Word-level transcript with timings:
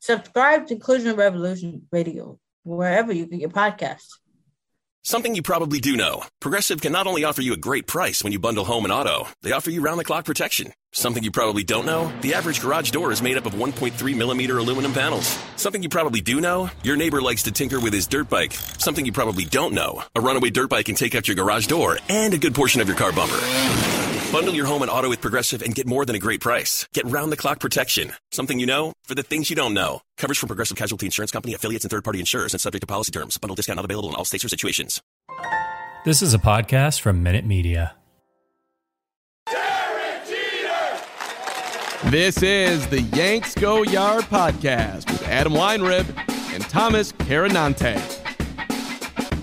Subscribe 0.00 0.66
to 0.66 0.74
Inclusion 0.74 1.14
Revolution 1.14 1.86
Radio 1.92 2.38
wherever 2.64 3.12
you 3.12 3.26
get 3.26 3.40
your 3.40 3.50
podcasts. 3.50 4.08
Something 5.02 5.34
you 5.34 5.42
probably 5.42 5.80
do 5.80 5.96
know 5.96 6.24
Progressive 6.40 6.80
can 6.80 6.92
not 6.92 7.06
only 7.06 7.24
offer 7.24 7.42
you 7.42 7.52
a 7.52 7.58
great 7.58 7.86
price 7.86 8.22
when 8.22 8.32
you 8.32 8.38
bundle 8.38 8.64
home 8.64 8.84
and 8.84 8.92
auto, 8.92 9.28
they 9.42 9.52
offer 9.52 9.70
you 9.70 9.82
round 9.82 10.00
the 10.00 10.04
clock 10.04 10.24
protection. 10.24 10.72
Something 10.92 11.22
you 11.22 11.30
probably 11.30 11.62
don't 11.62 11.86
know 11.86 12.12
the 12.20 12.34
average 12.34 12.60
garage 12.60 12.90
door 12.90 13.12
is 13.12 13.22
made 13.22 13.36
up 13.36 13.46
of 13.46 13.54
1.3 13.54 14.16
millimeter 14.16 14.58
aluminum 14.58 14.92
panels. 14.92 15.38
Something 15.54 15.82
you 15.82 15.88
probably 15.88 16.20
do 16.20 16.40
know 16.40 16.68
your 16.82 16.96
neighbor 16.96 17.22
likes 17.22 17.44
to 17.44 17.52
tinker 17.52 17.78
with 17.78 17.92
his 17.92 18.06
dirt 18.08 18.28
bike. 18.28 18.52
Something 18.52 19.06
you 19.06 19.12
probably 19.12 19.44
don't 19.44 19.72
know 19.72 20.02
a 20.16 20.20
runaway 20.20 20.50
dirt 20.50 20.68
bike 20.68 20.86
can 20.86 20.96
take 20.96 21.14
out 21.14 21.28
your 21.28 21.36
garage 21.36 21.66
door 21.68 21.98
and 22.08 22.34
a 22.34 22.38
good 22.38 22.54
portion 22.54 22.80
of 22.80 22.88
your 22.88 22.96
car 22.96 23.12
bumper. 23.12 23.38
Bundle 24.32 24.54
your 24.54 24.66
home 24.66 24.82
and 24.82 24.90
auto 24.90 25.08
with 25.08 25.20
Progressive 25.20 25.62
and 25.62 25.74
get 25.74 25.86
more 25.86 26.04
than 26.04 26.14
a 26.16 26.18
great 26.20 26.40
price. 26.40 26.86
Get 26.92 27.04
round 27.06 27.32
the 27.32 27.36
clock 27.36 27.58
protection. 27.60 28.12
Something 28.30 28.60
you 28.60 28.66
know 28.66 28.92
for 29.04 29.14
the 29.14 29.22
things 29.24 29.50
you 29.50 29.56
don't 29.56 29.74
know. 29.74 30.02
Coverage 30.18 30.38
from 30.38 30.48
Progressive 30.48 30.76
Casualty 30.76 31.06
Insurance 31.06 31.30
Company, 31.32 31.54
affiliates, 31.54 31.84
and 31.84 31.90
third 31.90 32.04
party 32.04 32.20
insurers 32.20 32.52
and 32.52 32.60
subject 32.60 32.82
to 32.82 32.86
policy 32.86 33.12
terms. 33.12 33.38
Bundle 33.38 33.56
discount 33.56 33.76
not 33.76 33.84
available 33.84 34.08
in 34.08 34.14
all 34.16 34.24
states 34.24 34.44
or 34.44 34.48
situations. 34.48 35.00
This 36.04 36.22
is 36.22 36.32
a 36.32 36.38
podcast 36.38 37.00
from 37.00 37.22
Minute 37.22 37.44
Media. 37.44 37.94
This 42.06 42.42
is 42.42 42.86
the 42.88 43.02
Yanks 43.02 43.54
Go 43.54 43.82
Yard 43.82 44.24
podcast 44.24 45.10
with 45.12 45.22
Adam 45.28 45.52
Weinrib 45.52 46.06
and 46.54 46.62
Thomas 46.64 47.12
Carinante. 47.12 47.94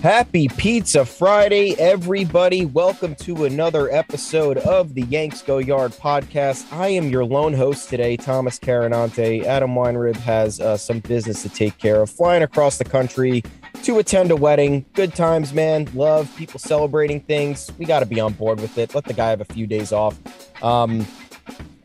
Happy 0.02 0.48
Pizza 0.48 1.04
Friday, 1.04 1.76
everybody. 1.78 2.66
Welcome 2.66 3.14
to 3.16 3.44
another 3.44 3.90
episode 3.92 4.58
of 4.58 4.94
the 4.94 5.02
Yanks 5.02 5.40
Go 5.40 5.58
Yard 5.58 5.92
podcast. 5.92 6.70
I 6.72 6.88
am 6.88 7.08
your 7.08 7.24
lone 7.24 7.54
host 7.54 7.88
today, 7.88 8.16
Thomas 8.16 8.58
Carinante. 8.58 9.44
Adam 9.44 9.74
Weinrib 9.74 10.16
has 10.16 10.60
uh, 10.60 10.76
some 10.76 10.98
business 10.98 11.42
to 11.44 11.48
take 11.48 11.78
care 11.78 12.02
of, 12.02 12.10
flying 12.10 12.42
across 12.42 12.76
the 12.76 12.84
country 12.84 13.44
to 13.84 14.00
attend 14.00 14.32
a 14.32 14.36
wedding. 14.36 14.84
Good 14.94 15.14
times, 15.14 15.54
man. 15.54 15.88
Love 15.94 16.34
people 16.36 16.58
celebrating 16.58 17.20
things. 17.20 17.70
We 17.78 17.86
got 17.86 18.00
to 18.00 18.06
be 18.06 18.18
on 18.18 18.32
board 18.32 18.60
with 18.60 18.76
it. 18.78 18.96
Let 18.96 19.04
the 19.04 19.14
guy 19.14 19.30
have 19.30 19.40
a 19.40 19.46
few 19.46 19.68
days 19.68 19.92
off. 19.92 20.18
Um, 20.62 21.06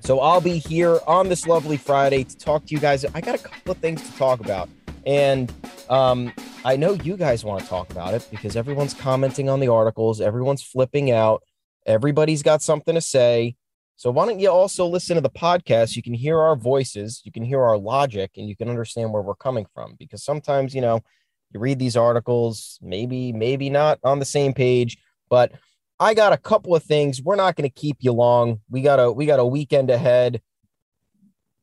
so 0.03 0.19
I'll 0.19 0.41
be 0.41 0.57
here 0.57 0.99
on 1.07 1.29
this 1.29 1.47
lovely 1.47 1.77
Friday 1.77 2.25
to 2.25 2.37
talk 2.37 2.65
to 2.65 2.75
you 2.75 2.79
guys. 2.79 3.05
I 3.05 3.21
got 3.21 3.35
a 3.35 3.37
couple 3.37 3.71
of 3.71 3.77
things 3.77 4.01
to 4.01 4.17
talk 4.17 4.41
about. 4.41 4.67
And 5.05 5.51
um, 5.89 6.33
I 6.65 6.75
know 6.75 6.91
you 6.91 7.15
guys 7.15 7.45
want 7.45 7.61
to 7.61 7.67
talk 7.67 7.89
about 7.89 8.13
it 8.13 8.27
because 8.29 8.57
everyone's 8.57 8.93
commenting 8.93 9.47
on 9.47 9.61
the 9.61 9.69
articles, 9.69 10.19
everyone's 10.19 10.61
flipping 10.61 11.11
out, 11.11 11.41
everybody's 11.85 12.43
got 12.43 12.61
something 12.61 12.95
to 12.95 13.01
say. 13.01 13.55
So 13.95 14.11
why 14.11 14.25
don't 14.25 14.41
you 14.41 14.49
also 14.49 14.85
listen 14.87 15.15
to 15.15 15.21
the 15.21 15.29
podcast? 15.29 15.95
You 15.95 16.03
can 16.03 16.13
hear 16.13 16.37
our 16.37 16.57
voices, 16.57 17.21
you 17.23 17.31
can 17.31 17.43
hear 17.43 17.61
our 17.61 17.77
logic, 17.77 18.31
and 18.35 18.49
you 18.49 18.57
can 18.57 18.67
understand 18.67 19.13
where 19.13 19.21
we're 19.21 19.35
coming 19.35 19.67
from. 19.73 19.95
Because 19.97 20.21
sometimes, 20.21 20.75
you 20.75 20.81
know, 20.81 20.99
you 21.51 21.61
read 21.61 21.79
these 21.79 21.95
articles, 21.95 22.77
maybe, 22.81 23.31
maybe 23.31 23.69
not 23.69 23.99
on 24.03 24.19
the 24.19 24.25
same 24.25 24.53
page, 24.53 24.97
but 25.29 25.53
I 25.99 26.14
got 26.14 26.33
a 26.33 26.37
couple 26.37 26.76
of 26.76 26.83
things. 26.83 27.21
We're 27.21 27.36
not 27.36 27.55
going 27.55 27.70
to 27.70 27.73
keep 27.73 27.98
you 27.99 28.11
long. 28.11 28.61
We 28.70 28.81
got 28.81 28.99
a 28.99 29.11
we 29.11 29.26
got 29.26 29.39
a 29.39 29.45
weekend 29.45 29.89
ahead. 29.89 30.42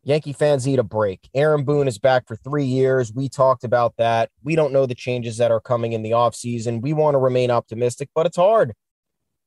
Yankee 0.02 0.32
fans 0.32 0.66
need 0.66 0.78
a 0.78 0.84
break. 0.84 1.28
Aaron 1.34 1.64
Boone 1.64 1.86
is 1.86 1.98
back 1.98 2.26
for 2.26 2.36
three 2.36 2.64
years. 2.64 3.12
We 3.12 3.28
talked 3.28 3.64
about 3.64 3.94
that. 3.98 4.30
We 4.42 4.56
don't 4.56 4.72
know 4.72 4.86
the 4.86 4.94
changes 4.94 5.36
that 5.36 5.50
are 5.50 5.60
coming 5.60 5.92
in 5.92 6.02
the 6.02 6.12
offseason. 6.12 6.80
We 6.80 6.94
want 6.94 7.14
to 7.14 7.18
remain 7.18 7.50
optimistic, 7.50 8.08
but 8.14 8.24
it's 8.24 8.38
hard. 8.38 8.72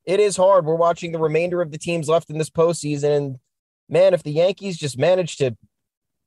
It 0.04 0.20
is 0.20 0.36
hard. 0.36 0.64
We're 0.64 0.76
watching 0.76 1.10
the 1.10 1.18
remainder 1.18 1.60
of 1.60 1.72
the 1.72 1.78
teams 1.78 2.08
left 2.08 2.30
in 2.30 2.38
this 2.38 2.50
postseason. 2.50 3.16
And 3.16 3.36
man, 3.88 4.14
if 4.14 4.22
the 4.22 4.32
Yankees 4.32 4.76
just 4.76 4.96
managed 4.96 5.38
to 5.38 5.56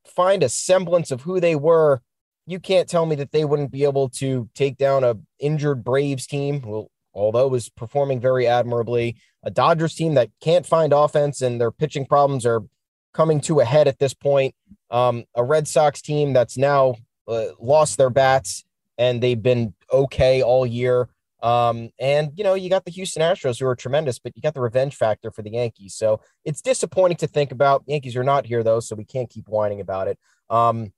find 0.04 0.42
a 0.42 0.48
semblance 0.48 1.10
of 1.10 1.22
who 1.22 1.40
they 1.40 1.56
were, 1.56 2.02
you 2.46 2.60
can't 2.60 2.88
tell 2.88 3.06
me 3.06 3.16
that 3.16 3.32
they 3.32 3.44
wouldn't 3.44 3.70
be 3.70 3.84
able 3.84 4.08
to 4.08 4.48
take 4.54 4.76
down 4.76 5.04
a 5.04 5.16
injured 5.38 5.84
Braves 5.84 6.26
team, 6.26 6.60
who, 6.60 6.88
although 7.18 7.48
was 7.48 7.68
performing 7.68 8.20
very 8.20 8.46
admirably, 8.46 9.16
a 9.42 9.50
Dodgers 9.50 9.94
team 9.94 10.14
that 10.14 10.30
can't 10.40 10.64
find 10.64 10.92
offense 10.92 11.42
and 11.42 11.60
their 11.60 11.70
pitching 11.70 12.06
problems 12.06 12.46
are– 12.46 12.62
coming 13.18 13.40
to 13.40 13.58
a 13.58 13.64
head 13.64 13.88
at 13.88 13.98
this 13.98 14.14
point. 14.14 14.54
Um, 14.90 15.24
a 15.34 15.42
Red 15.42 15.66
Sox 15.66 16.00
team 16.00 16.32
that's 16.32 16.56
now 16.56 16.94
uh, 17.26 17.46
lost 17.58 17.98
their 17.98 18.10
bats 18.10 18.64
and 18.96 19.20
they've 19.20 19.42
been 19.42 19.74
okay 19.92 20.42
all 20.42 20.64
year. 20.64 21.08
Um, 21.42 21.90
and 21.98 22.30
you 22.36 22.44
know, 22.44 22.54
you 22.54 22.70
got 22.70 22.84
the 22.84 22.92
Houston 22.92 23.22
Astros 23.22 23.58
who 23.58 23.66
are 23.66 23.74
tremendous, 23.74 24.20
but 24.20 24.36
you 24.36 24.42
got 24.42 24.54
the 24.54 24.60
revenge 24.60 24.94
factor 24.94 25.32
for 25.32 25.42
the 25.42 25.50
Yankees. 25.50 25.94
So 25.96 26.20
it's 26.44 26.62
disappointing 26.62 27.16
to 27.18 27.26
think 27.26 27.50
about. 27.50 27.82
Yankees 27.86 28.16
are 28.16 28.24
not 28.24 28.46
here 28.46 28.62
though, 28.62 28.80
so 28.80 28.94
we 28.94 29.04
can't 29.04 29.28
keep 29.28 29.48
whining 29.48 29.80
about 29.80 30.06
it. 30.06 30.18
Um, 30.48 30.92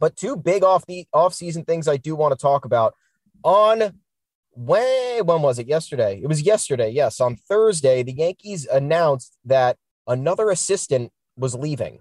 but 0.00 0.16
two 0.16 0.36
big 0.36 0.64
off 0.64 0.86
the 0.86 1.06
off 1.12 1.34
season 1.34 1.64
things 1.64 1.86
I 1.86 1.96
do 1.96 2.16
want 2.16 2.32
to 2.32 2.42
talk 2.42 2.64
about 2.64 2.94
on 3.44 4.00
when 4.56 5.26
when 5.26 5.42
was 5.42 5.58
it 5.58 5.66
yesterday? 5.66 6.20
It 6.22 6.28
was 6.28 6.42
yesterday. 6.42 6.90
Yes, 6.90 7.20
on 7.20 7.36
Thursday, 7.36 8.02
the 8.02 8.12
Yankees 8.12 8.66
announced 8.66 9.36
that 9.44 9.76
another 10.06 10.50
assistant 10.50 11.12
was 11.36 11.54
leaving. 11.54 12.00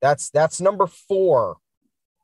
That's 0.00 0.30
that's 0.30 0.60
number 0.60 0.86
four 0.86 1.56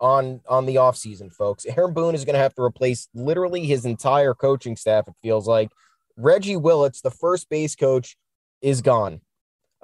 on 0.00 0.40
on 0.48 0.66
the 0.66 0.76
offseason, 0.76 1.32
folks. 1.32 1.64
Aaron 1.76 1.94
Boone 1.94 2.14
is 2.14 2.24
going 2.24 2.34
to 2.34 2.40
have 2.40 2.54
to 2.54 2.62
replace 2.62 3.08
literally 3.14 3.66
his 3.66 3.84
entire 3.84 4.34
coaching 4.34 4.76
staff. 4.76 5.08
It 5.08 5.14
feels 5.22 5.48
like 5.48 5.70
Reggie 6.16 6.56
Willits, 6.56 7.00
the 7.00 7.10
first 7.10 7.48
base 7.48 7.74
coach, 7.74 8.16
is 8.60 8.82
gone. 8.82 9.20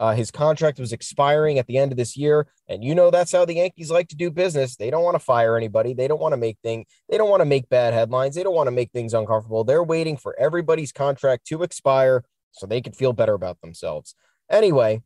Uh, 0.00 0.14
his 0.14 0.30
contract 0.30 0.80
was 0.80 0.94
expiring 0.94 1.58
at 1.58 1.66
the 1.66 1.76
end 1.76 1.92
of 1.92 1.98
this 1.98 2.16
year, 2.16 2.46
and 2.68 2.82
you 2.82 2.94
know 2.94 3.10
that's 3.10 3.32
how 3.32 3.44
the 3.44 3.56
Yankees 3.56 3.90
like 3.90 4.08
to 4.08 4.16
do 4.16 4.30
business. 4.30 4.74
They 4.74 4.90
don't 4.90 5.04
want 5.04 5.14
to 5.14 5.18
fire 5.18 5.58
anybody. 5.58 5.92
They 5.92 6.08
don't 6.08 6.20
want 6.20 6.32
to 6.32 6.38
make 6.38 6.56
things. 6.62 6.86
They 7.10 7.18
don't 7.18 7.28
want 7.28 7.42
to 7.42 7.44
make 7.44 7.68
bad 7.68 7.92
headlines. 7.92 8.34
They 8.34 8.42
don't 8.42 8.54
want 8.54 8.68
to 8.68 8.72
make 8.72 8.92
things 8.92 9.12
uncomfortable. 9.12 9.62
They're 9.62 9.84
waiting 9.84 10.16
for 10.16 10.34
everybody's 10.40 10.90
contract 10.90 11.46
to 11.48 11.62
expire 11.62 12.24
so 12.52 12.66
they 12.66 12.80
can 12.80 12.94
feel 12.94 13.12
better 13.12 13.34
about 13.34 13.60
themselves. 13.60 14.14
Anyway, 14.50 15.02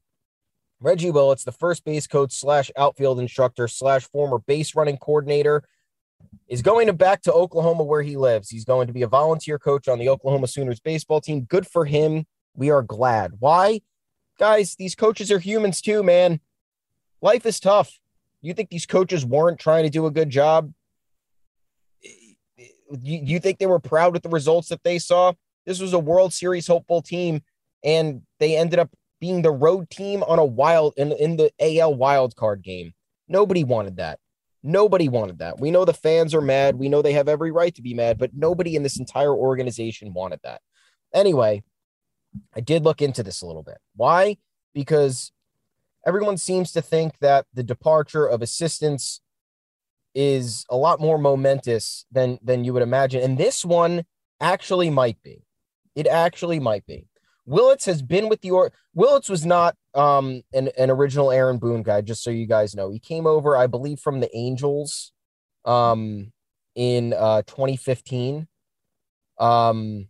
Reggie 0.78 1.11
Willits, 1.11 1.43
the 1.43 1.50
first 1.50 1.84
base 1.84 2.06
coach 2.06 2.32
slash 2.32 2.71
outfield 2.76 3.19
instructor 3.19 3.66
slash 3.66 4.05
former 4.05 4.38
base 4.38 4.76
running 4.76 4.97
coordinator, 4.97 5.65
is 6.47 6.62
going 6.62 6.87
to 6.87 6.93
back 6.93 7.21
to 7.22 7.32
Oklahoma 7.32 7.82
where 7.82 8.03
he 8.03 8.16
lives. 8.16 8.49
He's 8.49 8.65
going 8.65 8.87
to 8.87 8.93
be 8.93 9.03
a 9.03 9.09
volunteer 9.09 9.59
coach 9.59 9.88
on 9.88 9.99
the 9.99 10.09
Oklahoma 10.09 10.47
Sooners 10.47 10.78
baseball 10.78 11.21
team. 11.21 11.41
Good 11.41 11.66
for 11.66 11.84
him. 11.84 12.26
We 12.55 12.71
are 12.71 12.82
glad. 12.82 13.32
Why? 13.41 13.81
Guys, 14.39 14.75
these 14.77 14.95
coaches 14.95 15.31
are 15.31 15.39
humans 15.39 15.81
too, 15.81 16.03
man. 16.03 16.41
Life 17.22 17.47
is 17.47 17.61
tough. 17.61 17.99
You 18.43 18.53
think 18.53 18.69
these 18.69 18.87
coaches 18.87 19.25
weren't 19.25 19.59
trying 19.59 19.84
to 19.84 19.91
do 19.91 20.06
a 20.06 20.11
good 20.11 20.31
job? 20.31 20.72
You, 22.03 23.21
you 23.25 23.41
think 23.41 23.59
they 23.59 23.67
were 23.67 23.78
proud 23.78 24.12
with 24.12 24.23
the 24.23 24.28
results 24.28 24.69
that 24.69 24.83
they 24.83 24.99
saw? 24.99 25.33
This 25.65 25.81
was 25.81 25.93
a 25.93 25.99
World 25.99 26.33
Series 26.33 26.67
hopeful 26.67 27.00
team, 27.00 27.43
and 27.83 28.23
they 28.39 28.56
ended 28.56 28.78
up 28.78 28.91
being 29.21 29.43
the 29.43 29.50
road 29.50 29.89
team 29.89 30.23
on 30.25 30.39
a 30.39 30.44
wild 30.44 30.94
in, 30.97 31.12
in 31.12 31.37
the 31.37 31.50
AL 31.59 31.94
wild 31.94 32.37
card 32.37 32.62
game. 32.62 32.93
Nobody 33.28 33.65
wanted 33.65 33.97
that. 33.97 34.19
Nobody 34.62 35.09
wanted 35.09 35.38
that. 35.38 35.61
We 35.61 35.70
know 35.70 35.85
the 35.85 35.94
fans 35.94 36.35
are 36.35 36.41
mad. 36.41 36.76
We 36.76 36.88
know 36.88 37.00
they 37.00 37.12
have 37.12 37.29
every 37.29 37.50
right 37.50 37.75
to 37.75 37.82
be 37.82 37.94
mad, 37.94 38.19
but 38.19 38.35
nobody 38.35 38.76
in 38.76 38.82
this 38.82 38.99
entire 38.99 39.35
organization 39.35 40.12
wanted 40.12 40.41
that. 40.43 40.61
Anyway, 41.14 41.62
I 42.55 42.61
did 42.61 42.85
look 42.85 43.03
into 43.03 43.23
this 43.23 43.43
a 43.43 43.47
little 43.47 43.63
bit. 43.63 43.79
Why? 43.97 44.39
Because 44.73 45.33
everyone 46.07 46.37
seems 46.37 46.73
to 46.73 46.83
think 46.83 47.19
that 47.21 47.47
the 47.55 47.63
departure 47.63 48.27
of 48.27 48.43
assistants 48.43 49.21
is 50.15 50.65
a 50.71 50.77
lot 50.77 51.01
more 51.01 51.19
momentous 51.19 52.07
than 52.13 52.39
than 52.43 52.65
you 52.65 52.73
would 52.73 52.83
imagine. 52.83 53.23
And 53.23 53.37
this 53.37 53.65
one 53.65 54.05
actually 54.41 54.91
might 54.91 55.21
be. 55.23 55.45
It 55.95 56.07
actually 56.07 56.61
might 56.61 56.87
be. 56.87 57.09
Willits 57.47 57.85
has 57.87 58.01
been 58.01 58.29
with 58.29 58.41
the 58.41 58.51
or 58.51 58.73
Willits 58.95 59.29
was 59.29 59.45
not 59.45 59.77
um 59.95 60.43
an, 60.53 60.71
an 60.79 60.91
original 60.91 61.31
Aaron 61.31 61.59
Boone 61.59 61.83
guy, 61.83 62.01
just 62.01 62.23
so 62.23 62.31
you 62.31 62.47
guys 62.47 62.75
know. 62.75 62.91
He 62.91 62.99
came 62.99 63.27
over, 63.27 63.57
I 63.57 63.67
believe, 63.67 64.01
from 64.01 64.21
the 64.21 64.35
Angels 64.37 65.13
um 65.65 66.33
in 66.75 67.13
uh 67.13 67.43
2015. 67.43 68.47
Um 69.39 70.09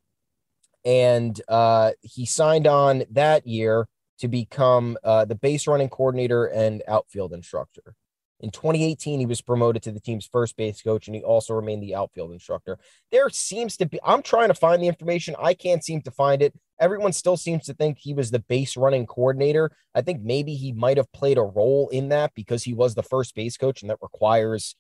and 0.84 1.40
uh 1.48 1.92
he 2.02 2.26
signed 2.26 2.66
on 2.66 3.04
that 3.10 3.46
year 3.46 3.86
to 4.19 4.28
become 4.28 4.96
uh 5.04 5.25
the 5.25 5.34
base 5.34 5.66
running 5.66 5.88
coordinator 5.88 6.46
and 6.46 6.82
outfield 6.88 7.32
instructor. 7.32 7.94
In 8.40 8.50
2018, 8.50 9.20
he 9.20 9.26
was 9.26 9.40
promoted 9.40 9.82
to 9.84 9.90
the 9.90 10.00
team's 10.00 10.26
first 10.26 10.56
base 10.56 10.82
coach, 10.82 11.06
and 11.08 11.14
he 11.14 11.22
also 11.22 11.54
remained 11.54 11.82
the 11.82 11.94
outfield 11.94 12.31
instructor. 12.31 12.78
There 13.10 13.31
seems 13.31 13.76
to 13.78 13.86
be, 13.86 13.98
I'm 14.04 14.22
trying 14.22 14.48
to 14.48 14.54
find 14.54 14.82
the 14.82 14.86
information. 14.86 15.34
I 15.38 15.54
can't 15.54 15.82
seem 15.82 16.02
to 16.02 16.10
find 16.10 16.42
it. 16.42 16.52
Everyone 16.78 17.14
still 17.14 17.38
seems 17.38 17.64
to 17.64 17.75
think 17.75 17.96
he 17.98 18.12
was 18.12 18.30
the 18.30 18.40
base 18.40 18.76
running 18.76 19.06
coordinator. 19.06 19.70
I 19.94 20.02
think 20.02 20.22
maybe 20.22 20.56
he 20.56 20.72
might 20.72 20.98
have 20.98 21.10
played 21.12 21.38
a 21.38 21.42
role 21.42 21.88
in 21.88 22.10
that 22.10 22.32
because 22.34 22.64
he 22.64 22.75
was 22.75 22.94
the 22.94 23.02
first 23.02 23.34
base 23.34 23.56
coach, 23.56 23.80
and 23.80 23.90
that 23.90 24.02
requires 24.02 24.76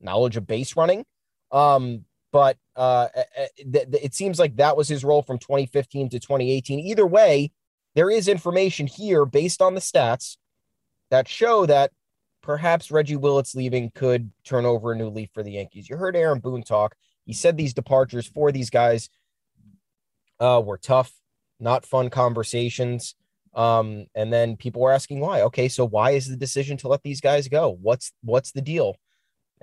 knowledge 0.00 0.36
of 0.36 0.46
base 0.46 0.74
running. 0.74 1.04
Um, 1.52 2.06
but 2.36 2.58
uh, 2.76 3.08
it 3.56 4.12
seems 4.12 4.38
like 4.38 4.56
that 4.56 4.76
was 4.76 4.88
his 4.88 5.02
role 5.02 5.22
from 5.22 5.38
2015 5.38 6.10
to 6.10 6.20
2018. 6.20 6.80
Either 6.80 7.06
way, 7.06 7.50
there 7.94 8.10
is 8.10 8.28
information 8.28 8.86
here 8.86 9.24
based 9.24 9.62
on 9.62 9.72
the 9.72 9.80
stats 9.80 10.36
that 11.10 11.28
show 11.28 11.64
that 11.64 11.92
perhaps 12.42 12.90
Reggie 12.90 13.16
Willits 13.16 13.54
leaving 13.54 13.90
could 13.94 14.32
turn 14.44 14.66
over 14.66 14.92
a 14.92 14.96
new 14.96 15.08
leaf 15.08 15.30
for 15.32 15.42
the 15.42 15.52
Yankees. 15.52 15.88
You 15.88 15.96
heard 15.96 16.14
Aaron 16.14 16.40
Boone 16.40 16.62
talk. 16.62 16.94
He 17.24 17.32
said 17.32 17.56
these 17.56 17.72
departures 17.72 18.26
for 18.26 18.52
these 18.52 18.68
guys 18.68 19.08
uh, 20.38 20.60
were 20.62 20.76
tough, 20.76 21.14
not 21.58 21.86
fun 21.86 22.10
conversations. 22.10 23.14
Um, 23.54 24.08
and 24.14 24.30
then 24.30 24.58
people 24.58 24.82
were 24.82 24.92
asking 24.92 25.20
why. 25.20 25.40
Okay, 25.40 25.68
so 25.68 25.86
why 25.86 26.10
is 26.10 26.28
the 26.28 26.36
decision 26.36 26.76
to 26.76 26.88
let 26.88 27.02
these 27.02 27.22
guys 27.22 27.48
go? 27.48 27.78
What's 27.80 28.12
what's 28.22 28.52
the 28.52 28.60
deal? 28.60 28.96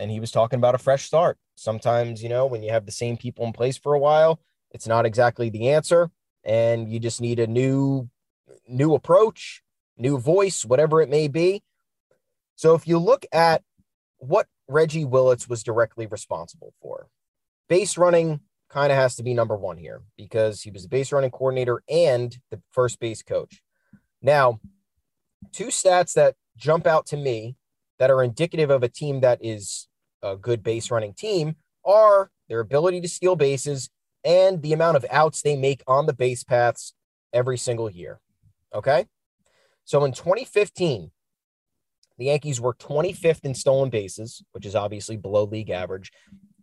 And 0.03 0.11
he 0.11 0.19
was 0.19 0.31
talking 0.31 0.59
about 0.59 0.75
a 0.75 0.79
fresh 0.79 1.05
start. 1.05 1.37
Sometimes, 1.55 2.21
you 2.21 2.27
know, 2.27 2.45
when 2.45 2.61
you 2.61 2.71
have 2.71 2.85
the 2.85 2.91
same 2.91 3.15
people 3.15 3.45
in 3.45 3.53
place 3.53 3.77
for 3.77 3.93
a 3.93 3.99
while, 3.99 4.41
it's 4.69 4.85
not 4.85 5.05
exactly 5.05 5.49
the 5.49 5.69
answer, 5.69 6.11
and 6.43 6.91
you 6.91 6.99
just 6.99 7.21
need 7.21 7.39
a 7.39 7.47
new 7.47 8.09
new 8.67 8.95
approach, 8.95 9.63
new 9.97 10.17
voice, 10.17 10.65
whatever 10.65 11.01
it 11.01 11.09
may 11.09 11.29
be. 11.29 11.63
So 12.57 12.75
if 12.75 12.85
you 12.85 12.99
look 12.99 13.25
at 13.31 13.63
what 14.17 14.47
Reggie 14.67 15.05
Willits 15.05 15.47
was 15.47 15.63
directly 15.63 16.05
responsible 16.05 16.73
for, 16.81 17.07
base 17.69 17.97
running 17.97 18.41
kind 18.67 18.91
of 18.91 18.97
has 18.97 19.15
to 19.15 19.23
be 19.23 19.33
number 19.33 19.55
one 19.55 19.77
here 19.77 20.01
because 20.17 20.63
he 20.63 20.69
was 20.69 20.83
the 20.83 20.89
base 20.89 21.13
running 21.13 21.31
coordinator 21.31 21.81
and 21.87 22.37
the 22.51 22.61
first 22.71 22.99
base 22.99 23.23
coach. 23.23 23.61
Now, 24.21 24.59
two 25.53 25.67
stats 25.67 26.11
that 26.15 26.35
jump 26.57 26.87
out 26.87 27.05
to 27.05 27.15
me 27.15 27.55
that 27.99 28.11
are 28.11 28.21
indicative 28.21 28.69
of 28.69 28.83
a 28.83 28.89
team 28.89 29.21
that 29.21 29.39
is 29.41 29.87
a 30.23 30.35
good 30.35 30.63
base 30.63 30.89
running 30.89 31.13
team 31.13 31.55
are 31.85 32.31
their 32.49 32.59
ability 32.59 33.01
to 33.01 33.07
steal 33.07 33.35
bases 33.35 33.89
and 34.23 34.61
the 34.61 34.73
amount 34.73 34.97
of 34.97 35.05
outs 35.11 35.41
they 35.41 35.55
make 35.55 35.83
on 35.85 36.05
the 36.05 36.13
base 36.13 36.43
paths 36.43 36.93
every 37.33 37.57
single 37.57 37.89
year. 37.89 38.19
Okay. 38.73 39.05
So 39.85 40.05
in 40.05 40.13
2015, 40.13 41.11
the 42.17 42.25
Yankees 42.25 42.61
were 42.61 42.73
25th 42.73 43.43
in 43.43 43.53
stolen 43.53 43.89
bases, 43.89 44.43
which 44.51 44.65
is 44.65 44.75
obviously 44.75 45.17
below 45.17 45.43
league 45.43 45.69
average, 45.69 46.11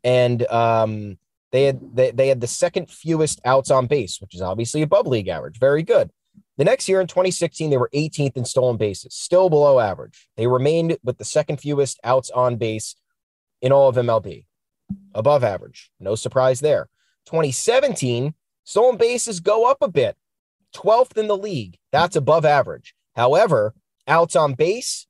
and 0.02 0.46
um, 0.46 1.18
they 1.52 1.64
had 1.64 1.94
they, 1.94 2.10
they 2.12 2.28
had 2.28 2.40
the 2.40 2.46
second 2.46 2.88
fewest 2.88 3.40
outs 3.44 3.70
on 3.70 3.86
base, 3.86 4.20
which 4.20 4.34
is 4.34 4.40
obviously 4.40 4.82
above 4.82 5.06
league 5.06 5.28
average. 5.28 5.58
Very 5.58 5.82
good. 5.82 6.10
The 6.56 6.64
next 6.64 6.88
year 6.88 7.00
in 7.00 7.06
2016, 7.06 7.70
they 7.70 7.76
were 7.76 7.90
18th 7.94 8.36
in 8.36 8.44
stolen 8.44 8.76
bases, 8.76 9.14
still 9.14 9.50
below 9.50 9.80
average. 9.80 10.28
They 10.36 10.46
remained 10.46 10.98
with 11.02 11.18
the 11.18 11.24
second 11.24 11.58
fewest 11.58 11.98
outs 12.04 12.30
on 12.30 12.56
base 12.56 12.96
in 13.60 13.72
all 13.72 13.88
of 13.88 13.96
MLB, 13.96 14.46
above 15.14 15.44
average. 15.44 15.90
No 16.00 16.14
surprise 16.14 16.60
there. 16.60 16.88
2017, 17.26 18.34
stolen 18.64 18.96
bases 18.96 19.40
go 19.40 19.70
up 19.70 19.78
a 19.80 19.88
bit, 19.88 20.16
12th 20.74 21.16
in 21.16 21.28
the 21.28 21.36
league. 21.36 21.78
That's 21.92 22.16
above 22.16 22.44
average. 22.44 22.94
However, 23.14 23.74
outs 24.06 24.36
on 24.36 24.54
base, 24.54 25.06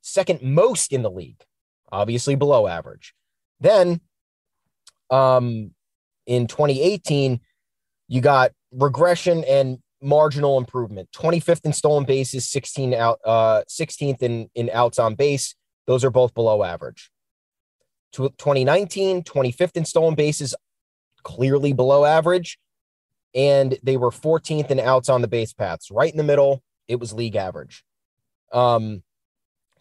second 0.00 0.42
most 0.42 0.92
in 0.92 1.02
the 1.02 1.10
league, 1.10 1.42
obviously 1.92 2.34
below 2.34 2.66
average. 2.66 3.14
Then 3.60 4.00
um, 5.10 5.72
in 6.26 6.46
2018, 6.46 7.40
you 8.08 8.20
got 8.20 8.52
regression 8.72 9.44
and 9.44 9.78
marginal 10.02 10.58
improvement. 10.58 11.08
25th 11.12 11.64
in 11.64 11.72
stolen 11.72 12.04
bases, 12.04 12.48
16 12.48 12.94
out, 12.94 13.20
uh, 13.24 13.62
16th 13.68 14.22
in, 14.22 14.48
in 14.54 14.70
outs 14.72 14.98
on 14.98 15.14
base. 15.14 15.54
Those 15.86 16.04
are 16.04 16.10
both 16.10 16.34
below 16.34 16.62
average. 16.62 17.10
2019, 18.12 19.22
25th 19.22 19.76
in 19.76 19.84
stolen 19.84 20.14
bases, 20.14 20.54
clearly 21.22 21.72
below 21.72 22.04
average. 22.04 22.58
And 23.34 23.78
they 23.82 23.96
were 23.96 24.10
14th 24.10 24.70
in 24.70 24.80
outs 24.80 25.08
on 25.08 25.22
the 25.22 25.28
base 25.28 25.52
paths, 25.52 25.90
right 25.90 26.10
in 26.10 26.16
the 26.16 26.24
middle. 26.24 26.62
It 26.88 26.98
was 26.98 27.12
league 27.12 27.36
average. 27.36 27.84
Um, 28.52 29.02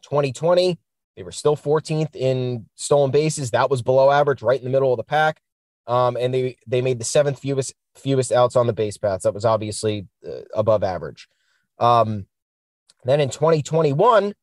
2020, 0.04 0.78
they 1.16 1.24
were 1.24 1.31
still 1.31 1.58
14th 1.58 2.16
in 2.16 2.68
stolen 2.76 3.12
bases. 3.12 3.52
That 3.52 3.70
was 3.70 3.81
below 3.81 4.12
average, 4.12 4.42
right 4.42 4.60
in 4.60 4.64
the 4.64 4.72
middle 4.72 4.94
of 4.94 4.98
the 4.98 5.04
pack. 5.04 5.42
Um, 5.88 6.18
and 6.18 6.31
they 6.31 6.56
they 6.68 6.81
made 6.81 7.00
the 7.00 7.04
seventh 7.04 7.40
fewest 7.40 7.74
fewest 7.96 8.31
outs 8.31 8.56
on 8.56 8.68
the 8.68 8.74
base 8.74 8.98
paths. 8.98 9.24
That 9.24 9.34
was 9.34 9.44
obviously 9.44 10.08
uh, 10.26 10.42
above 10.54 10.84
average. 10.84 11.28
Um, 11.80 12.28
then 13.06 13.20
in 13.20 13.30
2021, 13.30 14.34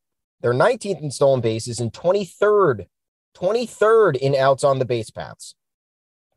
they're 0.41 0.53
19th 0.53 1.01
in 1.01 1.11
stolen 1.11 1.41
bases 1.41 1.79
and 1.79 1.93
23rd, 1.93 2.87
23rd 3.39 4.15
in 4.17 4.35
outs 4.35 4.63
on 4.63 4.79
the 4.79 4.85
base 4.85 5.09
paths, 5.09 5.55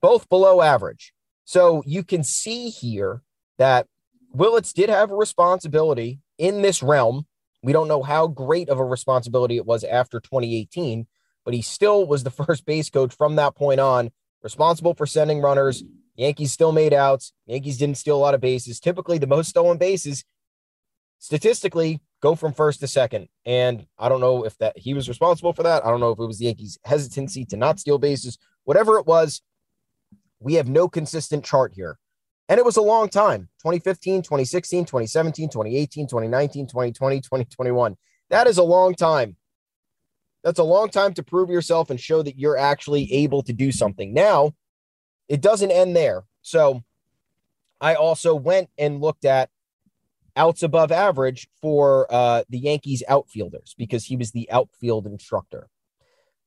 both 0.03 0.29
below 0.29 0.61
average. 0.61 1.13
So 1.45 1.83
you 1.87 2.05
can 2.05 2.23
see 2.23 2.69
here 2.69 3.23
that 3.59 3.87
Willits 4.33 4.73
did 4.73 4.89
have 4.89 5.11
a 5.11 5.17
responsibility 5.17 6.21
in 6.39 6.63
this 6.63 6.83
realm 6.83 7.27
we 7.63 7.73
don't 7.73 7.89
know 7.89 8.03
how 8.03 8.27
great 8.27 8.69
of 8.69 8.79
a 8.79 8.85
responsibility 8.85 9.57
it 9.57 9.67
was 9.67 9.85
after 9.85 10.21
2018, 10.21 11.07
but 11.45 11.55
he 11.55 11.63
still 11.63 12.07
was 12.07 12.25
the 12.25 12.31
first 12.31 12.65
base 12.65 12.91
coach 12.91 13.15
from 13.15 13.37
that 13.37 13.55
point 13.55 13.81
on, 13.81 14.11
responsible 14.43 14.95
for 14.95 15.07
sending 15.07 15.41
runners. 15.41 15.83
Yankees 16.17 16.53
still 16.53 16.73
made 16.73 16.93
outs. 16.93 17.33
Yankees 17.47 17.79
didn't 17.79 17.99
steal 17.99 18.17
a 18.17 18.19
lot 18.19 18.35
of 18.35 18.41
bases. 18.41 18.81
Typically, 18.81 19.19
the 19.19 19.27
most 19.27 19.49
stolen 19.49 19.79
bases 19.79 20.25
statistically 21.21 22.01
go 22.21 22.35
from 22.35 22.53
first 22.53 22.81
to 22.81 22.89
second. 22.89 23.29
And 23.47 23.87
I 23.99 24.09
don't 24.09 24.21
know 24.21 24.45
if 24.45 24.59
that 24.59 24.77
he 24.77 24.95
was 24.95 25.09
responsible 25.09 25.53
for 25.53 25.63
that. 25.63 25.85
I 25.87 25.91
don't 25.91 26.01
know 26.01 26.11
if 26.11 26.19
it 26.19 26.27
was 26.27 26.39
the 26.39 26.47
Yankees' 26.47 26.79
hesitancy 26.85 27.45
to 27.47 27.57
not 27.57 27.79
steal 27.79 27.99
bases. 27.99 28.39
Whatever 28.65 28.99
it 28.99 29.07
was, 29.07 29.43
we 30.41 30.55
have 30.55 30.69
no 30.69 30.89
consistent 30.89 31.45
chart 31.45 31.73
here. 31.75 31.99
And 32.49 32.59
it 32.59 32.65
was 32.65 32.77
a 32.77 32.83
long 32.83 33.09
time 33.09 33.49
2015, 33.61 34.23
2016, 34.23 34.85
2017, 34.87 35.49
2018, 35.51 36.07
2019, 36.09 36.67
2020, 36.67 37.21
2021. 37.21 37.97
That 38.31 38.47
is 38.47 38.59
a 38.59 38.63
long 38.63 38.95
time. 38.95 39.37
That's 40.43 40.59
a 40.59 40.65
long 40.65 40.89
time 40.89 41.13
to 41.15 41.23
prove 41.23 41.51
yourself 41.51 41.91
and 41.91 42.01
show 42.01 42.23
that 42.23 42.39
you're 42.39 42.57
actually 42.57 43.13
able 43.13 43.43
to 43.43 43.53
do 43.53 43.71
something. 43.71 44.15
Now, 44.15 44.55
it 45.29 45.43
doesn't 45.43 45.71
end 45.71 45.95
there. 45.95 46.25
So 46.43 46.83
I 47.81 47.95
also 47.95 48.35
went 48.35 48.71
and 48.79 49.01
looked 49.01 49.27
at 49.27 49.51
outs 50.41 50.63
above 50.63 50.91
average 50.91 51.49
for 51.61 52.07
uh, 52.11 52.43
the 52.49 52.59
Yankees 52.59 53.03
outfielders 53.07 53.75
because 53.77 54.07
he 54.07 54.17
was 54.17 54.31
the 54.31 54.51
outfield 54.51 55.07
instructor. 55.07 55.69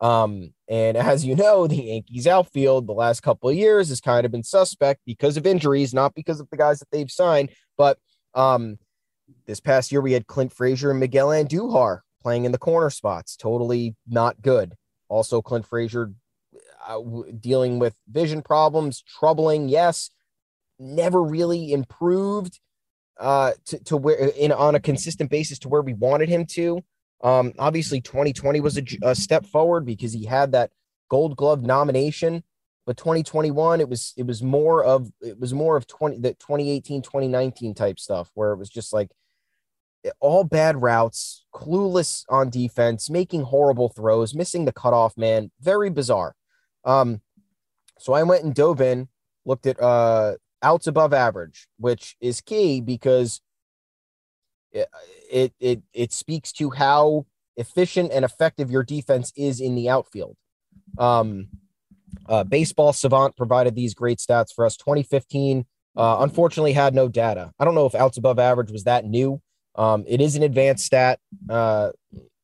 Um, 0.02 0.54
and 0.68 0.98
as 0.98 1.24
you 1.24 1.36
know, 1.36 1.68
the 1.68 1.84
Yankees 1.84 2.26
outfield 2.26 2.88
the 2.88 2.94
last 2.94 3.22
couple 3.22 3.50
of 3.50 3.56
years 3.56 3.90
has 3.90 4.02
kind 4.02 4.26
of 4.26 4.32
been 4.32 4.44
suspect 4.44 5.02
because 5.06 5.38
of 5.38 5.46
injuries, 5.46 5.94
not 5.94 6.16
because 6.16 6.40
of 6.40 6.50
the 6.50 6.58
guys 6.58 6.80
that 6.80 6.90
they've 6.92 7.12
signed. 7.12 7.52
But 7.78 8.00
um, 8.34 8.80
this 9.46 9.60
past 9.60 9.92
year, 9.92 10.02
we 10.02 10.14
had 10.14 10.26
Clint 10.26 10.52
Frazier 10.52 10.90
and 10.90 11.00
Miguel 11.00 11.28
Andujar 11.28 12.00
playing 12.20 12.46
in 12.46 12.52
the 12.52 12.58
corner 12.58 12.90
spots. 12.90 13.36
Totally 13.36 13.96
not 14.08 14.42
good. 14.42 14.74
Also, 15.08 15.40
Clint 15.40 15.68
Frazier 15.68 16.12
uh, 16.88 17.00
dealing 17.40 17.78
with 17.78 17.96
vision 18.12 18.42
problems, 18.42 19.04
troubling, 19.04 19.70
yes, 19.70 20.10
never 20.80 21.22
really 21.22 21.72
improved 21.72 22.60
uh, 23.20 23.52
to, 23.66 23.80
to 23.86 23.98
where 23.98 24.16
in 24.16 24.52
on 24.52 24.76
a 24.76 24.80
consistent 24.80 25.30
basis 25.30 25.60
to 25.60 25.70
where 25.70 25.82
we 25.82 25.94
wanted 25.94 26.30
him 26.30 26.46
to. 26.46 26.84
Um, 27.24 27.54
obviously, 27.58 28.02
2020 28.02 28.60
was 28.60 28.78
a, 28.78 28.84
a 29.04 29.16
step 29.16 29.46
forward 29.46 29.86
because 29.86 30.14
he 30.14 30.26
had 30.26 30.52
that 30.52 30.72
Gold 31.10 31.38
Glove 31.38 31.62
nomination, 31.62 32.44
but 32.86 32.98
2021 32.98 33.80
it 33.80 33.88
was 33.88 34.14
it 34.18 34.26
was 34.26 34.44
more 34.44 34.84
of 34.84 35.10
it 35.22 35.40
was 35.40 35.54
more 35.54 35.78
of 35.78 35.88
20 35.88 36.18
the 36.18 36.34
2018 36.34 37.02
2019 37.02 37.74
type 37.76 38.00
stuff 38.00 38.30
where 38.34 38.52
it 38.52 38.58
was 38.58 38.70
just 38.70 38.92
like 38.92 39.10
all 40.20 40.44
bad 40.44 40.82
routes, 40.82 41.46
clueless 41.54 42.26
on 42.30 42.50
defense, 42.50 43.10
making 43.10 43.44
horrible 43.44 43.90
throws, 43.90 44.34
missing 44.34 44.66
the 44.66 44.74
cutoff 44.74 45.16
man, 45.18 45.50
very 45.62 45.90
bizarre. 45.90 46.36
Um, 46.84 47.22
so 48.00 48.12
I 48.12 48.24
went 48.24 48.44
and 48.44 48.54
dove 48.54 48.82
in, 48.82 49.08
looked 49.46 49.66
at 49.66 49.82
uh 49.82 50.34
outs 50.64 50.88
above 50.88 51.14
average, 51.14 51.68
which 51.78 52.16
is 52.22 52.42
key 52.42 52.82
because 52.82 53.42
it 54.72 55.54
it 55.60 55.82
it 55.94 56.12
speaks 56.12 56.52
to 56.54 56.72
how 56.72 57.26
efficient 57.58 58.12
and 58.12 58.26
effective 58.26 58.72
your 58.72 58.84
defense 58.84 59.32
is 59.36 59.60
in 59.60 59.76
the 59.76 59.90
outfield. 59.90 60.36
Um, 60.98 61.50
uh, 62.28 62.44
Baseball 62.44 62.94
Savant 62.94 63.36
provided 63.36 63.76
these 63.76 63.94
great 63.94 64.18
stats 64.18 64.54
for 64.54 64.66
us. 64.66 64.78
2015, 64.78 65.66
uh, 65.96 66.18
unfortunately, 66.20 66.74
had 66.74 66.96
no 66.96 67.08
data. 67.08 67.52
I 67.60 67.66
don't 67.66 67.76
know 67.76 67.86
if 67.86 67.96
outs 67.96 68.18
above 68.18 68.40
average 68.40 68.72
was 68.72 68.86
that 68.86 69.06
new. 69.06 69.42
Um, 69.76 70.04
it 70.08 70.22
is 70.22 70.36
an 70.36 70.44
advanced 70.44 70.86
stat. 70.86 71.20
Uh, 71.50 71.92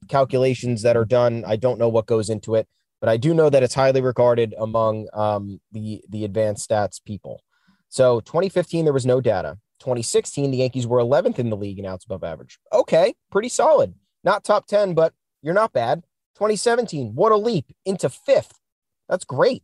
calculations 0.10 0.82
that 0.82 0.98
are 0.98 1.06
done. 1.06 1.44
I 1.48 1.56
don't 1.56 1.80
know 1.80 1.88
what 1.88 2.08
goes 2.08 2.30
into 2.30 2.56
it, 2.56 2.68
but 3.00 3.10
I 3.10 3.18
do 3.18 3.34
know 3.34 3.50
that 3.50 3.64
it's 3.64 3.76
highly 3.76 4.02
regarded 4.02 4.54
among 4.58 5.08
um, 5.14 5.62
the 5.72 6.04
the 6.10 6.26
advanced 6.26 6.70
stats 6.70 7.02
people. 7.04 7.42
So 7.90 8.20
2015, 8.22 8.86
there 8.86 8.94
was 8.94 9.06
no 9.06 9.20
data. 9.20 9.58
2016, 9.80 10.52
the 10.52 10.58
Yankees 10.58 10.88
were 10.88 11.00
11th 11.00 11.40
in 11.40 11.50
the 11.50 11.58
league 11.58 11.80
in 11.80 11.86
outs 11.86 12.06
above 12.06 12.24
average. 12.24 12.60
Okay, 12.72 13.16
pretty 13.32 13.50
solid. 13.50 13.96
Not 14.24 14.44
top 14.44 14.68
10, 14.68 14.94
but 14.94 15.14
you're 15.42 15.54
not 15.54 15.74
bad. 15.74 16.04
2017, 16.36 17.16
what 17.16 17.32
a 17.32 17.38
leap 17.38 17.74
into 17.86 18.10
fifth. 18.10 18.60
That's 19.08 19.26
great. 19.26 19.64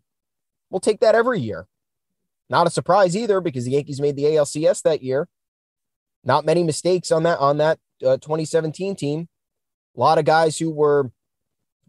We'll 0.69 0.79
take 0.79 0.99
that 1.01 1.15
every 1.15 1.39
year. 1.39 1.67
Not 2.49 2.67
a 2.67 2.71
surprise 2.71 3.15
either 3.15 3.41
because 3.41 3.65
the 3.65 3.71
Yankees 3.71 4.01
made 4.01 4.15
the 4.15 4.23
ALCS 4.23 4.81
that 4.83 5.03
year. 5.03 5.27
Not 6.23 6.45
many 6.45 6.63
mistakes 6.63 7.11
on 7.11 7.23
that 7.23 7.39
on 7.39 7.57
that 7.57 7.79
uh, 8.05 8.17
2017 8.17 8.95
team. 8.95 9.27
A 9.95 9.99
lot 9.99 10.17
of 10.17 10.25
guys 10.25 10.57
who 10.57 10.71
were 10.71 11.11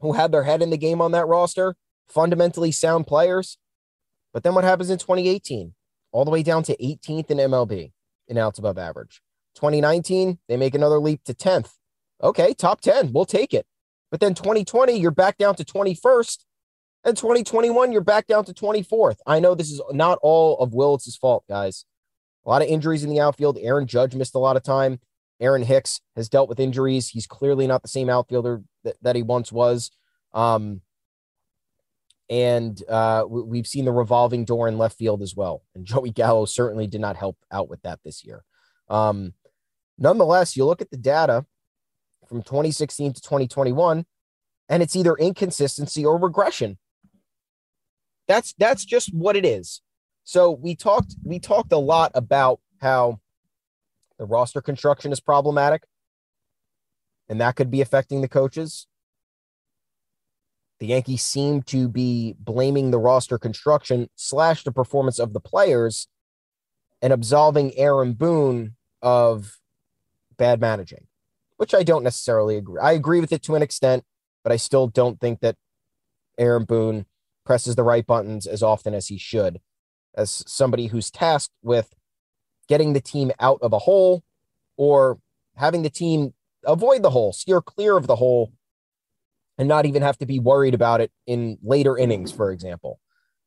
who 0.00 0.12
had 0.12 0.30
their 0.30 0.44
head 0.44 0.62
in 0.62 0.70
the 0.70 0.76
game 0.76 1.00
on 1.00 1.12
that 1.12 1.26
roster, 1.26 1.74
fundamentally 2.08 2.70
sound 2.70 3.06
players. 3.06 3.58
But 4.32 4.42
then 4.42 4.54
what 4.54 4.64
happens 4.64 4.90
in 4.90 4.98
2018? 4.98 5.74
All 6.12 6.24
the 6.24 6.30
way 6.30 6.42
down 6.42 6.62
to 6.64 6.76
18th 6.76 7.30
in 7.30 7.38
MLB 7.38 7.92
in 8.28 8.38
outs 8.38 8.58
above 8.58 8.78
average. 8.78 9.20
2019, 9.56 10.38
they 10.48 10.56
make 10.56 10.74
another 10.74 10.98
leap 10.98 11.24
to 11.24 11.34
10th. 11.34 11.72
Okay, 12.22 12.54
top 12.54 12.80
10, 12.80 13.12
we'll 13.12 13.24
take 13.26 13.52
it. 13.52 13.66
But 14.10 14.20
then 14.20 14.34
2020, 14.34 14.98
you're 14.98 15.10
back 15.10 15.36
down 15.36 15.54
to 15.56 15.64
21st. 15.64 16.44
And 17.04 17.16
2021, 17.16 17.92
you're 17.92 18.00
back 18.00 18.26
down 18.26 18.44
to 18.46 18.52
24th. 18.52 19.18
I 19.26 19.38
know 19.38 19.54
this 19.54 19.70
is 19.70 19.80
not 19.92 20.18
all 20.22 20.58
of 20.58 20.74
Willits' 20.74 21.16
fault, 21.16 21.44
guys. 21.48 21.84
A 22.44 22.48
lot 22.48 22.62
of 22.62 22.68
injuries 22.68 23.04
in 23.04 23.10
the 23.10 23.20
outfield. 23.20 23.58
Aaron 23.60 23.86
Judge 23.86 24.14
missed 24.14 24.34
a 24.34 24.40
lot 24.40 24.56
of 24.56 24.62
time. 24.62 25.00
Aaron 25.40 25.62
Hicks 25.62 26.00
has 26.16 26.28
dealt 26.28 26.48
with 26.48 26.58
injuries. 26.60 27.08
He's 27.08 27.26
clearly 27.26 27.66
not 27.66 27.82
the 27.82 27.88
same 27.88 28.08
outfielder 28.08 28.62
that, 28.84 28.96
that 29.02 29.16
he 29.16 29.22
once 29.22 29.52
was. 29.52 29.90
Um, 30.32 30.80
and 32.28 32.82
uh, 32.88 33.24
we've 33.28 33.66
seen 33.66 33.84
the 33.84 33.92
revolving 33.92 34.44
door 34.44 34.68
in 34.68 34.78
left 34.78 34.98
field 34.98 35.22
as 35.22 35.36
well. 35.36 35.62
And 35.74 35.84
Joey 35.84 36.10
Gallo 36.10 36.44
certainly 36.44 36.86
did 36.86 37.00
not 37.00 37.16
help 37.16 37.36
out 37.52 37.68
with 37.68 37.82
that 37.82 38.00
this 38.04 38.24
year. 38.24 38.44
Um, 38.88 39.34
nonetheless, 39.98 40.56
you 40.56 40.64
look 40.64 40.80
at 40.80 40.90
the 40.90 40.96
data 40.96 41.46
from 42.28 42.42
2016 42.42 43.14
to 43.14 43.20
2021, 43.20 44.04
and 44.68 44.82
it's 44.82 44.96
either 44.96 45.14
inconsistency 45.14 46.04
or 46.04 46.18
regression. 46.18 46.78
That's 48.26 48.54
that's 48.58 48.84
just 48.84 49.14
what 49.14 49.36
it 49.36 49.44
is. 49.44 49.82
So 50.24 50.50
we 50.50 50.74
talked 50.74 51.14
we 51.24 51.38
talked 51.38 51.72
a 51.72 51.78
lot 51.78 52.10
about 52.14 52.58
how 52.80 53.20
the 54.18 54.24
roster 54.24 54.60
construction 54.60 55.12
is 55.12 55.20
problematic, 55.20 55.84
and 57.28 57.40
that 57.40 57.54
could 57.54 57.70
be 57.70 57.80
affecting 57.80 58.20
the 58.20 58.28
coaches. 58.28 58.88
The 60.78 60.86
Yankees 60.86 61.22
seem 61.22 61.62
to 61.62 61.88
be 61.88 62.34
blaming 62.38 62.90
the 62.90 62.98
roster 62.98 63.38
construction 63.38 64.08
slash 64.14 64.62
the 64.62 64.72
performance 64.72 65.18
of 65.18 65.32
the 65.32 65.40
players 65.40 66.08
and 67.00 67.12
absolving 67.12 67.76
Aaron 67.76 68.12
Boone 68.12 68.74
of 69.00 69.58
bad 70.36 70.60
managing, 70.60 71.06
which 71.56 71.74
I 71.74 71.82
don't 71.82 72.02
necessarily 72.02 72.56
agree. 72.56 72.80
I 72.80 72.92
agree 72.92 73.20
with 73.20 73.32
it 73.32 73.42
to 73.44 73.54
an 73.54 73.62
extent, 73.62 74.04
but 74.42 74.52
I 74.52 74.56
still 74.56 74.86
don't 74.86 75.18
think 75.18 75.40
that 75.40 75.56
Aaron 76.38 76.64
Boone 76.64 77.06
presses 77.44 77.74
the 77.74 77.82
right 77.82 78.06
buttons 78.06 78.46
as 78.46 78.62
often 78.62 78.92
as 78.92 79.08
he 79.08 79.16
should, 79.16 79.60
as 80.14 80.44
somebody 80.46 80.88
who's 80.88 81.10
tasked 81.10 81.54
with 81.62 81.94
getting 82.68 82.92
the 82.92 83.00
team 83.00 83.30
out 83.38 83.58
of 83.62 83.72
a 83.72 83.78
hole 83.78 84.24
or 84.76 85.18
having 85.54 85.82
the 85.82 85.90
team 85.90 86.34
avoid 86.64 87.02
the 87.02 87.10
hole, 87.10 87.32
steer 87.32 87.62
clear 87.62 87.96
of 87.96 88.06
the 88.06 88.16
hole 88.16 88.52
and 89.58 89.68
not 89.68 89.86
even 89.86 90.02
have 90.02 90.18
to 90.18 90.26
be 90.26 90.38
worried 90.38 90.74
about 90.74 91.00
it 91.00 91.10
in 91.26 91.58
later 91.62 91.96
innings, 91.96 92.32
for 92.32 92.50
example. 92.50 93.00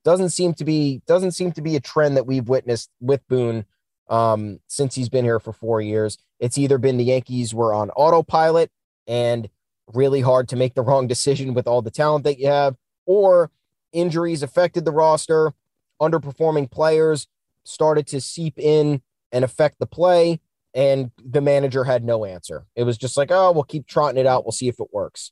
Doesn't 0.04 0.30
seem 0.30 0.54
to 0.56 0.66
be 0.66 1.02
doesn't 1.06 1.32
seem 1.32 1.52
to 1.54 1.62
be 1.62 1.76
a 1.76 1.82
trend 1.82 2.18
that 2.18 2.26
we've 2.26 2.48
witnessed 2.48 2.90
with 3.00 3.28
Boone 3.28 3.66
um, 4.10 4.60
since 4.68 4.96
he's 4.96 5.10
been 5.10 5.26
here 5.26 5.40
for 5.40 5.54
four 5.54 5.82
years. 5.82 6.18
It's 6.40 6.58
either 6.58 6.78
been 6.78 6.98
the 6.98 7.04
Yankees 7.04 7.54
were 7.54 7.74
on 7.74 7.90
autopilot 7.92 8.72
and 9.08 9.50
really 9.94 10.22
hard 10.22 10.48
to 10.50 10.56
make 10.56 10.74
the 10.74 10.82
wrong 10.82 11.08
decision 11.08 11.54
with 11.54 11.68
all 11.68 11.82
the 11.82 11.92
talent 11.92 12.24
that 12.24 12.40
you 12.40 12.48
have, 12.48 12.76
or 13.06 13.52
injuries 13.92 14.44
affected 14.44 14.86
the 14.86 14.92
roster, 14.92 15.54
underperforming 16.02 16.72
players 16.72 17.28
started 17.64 18.08
to 18.08 18.22
seep 18.22 18.58
in 18.58 19.02
and 19.32 19.46
affect 19.46 19.80
the 19.80 19.86
play, 19.86 20.40
and 20.74 21.12
the 21.24 21.42
manager 21.42 21.84
had 21.84 22.04
no 22.04 22.26
answer. 22.26 22.66
It 22.76 22.84
was 22.84 22.98
just 22.98 23.18
like, 23.18 23.32
oh, 23.32 23.52
we'll 23.52 23.64
keep 23.64 23.88
trotting 23.88 24.20
it 24.20 24.26
out. 24.26 24.46
We'll 24.46 24.52
see 24.52 24.68
if 24.68 24.80
it 24.80 24.88
works. 24.92 25.32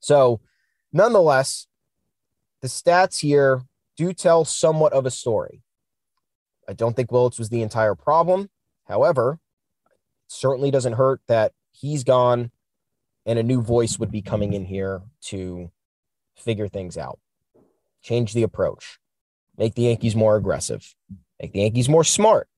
So, 0.00 0.40
nonetheless, 0.92 1.66
the 2.62 2.68
stats 2.68 3.20
here 3.20 3.62
do 3.96 4.12
tell 4.12 4.44
somewhat 4.44 4.92
of 4.92 5.06
a 5.06 5.10
story. 5.10 5.62
I 6.68 6.72
don't 6.72 6.94
think 6.94 7.10
Willits 7.10 7.38
was 7.38 7.48
the 7.48 7.62
entire 7.62 7.94
problem. 7.94 8.50
However, 8.86 9.40
it 9.90 9.96
certainly 10.28 10.70
doesn't 10.70 10.94
hurt 10.94 11.20
that 11.28 11.52
he's 11.72 12.04
gone 12.04 12.50
and 13.26 13.38
a 13.38 13.42
new 13.42 13.60
voice 13.60 13.98
would 13.98 14.10
be 14.10 14.22
coming 14.22 14.54
in 14.54 14.64
here 14.64 15.02
to 15.20 15.70
figure 16.34 16.68
things 16.68 16.96
out, 16.96 17.18
change 18.02 18.32
the 18.32 18.42
approach, 18.42 18.98
make 19.56 19.74
the 19.74 19.82
Yankees 19.82 20.16
more 20.16 20.36
aggressive, 20.36 20.94
make 21.40 21.52
the 21.52 21.60
Yankees 21.60 21.88
more 21.88 22.04
smart. 22.04 22.48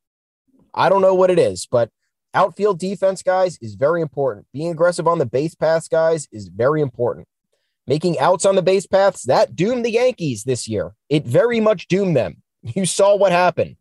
I 0.73 0.89
don't 0.89 1.03
know 1.03 1.15
what 1.15 1.31
it 1.31 1.39
is, 1.39 1.67
but 1.67 1.91
outfield 2.35 2.79
defense, 2.79 3.23
guys, 3.23 3.59
is 3.61 3.75
very 3.75 4.01
important. 4.01 4.47
Being 4.53 4.71
aggressive 4.71 5.07
on 5.07 5.19
the 5.19 5.27
base 5.27 5.55
paths, 5.55 5.89
guys, 5.89 6.29
is 6.33 6.49
very 6.49 6.81
important 6.81 7.27
making 7.91 8.17
outs 8.21 8.47
on 8.47 8.55
the 8.55 8.63
base 8.63 8.87
paths, 8.87 9.25
that 9.25 9.57
doomed 9.57 9.85
the 9.85 9.91
Yankees 9.91 10.45
this 10.45 10.69
year. 10.69 10.95
It 11.09 11.27
very 11.27 11.59
much 11.59 11.89
doomed 11.89 12.17
them. 12.17 12.43
You 12.75 12.85
saw 12.85 13.17
what 13.17 13.33
happened. 13.33 13.77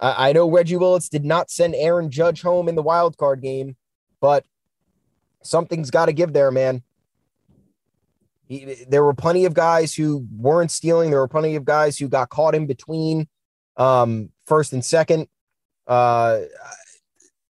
I, 0.00 0.28
I 0.28 0.32
know 0.32 0.48
Reggie 0.48 0.76
Willits 0.76 1.08
did 1.08 1.24
not 1.24 1.50
send 1.50 1.74
Aaron 1.74 2.08
Judge 2.08 2.40
home 2.40 2.68
in 2.68 2.76
the 2.76 2.82
wild 2.82 3.18
card 3.18 3.42
game, 3.42 3.76
but 4.20 4.44
something's 5.42 5.90
got 5.90 6.06
to 6.06 6.12
give 6.12 6.32
there, 6.32 6.52
man. 6.52 6.84
He, 8.46 8.84
there 8.88 9.02
were 9.02 9.12
plenty 9.12 9.44
of 9.44 9.54
guys 9.54 9.92
who 9.92 10.24
weren't 10.34 10.70
stealing. 10.70 11.10
There 11.10 11.18
were 11.18 11.26
plenty 11.26 11.56
of 11.56 11.64
guys 11.64 11.98
who 11.98 12.08
got 12.08 12.30
caught 12.30 12.54
in 12.54 12.66
between 12.66 13.26
um, 13.76 14.30
first 14.46 14.72
and 14.72 14.84
second. 14.84 15.26
Uh, 15.88 16.42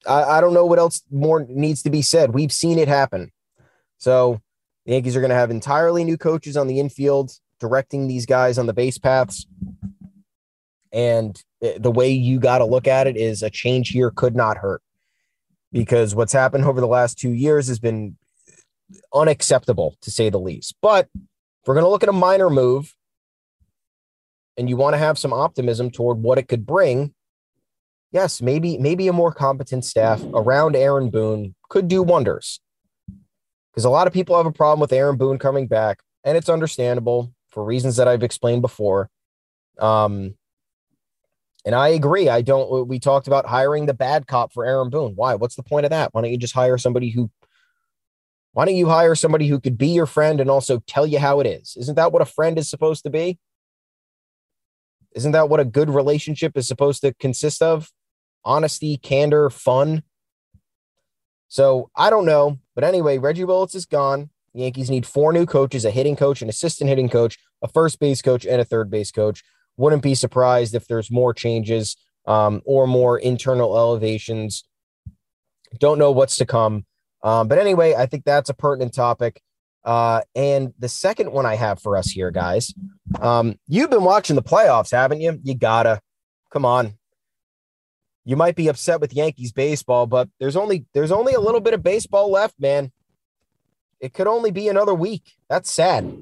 I, 0.07 0.24
I 0.24 0.41
don't 0.41 0.53
know 0.53 0.65
what 0.65 0.79
else 0.79 1.01
more 1.12 1.45
needs 1.48 1.83
to 1.83 1.89
be 1.89 2.01
said. 2.01 2.33
We've 2.33 2.51
seen 2.51 2.79
it 2.79 2.88
happen. 2.88 3.31
So 3.98 4.41
the 4.86 4.93
Yankees 4.93 5.15
are 5.15 5.22
going 5.22 5.29
to 5.29 5.36
have 5.36 5.51
entirely 5.51 6.03
new 6.03 6.17
coaches 6.17 6.57
on 6.57 6.67
the 6.67 6.79
infield 6.79 7.31
directing 7.60 8.07
these 8.07 8.25
guys 8.25 8.57
on 8.57 8.65
the 8.65 8.74
base 8.74 8.98
paths. 8.98 9.45
And 10.91 11.41
eh, 11.62 11.77
the 11.79 11.91
way 11.91 12.12
you 12.12 12.39
got 12.39 12.60
to 12.60 12.65
look 12.65 12.88
at 12.88 13.07
it 13.07 13.17
is 13.17 13.41
a 13.41 13.50
change 13.50 13.89
here 13.89 14.12
could 14.12 14.36
not 14.36 14.57
hurt 14.57 14.81
because 15.72 16.13
what's 16.13 16.33
happened 16.33 16.65
over 16.65 16.81
the 16.81 16.88
last 16.88 17.17
two 17.17 17.31
years 17.31 17.67
has 17.67 17.79
been 17.79 18.17
unacceptable 19.13 19.95
to 20.01 20.12
say 20.12 20.29
the 20.29 20.39
least. 20.39 20.75
But 20.81 21.07
we're 21.65 21.74
going 21.74 21.86
to 21.86 21.89
look 21.89 22.03
at 22.03 22.10
a 22.10 22.13
minor 22.13 22.50
move 22.50 22.93
and 24.57 24.69
you 24.69 24.77
want 24.77 24.93
to 24.93 25.00
have 25.00 25.17
some 25.17 25.33
optimism 25.33 25.89
toward 25.89 26.22
what 26.22 26.38
it 26.38 26.48
could 26.48 26.65
bring, 26.65 27.13
yes, 28.13 28.41
maybe 28.41 28.77
maybe 28.77 29.08
a 29.08 29.13
more 29.13 29.34
competent 29.34 29.84
staff 29.84 30.24
around 30.34 30.75
Aaron 30.75 31.10
Boone 31.10 31.55
could 31.70 31.88
do 31.88 32.03
wonders 32.03 32.62
because 33.72 33.86
a 33.86 33.89
lot 33.89 34.08
of 34.08 34.13
people 34.13 34.38
have 34.38 34.46
a 34.46 34.51
problem 34.51 34.79
with 34.79 34.93
Aaron 34.93 35.17
Boone 35.17 35.39
coming 35.39 35.67
back, 35.67 36.00
and 36.24 36.38
it's 36.38 36.48
understandable 36.48 37.34
for 37.50 37.65
reasons 37.65 37.98
that 37.98 38.08
I've 38.08 38.24
explained 38.24 38.62
before. 38.62 39.10
Um, 39.79 40.36
and 41.65 41.74
I 41.74 41.89
agree. 41.89 42.29
I 42.29 42.41
don't. 42.41 42.88
We 42.88 43.00
talked 43.00 43.27
about 43.27 43.48
hiring 43.48 43.88
the 43.88 43.93
bad 43.93 44.27
cop 44.27 44.53
for 44.53 44.65
Aaron 44.65 44.89
Boone. 44.89 45.13
Why? 45.15 45.36
What's 45.36 45.55
the 45.55 45.63
point 45.63 45.86
of 45.86 45.89
that? 45.89 46.13
Why 46.13 46.22
don't 46.22 46.32
you 46.32 46.38
just 46.38 46.53
hire 46.53 46.77
somebody 46.77 47.10
who? 47.10 47.32
Why 48.51 48.65
don't 48.65 48.75
you 48.75 48.88
hire 48.88 49.15
somebody 49.15 49.48
who 49.48 49.60
could 49.60 49.79
be 49.79 49.88
your 49.88 50.05
friend 50.05 50.39
and 50.39 50.51
also 50.51 50.84
tell 50.86 51.08
you 51.08 51.17
how 51.17 51.39
it 51.39 51.48
is? 51.48 51.75
Isn't 51.79 51.96
that 51.96 52.12
what 52.12 52.22
a 52.22 52.25
friend 52.25 52.60
is 52.60 52.70
supposed 52.70 53.03
to 53.03 53.10
be? 53.10 53.39
Isn't 55.15 55.32
that 55.32 55.50
what 55.50 55.60
a 55.60 55.65
good 55.65 55.89
relationship 55.89 56.55
is 56.55 56.67
supposed 56.67 57.01
to 57.01 57.13
consist 57.15 57.63
of? 57.63 57.91
Honesty, 58.45 58.97
candor, 58.97 59.50
fun. 59.50 60.03
So 61.47 61.89
I 61.95 62.09
don't 62.09 62.25
know. 62.25 62.59
But 62.75 62.83
anyway, 62.83 63.17
Reggie 63.17 63.43
Willits 63.43 63.75
is 63.75 63.85
gone. 63.85 64.29
The 64.53 64.62
Yankees 64.62 64.89
need 64.89 65.05
four 65.05 65.33
new 65.33 65.45
coaches 65.45 65.85
a 65.85 65.91
hitting 65.91 66.15
coach, 66.15 66.41
an 66.41 66.50
assistant 66.50 66.89
hitting 66.89 67.09
coach, 67.09 67.38
a 67.62 67.67
first 67.67 68.00
base 68.00 68.21
coach, 68.21 68.45
and 68.45 68.59
a 68.59 68.65
third 68.65 68.89
base 68.89 69.12
coach. 69.12 69.43
Wouldn't 69.77 70.03
be 70.03 70.15
surprised 70.15 70.75
if 70.75 70.88
there's 70.88 71.12
more 71.12 71.33
changes 71.33 71.95
um, 72.25 72.62
or 72.65 72.88
more 72.88 73.17
internal 73.17 73.77
elevations. 73.77 74.63
Don't 75.79 76.00
know 76.00 76.12
what's 76.12 76.38
to 76.38 76.45
come. 76.45 76.85
Um, 77.23 77.47
but 77.47 77.57
anyway, 77.57 77.95
I 77.95 78.05
think 78.05 78.25
that's 78.25 78.50
a 78.50 78.53
pertinent 78.53 78.93
topic. 78.93 79.41
Uh, 79.83 80.21
and 80.35 80.73
the 80.79 80.89
second 80.89 81.31
one 81.31 81.45
I 81.45 81.55
have 81.55 81.81
for 81.81 81.97
us 81.97 82.09
here, 82.09 82.31
guys, 82.31 82.73
um, 83.19 83.55
you've 83.67 83.89
been 83.89 84.03
watching 84.03 84.35
the 84.35 84.43
playoffs, 84.43 84.91
haven't 84.91 85.21
you? 85.21 85.39
You 85.43 85.55
gotta 85.55 86.00
come 86.51 86.65
on 86.65 86.93
you 88.25 88.35
might 88.35 88.55
be 88.55 88.67
upset 88.67 89.01
with 89.01 89.13
Yankees 89.13 89.51
baseball, 89.51 90.07
but 90.07 90.29
there's 90.39 90.55
only 90.55 90.85
there's 90.93 91.11
only 91.11 91.33
a 91.33 91.39
little 91.39 91.61
bit 91.61 91.73
of 91.73 91.83
baseball 91.83 92.31
left, 92.31 92.55
man. 92.59 92.91
it 94.03 94.13
could 94.13 94.27
only 94.27 94.51
be 94.51 94.67
another 94.67 94.93
week. 94.93 95.37
That's 95.49 95.71
sad. 95.71 96.17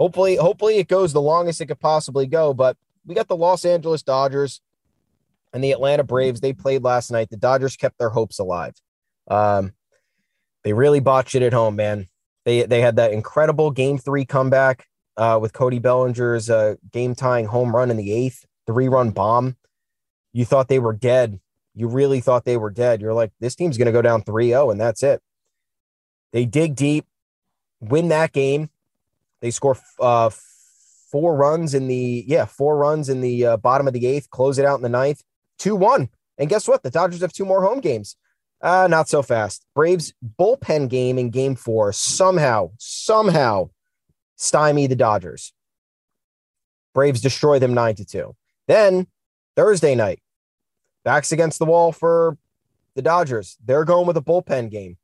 Hopefully, 0.00 0.34
hopefully 0.34 0.78
it 0.78 0.88
goes 0.88 1.12
the 1.12 1.20
longest 1.20 1.60
it 1.60 1.66
could 1.66 1.78
possibly 1.78 2.26
go. 2.26 2.52
But 2.52 2.76
we 3.06 3.14
got 3.14 3.28
the 3.28 3.36
Los 3.36 3.64
Angeles 3.64 4.02
Dodgers 4.02 4.60
and 5.52 5.62
the 5.62 5.70
Atlanta 5.70 6.02
Braves. 6.02 6.40
They 6.40 6.52
played 6.52 6.82
last 6.82 7.12
night. 7.12 7.30
The 7.30 7.36
Dodgers 7.36 7.76
kept 7.76 7.98
their 7.98 8.08
hopes 8.08 8.40
alive. 8.40 8.74
Um, 9.28 9.74
they 10.64 10.72
really 10.72 11.00
botched 11.00 11.36
it 11.36 11.42
at 11.42 11.52
home, 11.52 11.76
man. 11.76 12.08
They 12.44 12.62
they 12.64 12.80
had 12.80 12.96
that 12.96 13.12
incredible 13.12 13.70
Game 13.70 13.98
Three 13.98 14.24
comeback 14.24 14.86
uh, 15.16 15.38
with 15.40 15.52
Cody 15.52 15.78
Bellinger's 15.78 16.50
uh, 16.50 16.74
game 16.90 17.14
tying 17.14 17.46
home 17.46 17.76
run 17.76 17.90
in 17.90 17.96
the 17.96 18.12
eighth, 18.12 18.44
three 18.66 18.88
run 18.88 19.10
bomb. 19.10 19.56
You 20.32 20.44
thought 20.44 20.68
they 20.68 20.78
were 20.78 20.92
dead. 20.92 21.40
You 21.74 21.88
really 21.88 22.20
thought 22.20 22.44
they 22.44 22.56
were 22.56 22.70
dead. 22.70 23.00
You're 23.00 23.14
like, 23.14 23.32
this 23.40 23.54
team's 23.54 23.78
going 23.78 23.86
to 23.86 23.92
go 23.92 24.02
down 24.02 24.22
3 24.22 24.48
0, 24.48 24.70
and 24.70 24.80
that's 24.80 25.02
it. 25.02 25.22
They 26.32 26.44
dig 26.44 26.76
deep, 26.76 27.06
win 27.80 28.08
that 28.08 28.32
game. 28.32 28.70
They 29.40 29.50
score 29.50 29.76
uh, 29.98 30.30
four 31.10 31.36
runs 31.36 31.74
in 31.74 31.88
the, 31.88 32.24
yeah, 32.26 32.44
four 32.44 32.76
runs 32.76 33.08
in 33.08 33.20
the 33.20 33.46
uh, 33.46 33.56
bottom 33.56 33.86
of 33.86 33.92
the 33.92 34.06
eighth, 34.06 34.30
close 34.30 34.58
it 34.58 34.64
out 34.64 34.76
in 34.76 34.82
the 34.82 34.88
ninth, 34.88 35.22
2 35.58 35.74
1. 35.76 36.08
And 36.38 36.48
guess 36.48 36.66
what? 36.66 36.82
The 36.82 36.90
Dodgers 36.90 37.20
have 37.20 37.32
two 37.32 37.44
more 37.44 37.62
home 37.62 37.80
games. 37.80 38.16
Uh, 38.62 38.86
not 38.90 39.08
so 39.08 39.22
fast. 39.22 39.64
Braves 39.74 40.12
bullpen 40.38 40.88
game 40.88 41.18
in 41.18 41.30
game 41.30 41.54
four 41.54 41.92
somehow, 41.92 42.70
somehow 42.78 43.70
stymie 44.36 44.86
the 44.86 44.96
Dodgers. 44.96 45.52
Braves 46.94 47.20
destroy 47.20 47.58
them 47.58 47.74
9 47.74 47.94
to 47.96 48.04
2. 48.04 48.36
Then 48.66 49.06
Thursday 49.56 49.94
night, 49.94 50.20
backs 51.04 51.32
against 51.32 51.58
the 51.58 51.66
wall 51.66 51.92
for 51.92 52.36
the 52.94 53.02
Dodgers. 53.02 53.56
They're 53.64 53.84
going 53.84 54.06
with 54.06 54.16
a 54.16 54.22
bullpen 54.22 54.70
game. 54.70 54.96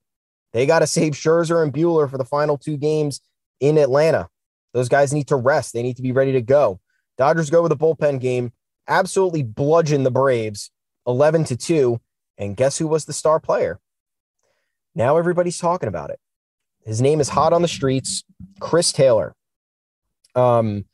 They 0.52 0.66
got 0.66 0.80
to 0.80 0.86
save 0.86 1.12
Scherzer 1.12 1.62
and 1.62 1.72
Buehler 1.72 2.10
for 2.10 2.18
the 2.18 2.24
final 2.24 2.56
two 2.56 2.76
games 2.76 3.20
in 3.60 3.78
Atlanta. 3.78 4.28
Those 4.72 4.88
guys 4.88 5.12
need 5.12 5.28
to 5.28 5.36
rest. 5.36 5.72
They 5.72 5.82
need 5.82 5.96
to 5.96 6.02
be 6.02 6.12
ready 6.12 6.32
to 6.32 6.42
go. 6.42 6.80
Dodgers 7.18 7.50
go 7.50 7.62
with 7.62 7.72
a 7.72 7.76
bullpen 7.76 8.20
game, 8.20 8.52
absolutely 8.88 9.42
bludgeon 9.42 10.02
the 10.02 10.10
Braves 10.10 10.70
11 11.06 11.44
to 11.44 11.56
2. 11.56 12.00
And 12.38 12.56
guess 12.56 12.78
who 12.78 12.86
was 12.86 13.06
the 13.06 13.12
star 13.12 13.40
player? 13.40 13.80
Now 14.94 15.16
everybody's 15.16 15.58
talking 15.58 15.88
about 15.88 16.10
it. 16.10 16.18
His 16.84 17.00
name 17.00 17.20
is 17.20 17.28
hot 17.28 17.52
on 17.52 17.62
the 17.62 17.68
streets, 17.68 18.24
Chris 18.60 18.92
Taylor. 18.92 19.34
Um, 20.34 20.84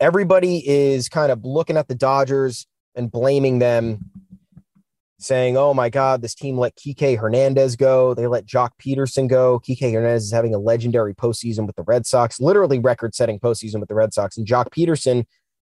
everybody 0.00 0.66
is 0.68 1.08
kind 1.08 1.30
of 1.30 1.44
looking 1.44 1.76
at 1.76 1.88
the 1.88 1.94
Dodgers 1.94 2.66
and 2.94 3.10
blaming 3.10 3.58
them, 3.58 4.10
saying, 5.18 5.56
"Oh 5.56 5.74
my 5.74 5.88
God, 5.88 6.22
this 6.22 6.34
team 6.34 6.58
let 6.58 6.76
Kike 6.76 7.18
Hernandez 7.18 7.76
go. 7.76 8.14
They 8.14 8.26
let 8.26 8.46
Joc 8.46 8.70
Pederson 8.80 9.28
go. 9.28 9.60
Kike 9.60 9.92
Hernandez 9.92 10.24
is 10.24 10.32
having 10.32 10.54
a 10.54 10.58
legendary 10.58 11.14
postseason 11.14 11.66
with 11.66 11.76
the 11.76 11.82
Red 11.82 12.06
Sox, 12.06 12.40
literally 12.40 12.78
record-setting 12.78 13.40
postseason 13.40 13.80
with 13.80 13.88
the 13.88 13.94
Red 13.94 14.12
Sox, 14.12 14.36
and 14.36 14.46
Joc 14.46 14.66
Pederson 14.70 15.24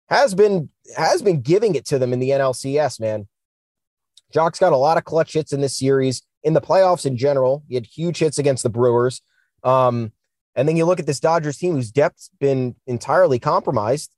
has 0.10 0.36
been 0.36 0.70
has 0.96 1.22
been 1.22 1.42
giving 1.42 1.76
it 1.76 1.86
to 1.86 2.00
them 2.00 2.14
in 2.14 2.20
the 2.20 2.32
NLCS. 2.32 3.00
Man, 3.00 3.28
Joc's 4.34 4.60
got 4.60 4.74
a 4.74 4.78
lot 4.78 4.98
of 4.98 5.04
clutch 5.04 5.34
hits 5.34 5.54
in 5.54 5.62
this 5.62 5.78
series, 5.78 6.22
in 6.44 6.54
the 6.54 6.62
playoffs 6.62 7.06
in 7.06 7.18
general. 7.18 7.64
He 7.68 7.76
had 7.76 7.86
huge 7.86 8.20
hits 8.20 8.38
against 8.38 8.64
the 8.64 8.70
Brewers." 8.70 9.22
Um, 9.64 10.12
and 10.56 10.68
then 10.68 10.78
you 10.78 10.86
look 10.86 11.00
at 11.00 11.06
this 11.06 11.20
Dodgers 11.20 11.58
team 11.58 11.76
whose 11.76 11.92
depth's 11.92 12.30
been 12.40 12.76
entirely 12.88 13.40
compromised. 13.40 14.12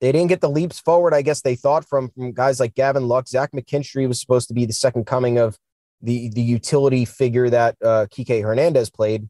They 0.00 0.12
didn't 0.12 0.28
get 0.28 0.40
the 0.40 0.50
leaps 0.50 0.78
forward, 0.78 1.14
I 1.14 1.22
guess 1.22 1.40
they 1.40 1.54
thought 1.54 1.88
from, 1.88 2.10
from 2.10 2.32
guys 2.32 2.60
like 2.60 2.74
Gavin 2.74 3.08
Lux. 3.08 3.30
Zach 3.30 3.52
McKinstry 3.52 4.06
was 4.06 4.20
supposed 4.20 4.48
to 4.48 4.54
be 4.54 4.66
the 4.66 4.72
second 4.72 5.06
coming 5.06 5.38
of 5.38 5.56
the, 6.02 6.28
the 6.30 6.42
utility 6.42 7.04
figure 7.04 7.48
that 7.48 7.76
uh, 7.82 8.06
Kike 8.10 8.42
Hernandez 8.42 8.90
played. 8.90 9.28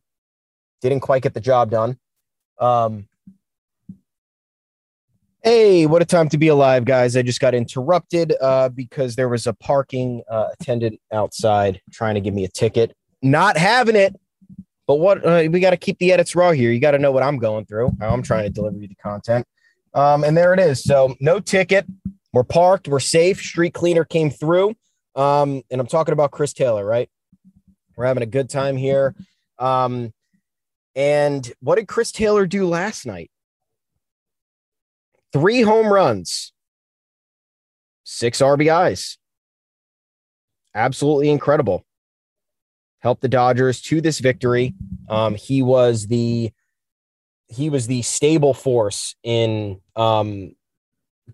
Didn't 0.81 1.01
quite 1.01 1.23
get 1.23 1.35
the 1.35 1.41
job 1.41 1.71
done. 1.71 1.99
Um, 2.59 3.09
hey, 5.43 5.87
what 5.87 6.03
a 6.03 6.05
time 6.05 6.29
to 6.31 6.39
be 6.39 6.49
alive, 6.49 6.85
guys. 6.85 7.17
I 7.17 7.23
just 7.23 7.41
got 7.41 7.55
interrupted 7.55 8.35
uh, 8.41 8.69
because 8.71 9.15
there 9.15 9.29
was 9.29 9.47
a 9.47 9.53
parking 9.53 10.23
uh, 10.29 10.49
attendant 10.59 11.01
outside 11.13 11.81
trying 11.93 12.17
to 12.17 12.21
give 12.21 12.35
me 12.35 12.45
a 12.45 12.49
ticket. 12.49 12.97
Not 13.23 13.57
having 13.57 13.95
it. 13.95 14.17
But 14.87 14.97
what 14.97 15.25
uh, 15.27 15.49
we 15.51 15.61
got 15.61 15.71
to 15.71 15.77
keep 15.77 15.99
the 15.99 16.13
edits 16.13 16.37
raw 16.37 16.53
here. 16.53 16.71
You 16.71 16.81
got 16.81 16.93
to 16.93 16.99
know 16.99 17.13
what 17.13 17.23
I'm 17.23 17.39
going 17.39 17.67
through, 17.67 17.93
how 18.01 18.11
I'm 18.11 18.23
trying 18.23 18.45
to 18.45 18.51
deliver 18.51 18.79
you 18.79 18.89
the 18.89 18.95
content. 18.97 19.47
Um, 19.95 20.25
and 20.25 20.37
there 20.37 20.55
it 20.55 20.61
is. 20.61 20.85
So 20.85 21.17
no 21.21 21.41
ticket. 21.41 21.87
We're 22.33 22.45
parked. 22.45 22.87
We're 22.87 23.01
safe. 23.01 23.41
Street 23.41 23.75
cleaner 23.75 24.05
came 24.05 24.31
through. 24.31 24.75
Um, 25.15 25.63
and 25.71 25.81
I'm 25.81 25.87
talking 25.87 26.13
about 26.13 26.31
Chris 26.31 26.53
Taylor, 26.53 26.85
right? 26.85 27.09
We're 27.97 28.05
having 28.05 28.23
a 28.23 28.27
good 28.27 28.51
time 28.51 28.77
here. 28.77 29.15
Um, 29.59 30.13
and 30.95 31.51
what 31.61 31.77
did 31.77 31.89
Chris 31.89 32.13
Taylor 32.13 32.47
do 32.47 32.67
last 32.67 33.07
night? 33.07 33.31
Three 35.33 35.63
home 35.63 35.93
runs, 35.93 36.53
six 38.05 38.41
RBIs. 38.41 39.17
Absolutely 40.75 41.31
incredible. 41.31 41.85
Helped 43.01 43.23
the 43.23 43.29
Dodgers 43.29 43.81
to 43.83 44.01
this 44.01 44.19
victory. 44.19 44.75
Um, 45.09 45.35
he 45.35 45.63
was 45.63 46.07
the 46.07 46.53
he 47.49 47.71
was 47.71 47.87
the 47.87 48.03
stable 48.03 48.55
force 48.55 49.15
in 49.23 49.81
um, 49.95 50.53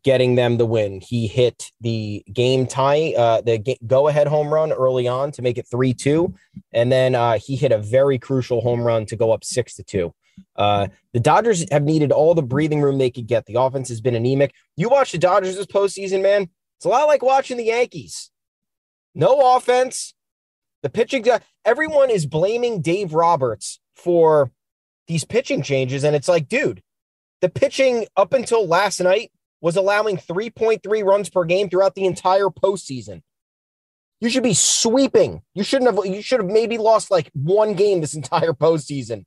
getting 0.03 0.35
them 0.35 0.57
the 0.57 0.67
win. 0.67 1.01
He 1.01 1.27
hit 1.27 1.71
the 1.81 2.25
game 2.33 2.67
tie, 2.67 3.15
uh, 3.17 3.41
the 3.43 3.79
go 3.87 4.09
ahead 4.09 4.27
home 4.27 4.53
run 4.53 4.73
early 4.73 5.07
on 5.09 5.33
to 5.33 5.43
make 5.43 5.59
it 5.59 5.67
3 5.71 5.95
2. 5.95 6.35
And 6.73 6.91
then 6.91 7.15
uh, 7.15 7.39
he 7.39 7.57
hit 7.57 7.73
a 7.73 7.79
very 7.79 8.19
crucial 8.19 8.61
home 8.61 8.81
run 8.81 9.07
to 9.07 9.17
go 9.17 9.33
up 9.33 9.45
6 9.45 9.75
to 9.75 9.83
2. 9.83 10.15
Uh, 10.57 10.89
the 11.13 11.21
Dodgers 11.21 11.71
have 11.71 11.83
needed 11.83 12.11
all 12.11 12.35
the 12.35 12.43
breathing 12.43 12.81
room 12.81 12.99
they 12.99 13.11
could 13.11 13.27
get. 13.27 13.47
The 13.47 13.61
offense 13.61 13.89
has 13.89 14.01
been 14.01 14.15
anemic. 14.15 14.55
You 14.77 14.89
watch 14.89 15.13
the 15.13 15.19
Dodgers 15.19 15.57
this 15.57 15.67
postseason, 15.67 16.23
man. 16.23 16.49
It's 16.77 16.87
a 16.87 16.89
lot 16.89 17.07
like 17.07 17.23
watching 17.23 17.59
the 17.59 17.65
Yankees. 17.65 18.31
No 19.15 19.57
offense. 19.57 20.15
The 20.83 20.91
pitching, 20.91 21.25
everyone 21.65 22.11
is 22.11 22.27
blaming 22.27 22.81
Dave 22.81 23.15
Roberts 23.15 23.81
for 23.95 24.51
these 25.07 25.25
pitching 25.25 25.63
changes. 25.63 26.05
And 26.05 26.17
it's 26.17 26.29
like, 26.29 26.49
dude, 26.49 26.83
the 27.41 27.49
pitching 27.49 28.07
up 28.17 28.33
until 28.33 28.67
last 28.67 29.01
night 29.01 29.31
was 29.61 29.77
allowing 29.77 30.17
3.3 30.17 31.05
runs 31.05 31.31
per 31.31 31.45
game 31.45 31.69
throughout 31.69 31.95
the 31.95 32.05
entire 32.05 32.49
postseason. 32.49 33.23
You 34.21 34.29
should 34.29 34.43
be 34.43 34.55
sweeping. 34.55 35.43
You 35.55 35.65
shouldn't 35.65 35.95
have, 35.95 36.07
you 36.07 36.23
should 36.23 36.41
have 36.41 36.51
maybe 36.51 36.79
lost 36.79 37.11
like 37.11 37.31
one 37.33 37.75
game 37.75 38.01
this 38.01 38.15
entire 38.15 38.53
postseason. 38.53 39.25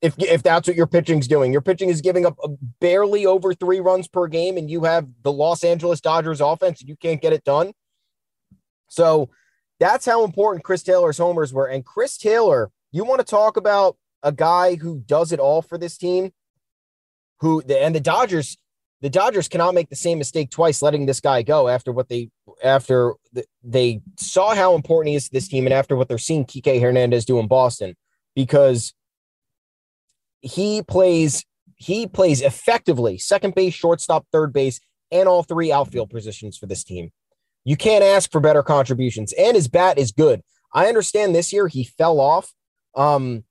If, 0.00 0.14
if 0.18 0.42
that's 0.42 0.68
what 0.68 0.76
your 0.76 0.86
pitching's 0.86 1.26
doing, 1.26 1.52
your 1.52 1.60
pitching 1.60 1.88
is 1.88 2.00
giving 2.00 2.24
up 2.24 2.36
uh, 2.42 2.48
barely 2.80 3.26
over 3.26 3.52
three 3.52 3.80
runs 3.80 4.06
per 4.06 4.28
game, 4.28 4.56
and 4.56 4.70
you 4.70 4.84
have 4.84 5.08
the 5.22 5.32
Los 5.32 5.64
Angeles 5.64 6.00
Dodgers 6.00 6.40
offense, 6.40 6.80
and 6.80 6.88
you 6.88 6.96
can't 6.96 7.20
get 7.20 7.32
it 7.32 7.42
done. 7.42 7.72
So 8.88 9.30
that's 9.80 10.06
how 10.06 10.24
important 10.24 10.64
Chris 10.64 10.82
Taylor's 10.82 11.18
homers 11.18 11.52
were. 11.52 11.66
And 11.66 11.84
Chris 11.84 12.16
Taylor, 12.18 12.70
you 12.90 13.04
want 13.04 13.20
to 13.20 13.24
talk 13.24 13.56
about 13.56 13.96
a 14.22 14.32
guy 14.32 14.74
who 14.74 15.00
does 15.00 15.32
it 15.32 15.40
all 15.40 15.62
for 15.62 15.78
this 15.78 15.96
team. 15.96 16.32
Who 17.40 17.62
the 17.62 17.80
and 17.80 17.94
the 17.94 18.00
Dodgers, 18.00 18.56
the 19.00 19.10
Dodgers 19.10 19.46
cannot 19.46 19.74
make 19.74 19.90
the 19.90 19.96
same 19.96 20.18
mistake 20.18 20.50
twice, 20.50 20.82
letting 20.82 21.06
this 21.06 21.20
guy 21.20 21.42
go 21.42 21.68
after 21.68 21.92
what 21.92 22.08
they 22.08 22.30
after 22.64 23.14
the, 23.32 23.44
they 23.62 24.00
saw 24.18 24.56
how 24.56 24.74
important 24.74 25.10
he 25.10 25.14
is 25.14 25.26
to 25.26 25.32
this 25.32 25.46
team, 25.46 25.64
and 25.64 25.72
after 25.72 25.94
what 25.94 26.08
they're 26.08 26.18
seeing 26.18 26.44
Kike 26.44 26.80
Hernandez 26.80 27.24
do 27.24 27.38
in 27.38 27.46
Boston, 27.46 27.96
because 28.34 28.92
he 30.40 30.82
plays 30.82 31.44
he 31.76 32.08
plays 32.08 32.42
effectively 32.42 33.18
second 33.18 33.54
base, 33.54 33.72
shortstop, 33.72 34.26
third 34.32 34.52
base, 34.52 34.80
and 35.12 35.28
all 35.28 35.44
three 35.44 35.70
outfield 35.70 36.10
positions 36.10 36.58
for 36.58 36.66
this 36.66 36.82
team. 36.82 37.12
You 37.68 37.76
can't 37.76 38.02
ask 38.02 38.32
for 38.32 38.40
better 38.40 38.62
contributions, 38.62 39.34
and 39.34 39.54
his 39.54 39.68
bat 39.68 39.98
is 39.98 40.10
good. 40.10 40.42
I 40.72 40.86
understand 40.86 41.34
this 41.34 41.52
year 41.52 41.68
he 41.68 41.84
fell 41.84 42.18
off. 42.18 42.54
Um, 42.94 43.44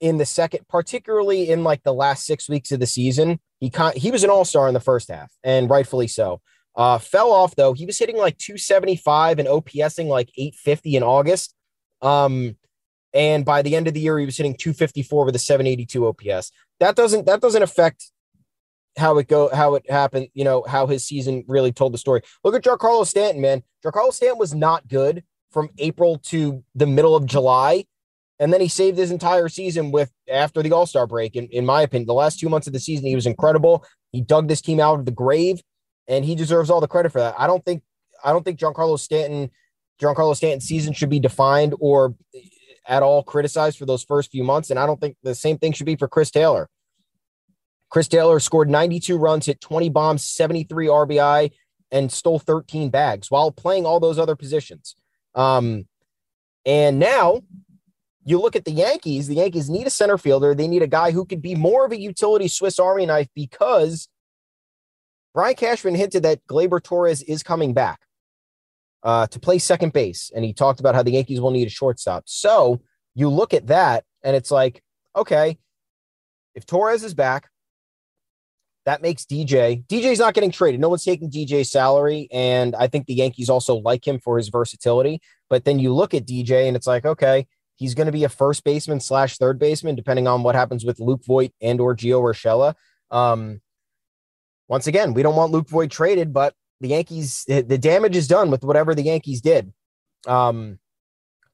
in 0.00 0.16
the 0.16 0.24
second, 0.24 0.66
particularly 0.66 1.50
in 1.50 1.62
like 1.62 1.82
the 1.82 1.92
last 1.92 2.24
six 2.24 2.48
weeks 2.48 2.72
of 2.72 2.80
the 2.80 2.86
season. 2.86 3.38
He 3.58 3.68
con- 3.68 3.92
he 3.94 4.10
was 4.10 4.24
an 4.24 4.30
all 4.30 4.46
star 4.46 4.66
in 4.66 4.72
the 4.72 4.80
first 4.80 5.10
half, 5.10 5.30
and 5.44 5.68
rightfully 5.68 6.08
so. 6.08 6.40
Uh, 6.74 6.96
fell 6.96 7.32
off 7.32 7.54
though. 7.54 7.74
He 7.74 7.84
was 7.84 7.98
hitting 7.98 8.16
like 8.16 8.38
275 8.38 9.38
and 9.38 9.46
OPSing 9.46 10.06
like 10.06 10.30
850 10.38 10.96
in 10.96 11.02
August. 11.02 11.54
Um, 12.00 12.56
and 13.12 13.44
by 13.44 13.60
the 13.60 13.76
end 13.76 13.88
of 13.88 13.94
the 13.94 14.00
year, 14.00 14.18
he 14.18 14.24
was 14.24 14.38
hitting 14.38 14.56
254 14.56 15.26
with 15.26 15.36
a 15.36 15.38
782 15.38 16.06
OPS. 16.06 16.50
That 16.78 16.96
doesn't 16.96 17.26
that 17.26 17.42
doesn't 17.42 17.62
affect 17.62 18.10
how 18.96 19.18
it 19.18 19.28
go 19.28 19.48
how 19.54 19.74
it 19.74 19.88
happened. 19.90 20.28
You 20.34 20.44
know 20.44 20.64
how 20.66 20.86
his 20.86 21.04
season 21.04 21.44
really 21.46 21.72
told 21.72 21.94
the 21.94 21.98
story. 21.98 22.22
Look 22.44 22.54
at 22.54 22.64
Giancarlo 22.64 23.06
Stanton, 23.06 23.40
man. 23.40 23.62
Giancarlo 23.84 24.12
Stanton 24.12 24.38
was 24.38 24.54
not 24.54 24.88
good 24.88 25.24
from 25.50 25.70
April 25.78 26.18
to 26.18 26.62
the 26.74 26.86
middle 26.86 27.14
of 27.14 27.26
July. 27.26 27.84
And 28.38 28.52
then 28.54 28.60
he 28.62 28.68
saved 28.68 28.96
his 28.96 29.10
entire 29.10 29.50
season 29.50 29.92
with 29.92 30.10
after 30.30 30.62
the 30.62 30.72
All 30.72 30.86
Star 30.86 31.06
break. 31.06 31.36
In, 31.36 31.46
in 31.48 31.66
my 31.66 31.82
opinion, 31.82 32.06
the 32.06 32.14
last 32.14 32.40
two 32.40 32.48
months 32.48 32.66
of 32.66 32.72
the 32.72 32.80
season, 32.80 33.06
he 33.06 33.14
was 33.14 33.26
incredible. 33.26 33.84
He 34.12 34.22
dug 34.22 34.48
this 34.48 34.62
team 34.62 34.80
out 34.80 34.98
of 34.98 35.04
the 35.04 35.12
grave, 35.12 35.60
and 36.08 36.24
he 36.24 36.34
deserves 36.34 36.70
all 36.70 36.80
the 36.80 36.88
credit 36.88 37.12
for 37.12 37.20
that. 37.20 37.34
I 37.38 37.46
don't 37.46 37.64
think 37.64 37.82
I 38.24 38.32
don't 38.32 38.44
think 38.44 38.58
Giancarlo 38.58 38.98
Stanton, 38.98 39.50
Giancarlo 40.00 40.34
Stanton's 40.34 40.64
season 40.64 40.94
should 40.94 41.10
be 41.10 41.20
defined 41.20 41.74
or 41.80 42.14
at 42.88 43.02
all 43.02 43.22
criticized 43.22 43.78
for 43.78 43.86
those 43.86 44.02
first 44.02 44.30
few 44.30 44.42
months. 44.42 44.70
And 44.70 44.78
I 44.78 44.86
don't 44.86 45.00
think 45.00 45.16
the 45.22 45.34
same 45.34 45.58
thing 45.58 45.72
should 45.72 45.86
be 45.86 45.96
for 45.96 46.08
Chris 46.08 46.30
Taylor. 46.30 46.68
Chris 47.90 48.08
Taylor 48.08 48.38
scored 48.40 48.70
92 48.70 49.18
runs, 49.18 49.46
hit 49.46 49.60
20 49.60 49.88
bombs, 49.90 50.24
73 50.24 50.86
RBI, 50.86 51.50
and 51.90 52.10
stole 52.10 52.38
13 52.38 52.88
bags 52.88 53.30
while 53.30 53.50
playing 53.50 53.84
all 53.84 54.00
those 54.00 54.18
other 54.18 54.36
positions. 54.36 54.94
Um, 55.34 55.86
and 56.64 56.98
now 56.98 57.42
you 58.24 58.40
look 58.40 58.54
at 58.54 58.64
the 58.64 58.70
Yankees, 58.70 59.26
the 59.26 59.36
Yankees 59.36 59.68
need 59.68 59.86
a 59.86 59.90
center 59.90 60.18
fielder. 60.18 60.54
They 60.54 60.68
need 60.68 60.82
a 60.82 60.86
guy 60.86 61.10
who 61.10 61.24
could 61.24 61.42
be 61.42 61.54
more 61.54 61.84
of 61.84 61.92
a 61.92 61.98
utility 61.98 62.48
Swiss 62.48 62.78
Army 62.78 63.06
knife 63.06 63.28
because 63.34 64.08
Brian 65.34 65.56
Cashman 65.56 65.94
hinted 65.94 66.22
that 66.22 66.46
Gleyber 66.46 66.82
Torres 66.82 67.22
is 67.22 67.42
coming 67.42 67.74
back 67.74 68.00
uh, 69.02 69.26
to 69.28 69.40
play 69.40 69.58
second 69.58 69.92
base. 69.92 70.30
And 70.34 70.44
he 70.44 70.52
talked 70.52 70.80
about 70.80 70.94
how 70.94 71.02
the 71.02 71.12
Yankees 71.12 71.40
will 71.40 71.50
need 71.50 71.66
a 71.66 71.70
shortstop. 71.70 72.24
So 72.26 72.80
you 73.14 73.28
look 73.28 73.54
at 73.54 73.68
that 73.68 74.04
and 74.22 74.36
it's 74.36 74.50
like, 74.50 74.82
okay, 75.16 75.58
if 76.54 76.66
Torres 76.66 77.02
is 77.02 77.14
back, 77.14 77.48
that 78.86 79.02
makes 79.02 79.24
DJ. 79.24 79.84
DJ's 79.86 80.18
not 80.18 80.34
getting 80.34 80.50
traded. 80.50 80.80
No 80.80 80.88
one's 80.88 81.04
taking 81.04 81.30
DJ's 81.30 81.70
salary. 81.70 82.28
And 82.32 82.74
I 82.74 82.86
think 82.86 83.06
the 83.06 83.14
Yankees 83.14 83.50
also 83.50 83.76
like 83.76 84.06
him 84.06 84.18
for 84.18 84.38
his 84.38 84.48
versatility. 84.48 85.20
But 85.48 85.64
then 85.64 85.78
you 85.78 85.94
look 85.94 86.14
at 86.14 86.26
DJ 86.26 86.66
and 86.66 86.76
it's 86.76 86.86
like, 86.86 87.04
okay, 87.04 87.46
he's 87.76 87.94
going 87.94 88.06
to 88.06 88.12
be 88.12 88.24
a 88.24 88.28
first 88.28 88.64
baseman 88.64 89.00
slash 89.00 89.36
third 89.36 89.58
baseman, 89.58 89.96
depending 89.96 90.26
on 90.26 90.42
what 90.42 90.54
happens 90.54 90.84
with 90.84 90.98
Luke 90.98 91.22
Voit 91.26 91.52
and 91.60 91.80
or 91.80 91.94
Gio 91.94 92.20
Urshela. 92.22 92.74
Um, 93.10 93.60
once 94.68 94.86
again, 94.86 95.14
we 95.14 95.22
don't 95.22 95.36
want 95.36 95.52
Luke 95.52 95.68
Voit 95.68 95.90
traded, 95.90 96.32
but 96.32 96.54
the 96.80 96.88
Yankees, 96.88 97.44
the 97.46 97.62
damage 97.62 98.16
is 98.16 98.28
done 98.28 98.50
with 98.50 98.64
whatever 98.64 98.94
the 98.94 99.02
Yankees 99.02 99.42
did. 99.42 99.72
Um, 100.26 100.78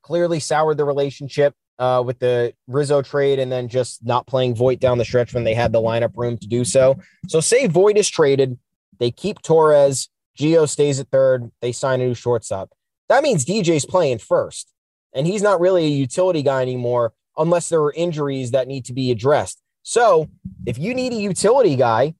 clearly 0.03 0.39
soured 0.39 0.77
the 0.77 0.85
relationship 0.85 1.55
uh, 1.79 2.03
with 2.05 2.19
the 2.19 2.55
Rizzo 2.67 3.03
trade 3.03 3.39
and 3.39 3.51
then 3.51 3.69
just 3.69 4.05
not 4.05 4.27
playing 4.27 4.55
Voit 4.55 4.81
down 4.81 4.99
the 4.99 5.05
stretch 5.05 5.35
when 5.35 5.45
they 5.45 5.55
had 5.55 5.73
the 5.73 5.81
lineup 5.81 6.17
room 6.17 6.39
to 6.39 6.47
do 6.47 6.65
so. 6.65 6.99
So 7.29 7.41
say 7.41 7.67
Voit 7.67 7.97
is 7.97 8.09
traded, 8.09 8.59
they 8.99 9.11
keep 9.11 9.43
Torres, 9.43 10.09
Gio 10.39 10.69
stays 10.69 11.01
at 11.01 11.09
third, 11.09 11.51
they 11.61 11.73
sign 11.73 12.01
a 12.01 12.07
new 12.07 12.15
shortstop. 12.15 12.71
That 13.09 13.23
means 13.23 13.45
DJ's 13.45 13.87
playing 13.87 14.19
first, 14.19 14.73
and 15.15 15.27
he's 15.27 15.43
not 15.43 15.61
really 15.61 15.85
a 15.85 15.89
utility 15.89 16.43
guy 16.43 16.63
anymore 16.63 17.13
unless 17.37 17.69
there 17.69 17.83
are 17.83 17.93
injuries 17.93 18.51
that 18.53 18.67
need 18.67 18.85
to 18.87 18.93
be 18.93 19.11
addressed. 19.11 19.61
So 19.83 20.29
if 20.67 20.79
you 20.79 20.95
need 20.95 21.13
a 21.13 21.17
utility 21.17 21.77
guy, 21.77 22.15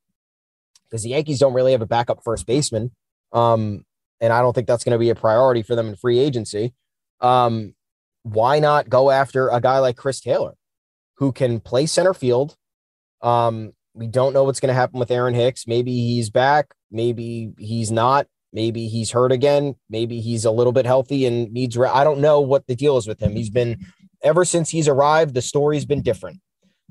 because 0.89 1.03
the 1.03 1.11
Yankees 1.11 1.41
don't 1.41 1.55
really 1.55 1.73
have 1.73 1.83
a 1.83 1.87
backup 1.87 2.23
first 2.23 2.47
baseman, 2.47 2.93
um, 3.33 3.85
and 4.21 4.33
I 4.33 4.41
don't 4.41 4.53
think 4.53 4.67
that's 4.67 4.85
going 4.85 4.93
to 4.93 4.99
be 4.99 5.11
a 5.11 5.15
priority 5.15 5.63
for 5.63 5.75
them 5.75 5.89
in 5.89 5.97
free 5.97 6.19
agency. 6.19 6.75
Um, 7.21 7.75
why 8.27 8.59
not 8.59 8.89
go 8.89 9.11
after 9.11 9.49
a 9.49 9.61
guy 9.61 9.79
like 9.79 9.97
Chris 9.97 10.21
Taylor, 10.21 10.55
who 11.19 11.31
can 11.31 11.61
play 11.61 11.87
center 11.87 12.13
field? 12.13 12.57
Um, 13.23 13.73
we 13.95 14.09
don't 14.09 14.33
know 14.33 14.43
what's 14.43 14.59
going 14.59 14.69
to 14.69 14.75
happen 14.75 14.99
with 14.99 15.13
Aaron 15.13 15.35
Hicks. 15.35 15.67
Maybe 15.67 15.93
he's 15.93 16.29
back. 16.29 16.75
Maybe 16.91 17.53
he's 17.57 17.93
not. 17.93 18.27
Maybe 18.53 18.89
he's 18.89 19.13
hurt 19.13 19.31
again. 19.31 19.77
Maybe 19.89 20.21
he's 20.21 20.45
a 20.45 20.51
little 20.51 20.73
bit 20.73 20.87
healthy 20.87 21.25
and 21.25 21.53
needs. 21.53 21.77
Re- 21.77 21.89
I 21.89 22.03
don't 22.03 22.21
know 22.21 22.41
what 22.41 22.67
the 22.67 22.75
deal 22.75 22.97
is 22.97 23.07
with 23.07 23.21
him. 23.21 23.37
He's 23.37 23.51
been 23.51 23.79
ever 24.23 24.45
since 24.45 24.71
he's 24.71 24.89
arrived. 24.89 25.35
The 25.35 25.43
story's 25.43 25.85
been 25.85 26.03
different. 26.03 26.41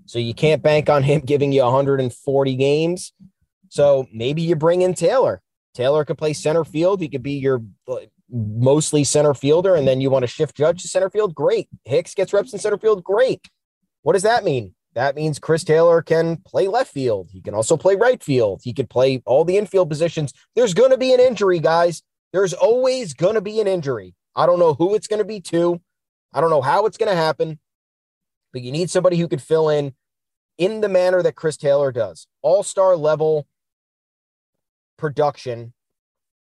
So 0.05 0.19
you 0.19 0.33
can't 0.33 0.63
bank 0.63 0.89
on 0.89 1.03
him 1.03 1.19
giving 1.25 1.51
you 1.51 1.63
140 1.63 2.55
games. 2.55 3.13
So 3.69 4.07
maybe 4.13 4.41
you 4.41 4.55
bring 4.55 4.83
in 4.83 4.93
Taylor. 4.93 5.41
Taylor 5.75 6.05
could 6.05 6.17
play 6.17 6.33
center 6.33 6.63
field. 6.63 7.01
He 7.01 7.09
could 7.09 7.23
be 7.23 7.33
your 7.33 7.61
uh, 7.87 7.97
mostly 8.29 9.03
center 9.03 9.33
fielder, 9.33 9.75
and 9.75 9.87
then 9.87 10.01
you 10.01 10.09
want 10.09 10.23
to 10.23 10.27
shift 10.27 10.55
Judge 10.55 10.81
to 10.81 10.87
center 10.87 11.09
field, 11.09 11.35
great. 11.35 11.69
Hicks 11.83 12.15
gets 12.15 12.33
reps 12.33 12.53
in 12.53 12.59
center 12.59 12.77
field, 12.77 13.03
great. 13.03 13.47
What 14.01 14.13
does 14.13 14.23
that 14.23 14.43
mean? 14.43 14.73
That 14.95 15.15
means 15.15 15.39
Chris 15.39 15.63
Taylor 15.63 16.01
can 16.01 16.37
play 16.37 16.67
left 16.67 16.91
field. 16.91 17.29
He 17.31 17.41
can 17.41 17.53
also 17.53 17.75
play 17.75 17.95
right 17.95 18.23
field. 18.23 18.61
He 18.63 18.73
could 18.73 18.89
play 18.89 19.21
all 19.25 19.43
the 19.43 19.57
infield 19.57 19.89
positions. 19.89 20.33
There's 20.55 20.73
going 20.73 20.91
to 20.91 20.97
be 20.97 21.13
an 21.13 21.19
injury, 21.19 21.59
guys. 21.59 22.01
There's 22.31 22.53
always 22.53 23.13
going 23.13 23.35
to 23.35 23.41
be 23.41 23.59
an 23.59 23.67
injury. 23.67 24.15
I 24.35 24.45
don't 24.45 24.59
know 24.59 24.73
who 24.73 24.95
it's 24.95 25.07
going 25.07 25.19
to 25.19 25.25
be 25.25 25.41
to. 25.41 25.81
I 26.33 26.41
don't 26.41 26.49
know 26.49 26.61
how 26.61 26.85
it's 26.85 26.97
going 26.97 27.09
to 27.09 27.15
happen, 27.15 27.59
but 28.53 28.61
you 28.61 28.71
need 28.71 28.89
somebody 28.89 29.17
who 29.17 29.27
could 29.27 29.41
fill 29.41 29.69
in 29.69 29.93
in 30.57 30.81
the 30.81 30.89
manner 30.89 31.21
that 31.21 31.35
Chris 31.35 31.57
Taylor 31.57 31.91
does. 31.91 32.27
All 32.41 32.63
star 32.63 32.95
level 32.95 33.47
production, 34.97 35.73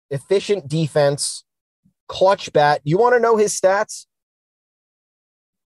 efficient 0.10 0.68
defense, 0.68 1.44
clutch 2.08 2.52
bat. 2.54 2.82
You 2.84 2.98
want 2.98 3.16
to 3.16 3.20
know 3.20 3.38
his 3.38 3.60
stats? 3.60 4.06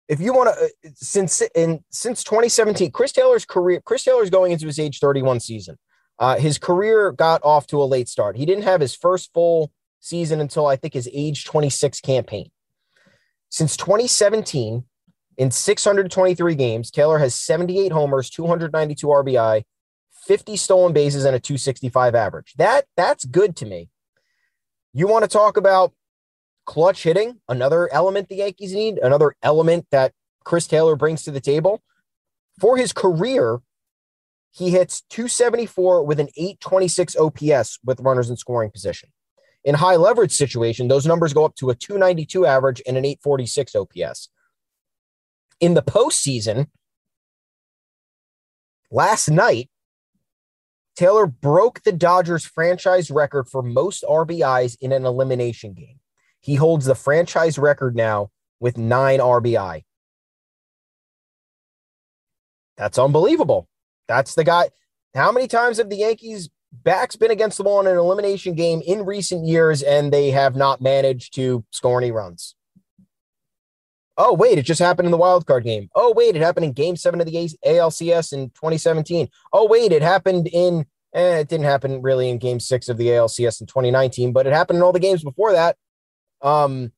If 0.07 0.19
you 0.19 0.33
want 0.33 0.55
to, 0.55 0.65
uh, 0.65 0.91
since 0.95 1.41
in 1.55 1.83
since 1.91 2.23
2017, 2.23 2.91
Chris 2.91 3.11
Taylor's 3.11 3.45
career, 3.45 3.81
Chris 3.85 4.03
Taylor's 4.03 4.29
going 4.29 4.51
into 4.51 4.65
his 4.65 4.79
age 4.79 4.99
31 4.99 5.39
season. 5.39 5.77
Uh, 6.17 6.37
his 6.37 6.57
career 6.57 7.11
got 7.11 7.41
off 7.43 7.67
to 7.67 7.81
a 7.81 7.85
late 7.85 8.09
start. 8.09 8.35
He 8.35 8.45
didn't 8.45 8.63
have 8.63 8.81
his 8.81 8.95
first 8.95 9.31
full 9.33 9.71
season 9.99 10.41
until 10.41 10.65
I 10.65 10.75
think 10.75 10.93
his 10.93 11.09
age 11.13 11.45
26 11.45 12.01
campaign. 12.01 12.49
Since 13.49 13.77
2017, 13.77 14.83
in 15.37 15.51
623 15.51 16.55
games, 16.55 16.91
Taylor 16.91 17.17
has 17.17 17.33
78 17.33 17.93
homers, 17.93 18.29
292 18.29 19.07
RBI, 19.07 19.63
50 20.29 20.57
stolen 20.57 20.93
bases, 20.93 21.25
and 21.25 21.35
a 21.35 21.39
265 21.39 22.13
average. 22.13 22.53
That 22.57 22.85
that's 22.95 23.25
good 23.25 23.55
to 23.55 23.65
me. 23.65 23.89
You 24.93 25.07
want 25.07 25.23
to 25.23 25.27
talk 25.27 25.57
about 25.57 25.91
clutch 26.67 27.01
hitting, 27.01 27.39
another 27.49 27.91
element 27.91 28.29
the 28.29 28.35
Yankees 28.35 28.71
need, 28.71 28.99
another 28.99 29.33
element 29.41 29.87
that 29.89 30.13
Chris 30.43 30.67
Taylor 30.67 30.95
brings 30.95 31.23
to 31.23 31.31
the 31.31 31.39
table. 31.41 31.81
For 32.61 32.77
his 32.77 32.93
career, 32.93 33.61
he 34.51 34.69
hits 34.69 35.01
274 35.09 36.03
with 36.03 36.19
an 36.19 36.29
826 36.37 37.15
OPS 37.15 37.79
with 37.83 37.99
runners 37.99 38.29
in 38.29 38.37
scoring 38.37 38.69
position. 38.69 39.09
In 39.63 39.73
high 39.73 39.95
leverage 39.95 40.33
situation, 40.33 40.89
those 40.89 41.07
numbers 41.07 41.33
go 41.33 41.43
up 41.43 41.55
to 41.55 41.71
a 41.71 41.75
292 41.75 42.45
average 42.45 42.83
and 42.85 42.97
an 42.97 43.05
846 43.05 43.75
OPS. 43.75 44.29
In 45.59 45.73
the 45.73 45.81
postseason, 45.81 46.67
last 48.91 49.27
night, 49.31 49.71
Taylor 50.99 51.27
broke 51.27 51.81
the 51.83 51.93
Dodgers 51.93 52.43
franchise 52.43 53.09
record 53.09 53.47
for 53.47 53.63
most 53.63 54.03
RBIs 54.03 54.75
in 54.81 54.91
an 54.91 55.05
elimination 55.05 55.71
game. 55.71 56.01
He 56.41 56.55
holds 56.55 56.87
the 56.87 56.93
franchise 56.93 57.57
record 57.57 57.95
now 57.95 58.31
with 58.59 58.77
nine 58.77 59.19
RBI. 59.21 59.85
That's 62.75 62.99
unbelievable. 62.99 63.69
That's 64.09 64.35
the 64.35 64.43
guy. 64.43 64.71
How 65.15 65.31
many 65.31 65.47
times 65.47 65.77
have 65.77 65.89
the 65.89 65.95
Yankees' 65.95 66.49
backs 66.73 67.15
been 67.15 67.31
against 67.31 67.59
the 67.59 67.63
wall 67.63 67.79
in 67.79 67.87
an 67.87 67.95
elimination 67.95 68.53
game 68.53 68.81
in 68.85 69.05
recent 69.05 69.45
years 69.45 69.81
and 69.81 70.11
they 70.11 70.31
have 70.31 70.57
not 70.57 70.81
managed 70.81 71.33
to 71.35 71.63
score 71.71 72.01
any 72.01 72.11
runs? 72.11 72.55
Oh, 74.21 74.33
wait, 74.33 74.57
it 74.57 74.63
just 74.63 74.81
happened 74.81 75.05
in 75.05 75.11
the 75.11 75.17
wild 75.17 75.45
card 75.45 75.63
game. 75.63 75.89
Oh, 75.95 76.13
wait, 76.13 76.35
it 76.35 76.41
happened 76.41 76.65
in 76.65 76.73
game 76.73 76.97
seven 76.97 77.21
of 77.21 77.25
the 77.25 77.49
ALCS 77.65 78.33
in 78.33 78.49
2017. 78.49 79.29
Oh, 79.53 79.65
wait, 79.65 79.93
it 79.93 80.01
happened 80.01 80.49
in, 80.51 80.85
eh, 81.13 81.37
it 81.37 81.47
didn't 81.47 81.65
happen 81.65 82.01
really 82.01 82.29
in 82.29 82.37
game 82.37 82.59
six 82.59 82.89
of 82.89 82.97
the 82.97 83.07
ALCS 83.07 83.61
in 83.61 83.67
2019, 83.67 84.33
but 84.33 84.45
it 84.45 84.51
happened 84.51 84.75
in 84.75 84.83
all 84.83 84.91
the 84.91 84.99
games 84.99 85.23
before 85.23 85.53
that. 85.53 85.77
Um, 86.41 86.91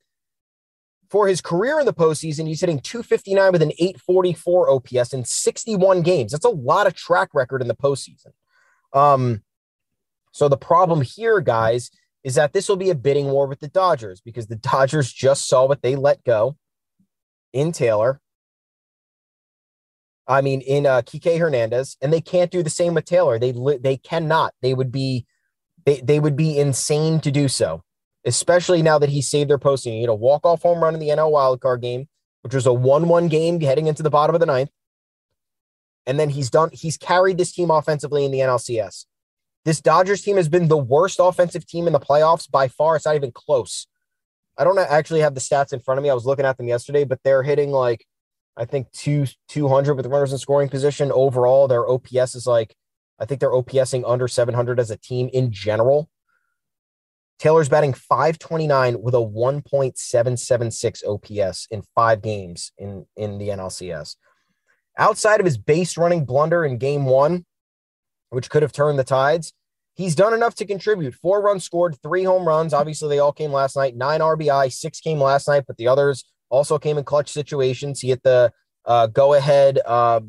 for 1.11 1.27
his 1.27 1.41
career 1.41 1.79
in 1.79 1.85
the 1.85 1.93
postseason, 1.93 2.47
he's 2.47 2.61
hitting 2.61 2.79
259 2.79 3.51
with 3.51 3.61
an 3.61 3.73
844 3.77 4.71
OPS 4.71 5.13
in 5.13 5.23
61 5.23 6.01
games. 6.01 6.31
That's 6.31 6.43
a 6.43 6.49
lot 6.49 6.87
of 6.87 6.95
track 6.95 7.29
record 7.35 7.61
in 7.61 7.67
the 7.67 7.75
postseason. 7.75 8.31
Um, 8.93 9.43
so 10.31 10.49
the 10.49 10.57
problem 10.57 11.01
here, 11.01 11.39
guys, 11.39 11.91
is 12.23 12.33
that 12.33 12.53
this 12.53 12.67
will 12.67 12.77
be 12.77 12.89
a 12.89 12.95
bidding 12.95 13.27
war 13.27 13.45
with 13.45 13.59
the 13.59 13.67
Dodgers 13.67 14.21
because 14.21 14.47
the 14.47 14.55
Dodgers 14.71 15.13
just 15.13 15.47
saw 15.47 15.67
what 15.67 15.83
they 15.83 15.95
let 15.95 16.23
go 16.23 16.57
in 17.53 17.71
Taylor. 17.71 18.19
I 20.27 20.41
mean, 20.41 20.61
in 20.61 20.85
uh, 20.85 21.01
Kike 21.01 21.39
Hernandez, 21.39 21.97
and 22.01 22.13
they 22.13 22.21
can't 22.21 22.51
do 22.51 22.63
the 22.63 22.69
same 22.69 22.93
with 22.93 23.05
Taylor. 23.05 23.37
They 23.39 23.53
they 23.79 23.97
cannot. 23.97 24.53
They 24.61 24.73
would 24.73 24.91
be 24.91 25.25
they, 25.85 25.99
they 26.01 26.19
would 26.19 26.35
be 26.35 26.57
insane 26.57 27.19
to 27.21 27.31
do 27.31 27.47
so 27.47 27.83
especially 28.25 28.81
now 28.81 28.99
that 28.99 29.09
he 29.09 29.21
saved 29.21 29.49
their 29.49 29.57
posting. 29.57 29.93
He 29.93 30.01
had 30.01 30.09
a 30.09 30.15
walk-off 30.15 30.61
home 30.61 30.83
run 30.83 30.93
in 30.93 30.99
the 30.99 31.09
NL 31.09 31.31
wildcard 31.31 31.81
game, 31.81 32.07
which 32.41 32.53
was 32.53 32.67
a 32.67 32.71
1-1 32.71 33.29
game 33.29 33.59
heading 33.59 33.87
into 33.87 34.03
the 34.03 34.09
bottom 34.09 34.35
of 34.35 34.39
the 34.39 34.45
ninth. 34.45 34.69
And 36.05 36.19
then 36.19 36.29
he's 36.29 36.49
done, 36.49 36.69
he's 36.73 36.97
carried 36.97 37.37
this 37.37 37.51
team 37.51 37.71
offensively 37.71 38.25
in 38.25 38.31
the 38.31 38.39
NLCS. 38.39 39.05
This 39.65 39.81
Dodgers 39.81 40.23
team 40.23 40.37
has 40.37 40.49
been 40.49 40.67
the 40.67 40.77
worst 40.77 41.19
offensive 41.19 41.67
team 41.67 41.85
in 41.85 41.93
the 41.93 41.99
playoffs 41.99 42.49
by 42.49 42.67
far. 42.67 42.95
It's 42.95 43.05
not 43.05 43.15
even 43.15 43.31
close. 43.31 43.87
I 44.61 44.63
don't 44.63 44.79
actually 44.79 45.21
have 45.21 45.33
the 45.33 45.41
stats 45.41 45.73
in 45.73 45.79
front 45.79 45.97
of 45.97 46.03
me. 46.03 46.09
I 46.09 46.13
was 46.13 46.25
looking 46.25 46.45
at 46.45 46.57
them 46.57 46.67
yesterday, 46.67 47.03
but 47.03 47.19
they're 47.23 47.43
hitting 47.43 47.71
like 47.71 48.05
I 48.55 48.65
think 48.65 48.91
two 48.91 49.25
two 49.47 49.67
hundred 49.67 49.95
with 49.95 50.05
runners 50.05 50.31
in 50.31 50.37
scoring 50.37 50.69
position. 50.69 51.11
Overall, 51.11 51.67
their 51.67 51.89
OPS 51.89 52.35
is 52.35 52.45
like 52.45 52.75
I 53.19 53.25
think 53.25 53.39
they're 53.39 53.49
OPSing 53.49 54.03
under 54.05 54.27
seven 54.27 54.53
hundred 54.53 54.79
as 54.79 54.91
a 54.91 54.97
team 54.97 55.29
in 55.33 55.51
general 55.51 56.09
Taylor's 57.41 57.69
batting 57.69 57.93
529 57.95 59.01
with 59.01 59.15
a 59.15 59.17
1.776 59.17 61.03
OPS 61.07 61.67
in 61.71 61.81
five 61.95 62.21
games 62.21 62.71
in, 62.77 63.07
in 63.17 63.39
the 63.39 63.49
NLCS. 63.49 64.15
Outside 64.95 65.39
of 65.39 65.47
his 65.47 65.57
base 65.57 65.97
running 65.97 66.23
blunder 66.23 66.63
in 66.63 66.77
game 66.77 67.05
one, 67.05 67.47
which 68.29 68.51
could 68.51 68.61
have 68.61 68.71
turned 68.71 68.99
the 68.99 69.03
tides, 69.03 69.53
he's 70.01 70.15
done 70.15 70.33
enough 70.33 70.55
to 70.55 70.65
contribute. 70.65 71.15
Four 71.15 71.41
runs 71.41 71.63
scored, 71.63 71.97
three 72.01 72.23
home 72.23 72.47
runs. 72.47 72.73
Obviously, 72.73 73.09
they 73.09 73.19
all 73.19 73.31
came 73.31 73.51
last 73.51 73.75
night. 73.75 73.95
Nine 73.95 74.19
RBI, 74.19 74.71
six 74.71 74.99
came 74.99 75.19
last 75.19 75.47
night, 75.47 75.65
but 75.67 75.77
the 75.77 75.87
others 75.87 76.25
also 76.49 76.77
came 76.77 76.97
in 76.97 77.03
clutch 77.03 77.29
situations. 77.29 78.01
He 78.01 78.09
hit 78.09 78.23
the 78.23 78.51
uh, 78.85 79.07
go 79.07 79.33
ahead 79.33 79.79
uh, 79.85 80.21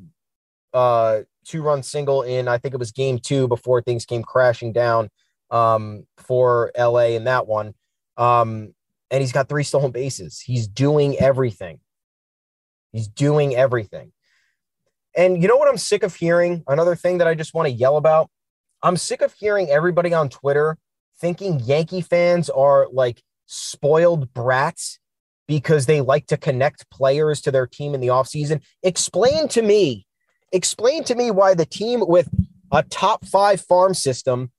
uh, 0.72 1.20
two 1.44 1.62
run 1.62 1.82
single 1.82 2.22
in, 2.22 2.48
I 2.48 2.58
think 2.58 2.74
it 2.74 2.78
was 2.78 2.92
game 2.92 3.18
two 3.18 3.48
before 3.48 3.82
things 3.82 4.04
came 4.04 4.22
crashing 4.22 4.72
down 4.72 5.10
um, 5.50 6.06
for 6.18 6.70
LA 6.78 7.08
in 7.16 7.24
that 7.24 7.46
one. 7.46 7.74
Um, 8.16 8.74
and 9.10 9.20
he's 9.20 9.32
got 9.32 9.48
three 9.48 9.64
stolen 9.64 9.90
bases. 9.90 10.40
He's 10.40 10.66
doing 10.66 11.18
everything. 11.18 11.80
He's 12.92 13.08
doing 13.08 13.54
everything. 13.54 14.12
And 15.14 15.42
you 15.42 15.48
know 15.48 15.56
what 15.56 15.68
I'm 15.68 15.78
sick 15.78 16.02
of 16.02 16.14
hearing? 16.14 16.62
Another 16.66 16.96
thing 16.96 17.18
that 17.18 17.26
I 17.26 17.34
just 17.34 17.52
want 17.52 17.68
to 17.68 17.72
yell 17.72 17.96
about. 17.96 18.30
I'm 18.82 18.96
sick 18.96 19.22
of 19.22 19.32
hearing 19.34 19.70
everybody 19.70 20.12
on 20.12 20.28
Twitter 20.28 20.78
thinking 21.20 21.60
Yankee 21.60 22.00
fans 22.00 22.50
are 22.50 22.88
like 22.92 23.22
spoiled 23.46 24.34
brats 24.34 24.98
because 25.46 25.86
they 25.86 26.00
like 26.00 26.26
to 26.26 26.36
connect 26.36 26.90
players 26.90 27.40
to 27.42 27.50
their 27.50 27.66
team 27.66 27.94
in 27.94 28.00
the 28.00 28.08
offseason. 28.08 28.60
Explain 28.82 29.48
to 29.48 29.62
me, 29.62 30.06
explain 30.50 31.04
to 31.04 31.14
me 31.14 31.30
why 31.30 31.54
the 31.54 31.66
team 31.66 32.02
with 32.06 32.28
a 32.72 32.82
top 32.82 33.24
five 33.24 33.60
farm 33.60 33.94
system 33.94 34.50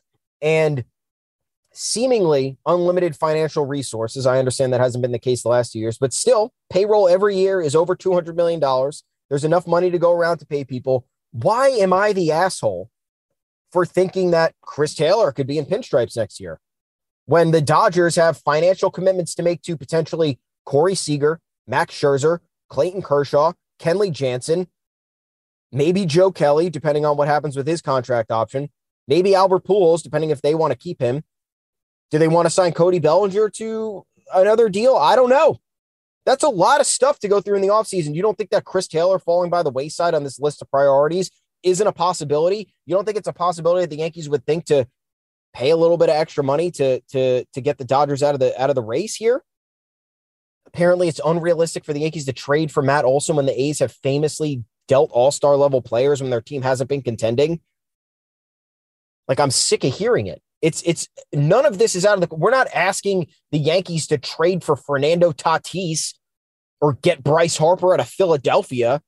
and 0.41 0.85
seemingly 1.73 2.57
unlimited 2.65 3.15
financial 3.15 3.65
resources. 3.65 4.25
I 4.25 4.39
understand 4.39 4.71
that 4.71 4.81
hasn't 4.81 5.01
been 5.01 5.11
the 5.11 5.19
case 5.19 5.43
the 5.43 5.49
last 5.49 5.71
two 5.71 5.79
years, 5.79 5.97
but 5.97 6.13
still, 6.13 6.53
payroll 6.69 7.09
every 7.09 7.35
year 7.35 7.59
is 7.61 7.75
over 7.75 7.95
$200 7.95 8.35
million. 8.35 8.59
There's 9.29 9.43
enough 9.43 9.67
money 9.67 9.89
to 9.89 9.97
go 9.97 10.11
around 10.11 10.37
to 10.37 10.45
pay 10.45 10.63
people. 10.63 11.07
Why 11.31 11.69
am 11.69 11.91
I 11.91 12.13
the 12.13 12.31
asshole 12.31 12.91
for 13.73 13.85
thinking 13.87 14.31
that 14.31 14.53
Chris 14.61 14.93
Taylor 14.93 15.31
could 15.31 15.47
be 15.47 15.57
in 15.57 15.65
pinstripes 15.65 16.15
next 16.15 16.39
year 16.39 16.59
when 17.25 17.51
the 17.51 17.61
Dodgers 17.61 18.15
have 18.15 18.37
financial 18.37 18.91
commitments 18.91 19.33
to 19.35 19.43
make 19.43 19.63
to 19.63 19.75
potentially 19.75 20.39
Corey 20.65 20.93
Seager, 20.93 21.39
Max 21.67 21.95
Scherzer, 21.95 22.39
Clayton 22.69 23.01
Kershaw, 23.01 23.53
Kenley 23.79 24.11
Jansen, 24.11 24.67
maybe 25.71 26.05
Joe 26.05 26.31
Kelly, 26.31 26.69
depending 26.69 27.05
on 27.05 27.17
what 27.17 27.27
happens 27.27 27.55
with 27.55 27.67
his 27.67 27.81
contract 27.81 28.31
option, 28.31 28.69
maybe 29.07 29.33
Albert 29.33 29.63
Pujols, 29.63 30.03
depending 30.03 30.29
if 30.29 30.41
they 30.41 30.53
want 30.53 30.71
to 30.71 30.77
keep 30.77 31.01
him. 31.01 31.23
Do 32.11 32.19
they 32.19 32.27
want 32.27 32.45
to 32.45 32.51
sign 32.51 32.73
Cody 32.73 32.99
Bellinger 32.99 33.49
to 33.49 34.03
another 34.33 34.69
deal? 34.69 34.95
I 34.95 35.15
don't 35.15 35.29
know. 35.29 35.59
That's 36.25 36.43
a 36.43 36.49
lot 36.49 36.79
of 36.79 36.85
stuff 36.85 37.19
to 37.19 37.27
go 37.27 37.41
through 37.41 37.55
in 37.55 37.61
the 37.61 37.69
offseason. 37.69 38.13
You 38.13 38.21
don't 38.21 38.37
think 38.37 38.51
that 38.51 38.65
Chris 38.65 38.87
Taylor 38.87 39.17
falling 39.17 39.49
by 39.49 39.63
the 39.63 39.71
wayside 39.71 40.13
on 40.13 40.23
this 40.23 40.39
list 40.39 40.61
of 40.61 40.69
priorities 40.69 41.31
isn't 41.63 41.87
a 41.87 41.91
possibility? 41.91 42.73
You 42.85 42.95
don't 42.95 43.05
think 43.05 43.17
it's 43.17 43.27
a 43.27 43.33
possibility 43.33 43.81
that 43.81 43.89
the 43.89 43.97
Yankees 43.97 44.29
would 44.29 44.45
think 44.45 44.65
to 44.65 44.87
pay 45.53 45.69
a 45.69 45.77
little 45.77 45.97
bit 45.97 46.09
of 46.09 46.15
extra 46.15 46.43
money 46.43 46.71
to 46.71 46.99
to 47.11 47.45
to 47.45 47.61
get 47.61 47.77
the 47.77 47.85
Dodgers 47.85 48.23
out 48.23 48.33
of 48.33 48.39
the 48.39 48.59
out 48.61 48.69
of 48.69 48.75
the 48.75 48.81
race 48.81 49.15
here? 49.15 49.43
Apparently, 50.67 51.07
it's 51.07 51.21
unrealistic 51.23 51.85
for 51.85 51.93
the 51.93 52.01
Yankees 52.01 52.25
to 52.25 52.33
trade 52.33 52.71
for 52.71 52.81
Matt 52.81 53.05
Olson 53.05 53.35
when 53.35 53.45
the 53.45 53.61
A's 53.61 53.79
have 53.79 53.91
famously 53.91 54.63
dealt 54.87 55.11
all-star 55.11 55.55
level 55.55 55.81
players 55.81 56.21
when 56.21 56.31
their 56.31 56.41
team 56.41 56.61
hasn't 56.61 56.89
been 56.89 57.01
contending. 57.01 57.59
Like 59.27 59.39
I'm 59.39 59.51
sick 59.51 59.83
of 59.83 59.93
hearing 59.93 60.27
it. 60.27 60.41
It's 60.61 60.81
it's 60.85 61.07
none 61.33 61.65
of 61.65 61.77
this 61.77 61.95
is 61.95 62.05
out 62.05 62.21
of 62.21 62.27
the. 62.27 62.35
We're 62.35 62.51
not 62.51 62.67
asking 62.73 63.27
the 63.51 63.59
Yankees 63.59 64.07
to 64.07 64.17
trade 64.17 64.63
for 64.63 64.75
Fernando 64.75 65.31
Tatis 65.31 66.13
or 66.81 66.93
get 66.93 67.23
Bryce 67.23 67.57
Harper 67.57 67.93
out 67.93 67.99
of 67.99 68.07
Philadelphia. 68.07 69.01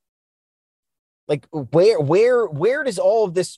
Like 1.28 1.48
where 1.52 2.00
where 2.00 2.46
where 2.46 2.84
does 2.84 3.00
all 3.00 3.26
of 3.26 3.34
this? 3.34 3.58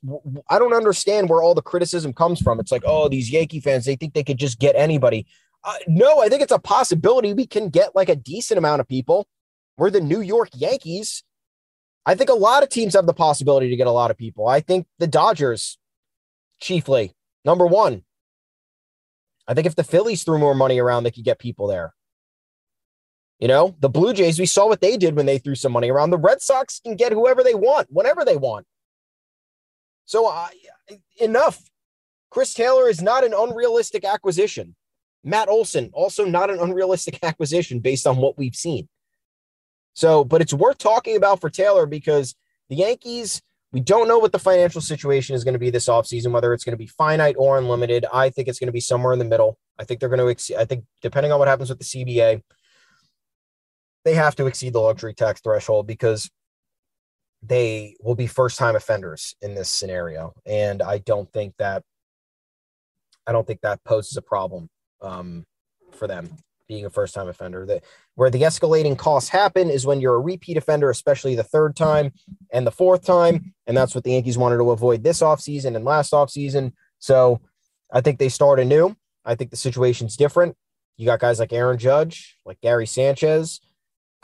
I 0.49 0.57
don't 0.57 0.73
understand 0.73 1.29
where 1.29 1.41
all 1.41 1.53
the 1.53 1.61
criticism 1.61 2.13
comes 2.13 2.41
from. 2.41 2.59
It's 2.59 2.71
like 2.71 2.83
oh 2.85 3.09
these 3.09 3.29
Yankee 3.31 3.59
fans 3.59 3.85
they 3.85 3.95
think 3.95 4.13
they 4.13 4.23
could 4.23 4.37
just 4.37 4.59
get 4.59 4.75
anybody. 4.75 5.27
Uh, 5.63 5.73
no, 5.87 6.21
I 6.21 6.29
think 6.29 6.41
it's 6.41 6.51
a 6.51 6.59
possibility 6.59 7.33
we 7.33 7.45
can 7.45 7.69
get 7.69 7.95
like 7.95 8.07
a 8.07 8.15
decent 8.15 8.57
amount 8.57 8.79
of 8.79 8.87
people. 8.87 9.27
We're 9.77 9.89
the 9.89 9.99
New 9.99 10.21
York 10.21 10.49
Yankees. 10.53 11.23
I 12.05 12.15
think 12.15 12.29
a 12.29 12.33
lot 12.33 12.63
of 12.63 12.69
teams 12.69 12.93
have 12.93 13.05
the 13.05 13.13
possibility 13.13 13.69
to 13.69 13.75
get 13.75 13.87
a 13.87 13.91
lot 13.91 14.11
of 14.11 14.17
people. 14.17 14.47
I 14.47 14.61
think 14.61 14.87
the 14.97 15.07
Dodgers, 15.07 15.77
chiefly, 16.61 17.13
Number 17.47 17.65
one, 17.65 18.03
I 19.47 19.53
think 19.53 19.67
if 19.67 19.75
the 19.75 19.85
Phillies 19.85 20.25
threw 20.25 20.37
more 20.37 20.53
money 20.53 20.79
around, 20.79 21.03
they 21.03 21.11
could 21.11 21.23
get 21.23 21.39
people 21.39 21.65
there. 21.65 21.93
You 23.39 23.47
know, 23.47 23.75
the 23.79 23.89
Blue 23.89 24.13
Jays, 24.13 24.39
we 24.39 24.47
saw 24.47 24.67
what 24.67 24.81
they 24.81 24.97
did 24.97 25.15
when 25.15 25.27
they 25.27 25.37
threw 25.37 25.53
some 25.53 25.71
money 25.71 25.91
around. 25.91 26.09
The 26.09 26.17
Red 26.17 26.41
Sox 26.41 26.79
can 26.79 26.95
get 26.95 27.11
whoever 27.11 27.43
they 27.43 27.53
want, 27.53 27.87
whenever 27.91 28.25
they 28.25 28.37
want. 28.37 28.65
So, 30.05 30.27
uh, 30.27 30.47
enough. 31.19 31.61
Chris 32.31 32.53
Taylor 32.53 32.89
is 32.89 33.01
not 33.01 33.23
an 33.23 33.33
unrealistic 33.37 34.03
acquisition. 34.03 34.75
Matt 35.23 35.49
Olson, 35.49 35.91
also 35.93 36.25
not 36.25 36.49
an 36.49 36.59
unrealistic 36.59 37.19
acquisition 37.23 37.79
based 37.79 38.07
on 38.07 38.17
what 38.17 38.37
we've 38.37 38.55
seen. 38.55 38.87
So, 39.93 40.23
but 40.23 40.41
it's 40.41 40.53
worth 40.53 40.77
talking 40.77 41.15
about 41.15 41.41
for 41.41 41.49
Taylor 41.49 41.85
because 41.85 42.35
the 42.69 42.75
Yankees 42.75 43.41
we 43.73 43.81
don't 43.81 44.07
know 44.07 44.17
what 44.17 44.31
the 44.31 44.39
financial 44.39 44.79
situation 44.79 45.35
is 45.35 45.43
going 45.43 45.53
to 45.53 45.59
be 45.59 45.69
this 45.69 45.87
offseason, 45.87 46.31
whether 46.31 46.53
it's 46.53 46.63
going 46.63 46.73
to 46.73 46.77
be 46.77 46.87
finite 46.87 47.35
or 47.37 47.57
unlimited. 47.57 48.05
I 48.13 48.29
think 48.29 48.47
it's 48.47 48.59
going 48.59 48.67
to 48.67 48.73
be 48.73 48.79
somewhere 48.79 49.11
in 49.11 49.19
the 49.19 49.25
middle. 49.25 49.57
I 49.77 49.83
think 49.83 49.99
they're 49.99 50.09
going 50.09 50.35
to 50.35 50.57
I 50.57 50.65
think, 50.65 50.85
depending 51.01 51.31
on 51.31 51.39
what 51.39 51.47
happens 51.47 51.69
with 51.69 51.79
the 51.79 51.85
CBA, 51.85 52.41
they 54.07 54.13
have 54.13 54.37
to 54.37 54.45
exceed 54.45 54.71
the 54.71 54.79
luxury 54.79 55.13
tax 55.13 55.41
threshold 55.41 55.85
because 55.85 56.31
they 57.43 57.97
will 58.01 58.15
be 58.15 58.25
first 58.25 58.57
time 58.57 58.73
offenders 58.73 59.35
in 59.41 59.53
this 59.53 59.67
scenario. 59.67 60.31
And 60.45 60.81
I 60.81 60.99
don't 60.99 61.29
think 61.33 61.55
that, 61.57 61.83
I 63.27 63.33
don't 63.33 63.45
think 63.45 63.59
that 63.61 63.83
poses 63.83 64.15
a 64.15 64.21
problem 64.21 64.69
um, 65.01 65.45
for 65.91 66.07
them 66.07 66.29
being 66.69 66.85
a 66.85 66.89
first 66.89 67.15
time 67.15 67.27
offender. 67.27 67.65
That 67.65 67.83
where 68.15 68.29
the 68.29 68.43
escalating 68.43 68.97
costs 68.97 69.29
happen 69.29 69.69
is 69.69 69.85
when 69.85 69.99
you're 69.99 70.15
a 70.15 70.21
repeat 70.21 70.55
offender, 70.55 70.89
especially 70.89 71.35
the 71.35 71.43
third 71.43 71.75
time 71.75 72.13
and 72.53 72.65
the 72.65 72.71
fourth 72.71 73.05
time. 73.05 73.53
And 73.67 73.75
that's 73.75 73.93
what 73.93 74.05
the 74.05 74.11
Yankees 74.11 74.37
wanted 74.37 74.57
to 74.57 74.71
avoid 74.71 75.03
this 75.03 75.19
offseason 75.19 75.75
and 75.75 75.83
last 75.83 76.13
offseason. 76.13 76.71
So 76.99 77.41
I 77.91 77.99
think 77.99 78.19
they 78.19 78.29
start 78.29 78.61
anew. 78.61 78.95
I 79.25 79.35
think 79.35 79.51
the 79.51 79.57
situation's 79.57 80.15
different. 80.15 80.55
You 80.95 81.05
got 81.05 81.19
guys 81.19 81.39
like 81.39 81.51
Aaron 81.51 81.77
Judge, 81.77 82.37
like 82.45 82.61
Gary 82.61 82.87
Sanchez 82.87 83.59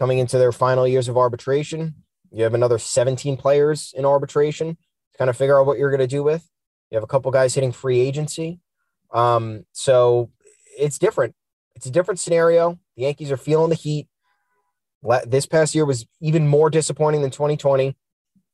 coming 0.04 0.18
into 0.18 0.38
their 0.38 0.52
final 0.52 0.86
years 0.86 1.08
of 1.08 1.18
arbitration. 1.18 1.96
You 2.30 2.44
have 2.44 2.54
another 2.54 2.78
17 2.78 3.38
players 3.38 3.94
in 3.96 4.04
arbitration 4.04 4.76
to 4.76 5.18
kind 5.18 5.30
of 5.30 5.38
figure 5.38 5.58
out 5.58 5.66
what 5.66 5.78
you're 5.78 5.92
going 5.92 6.02
to 6.02 6.08
do 6.08 6.22
with. 6.22 6.46
You 6.92 6.98
have 6.98 7.06
a 7.06 7.08
couple 7.08 7.32
guys 7.32 7.54
hitting 7.54 7.72
free 7.72 8.02
agency. 8.02 8.60
Um, 9.13 9.66
so 9.72 10.30
it's 10.78 11.00
different. 11.00 11.36
It's 11.76 11.86
a 11.86 11.89
different 11.89 12.20
scenario. 12.20 12.78
The 12.98 13.04
Yankees 13.04 13.32
are 13.32 13.38
feeling 13.38 13.70
the 13.70 13.78
heat. 13.78 14.10
This 15.26 15.46
past 15.46 15.74
year 15.74 15.86
was 15.86 16.06
even 16.20 16.50
more 16.50 16.70
disappointing 16.70 17.22
than 17.22 17.32
2020. 17.32 17.96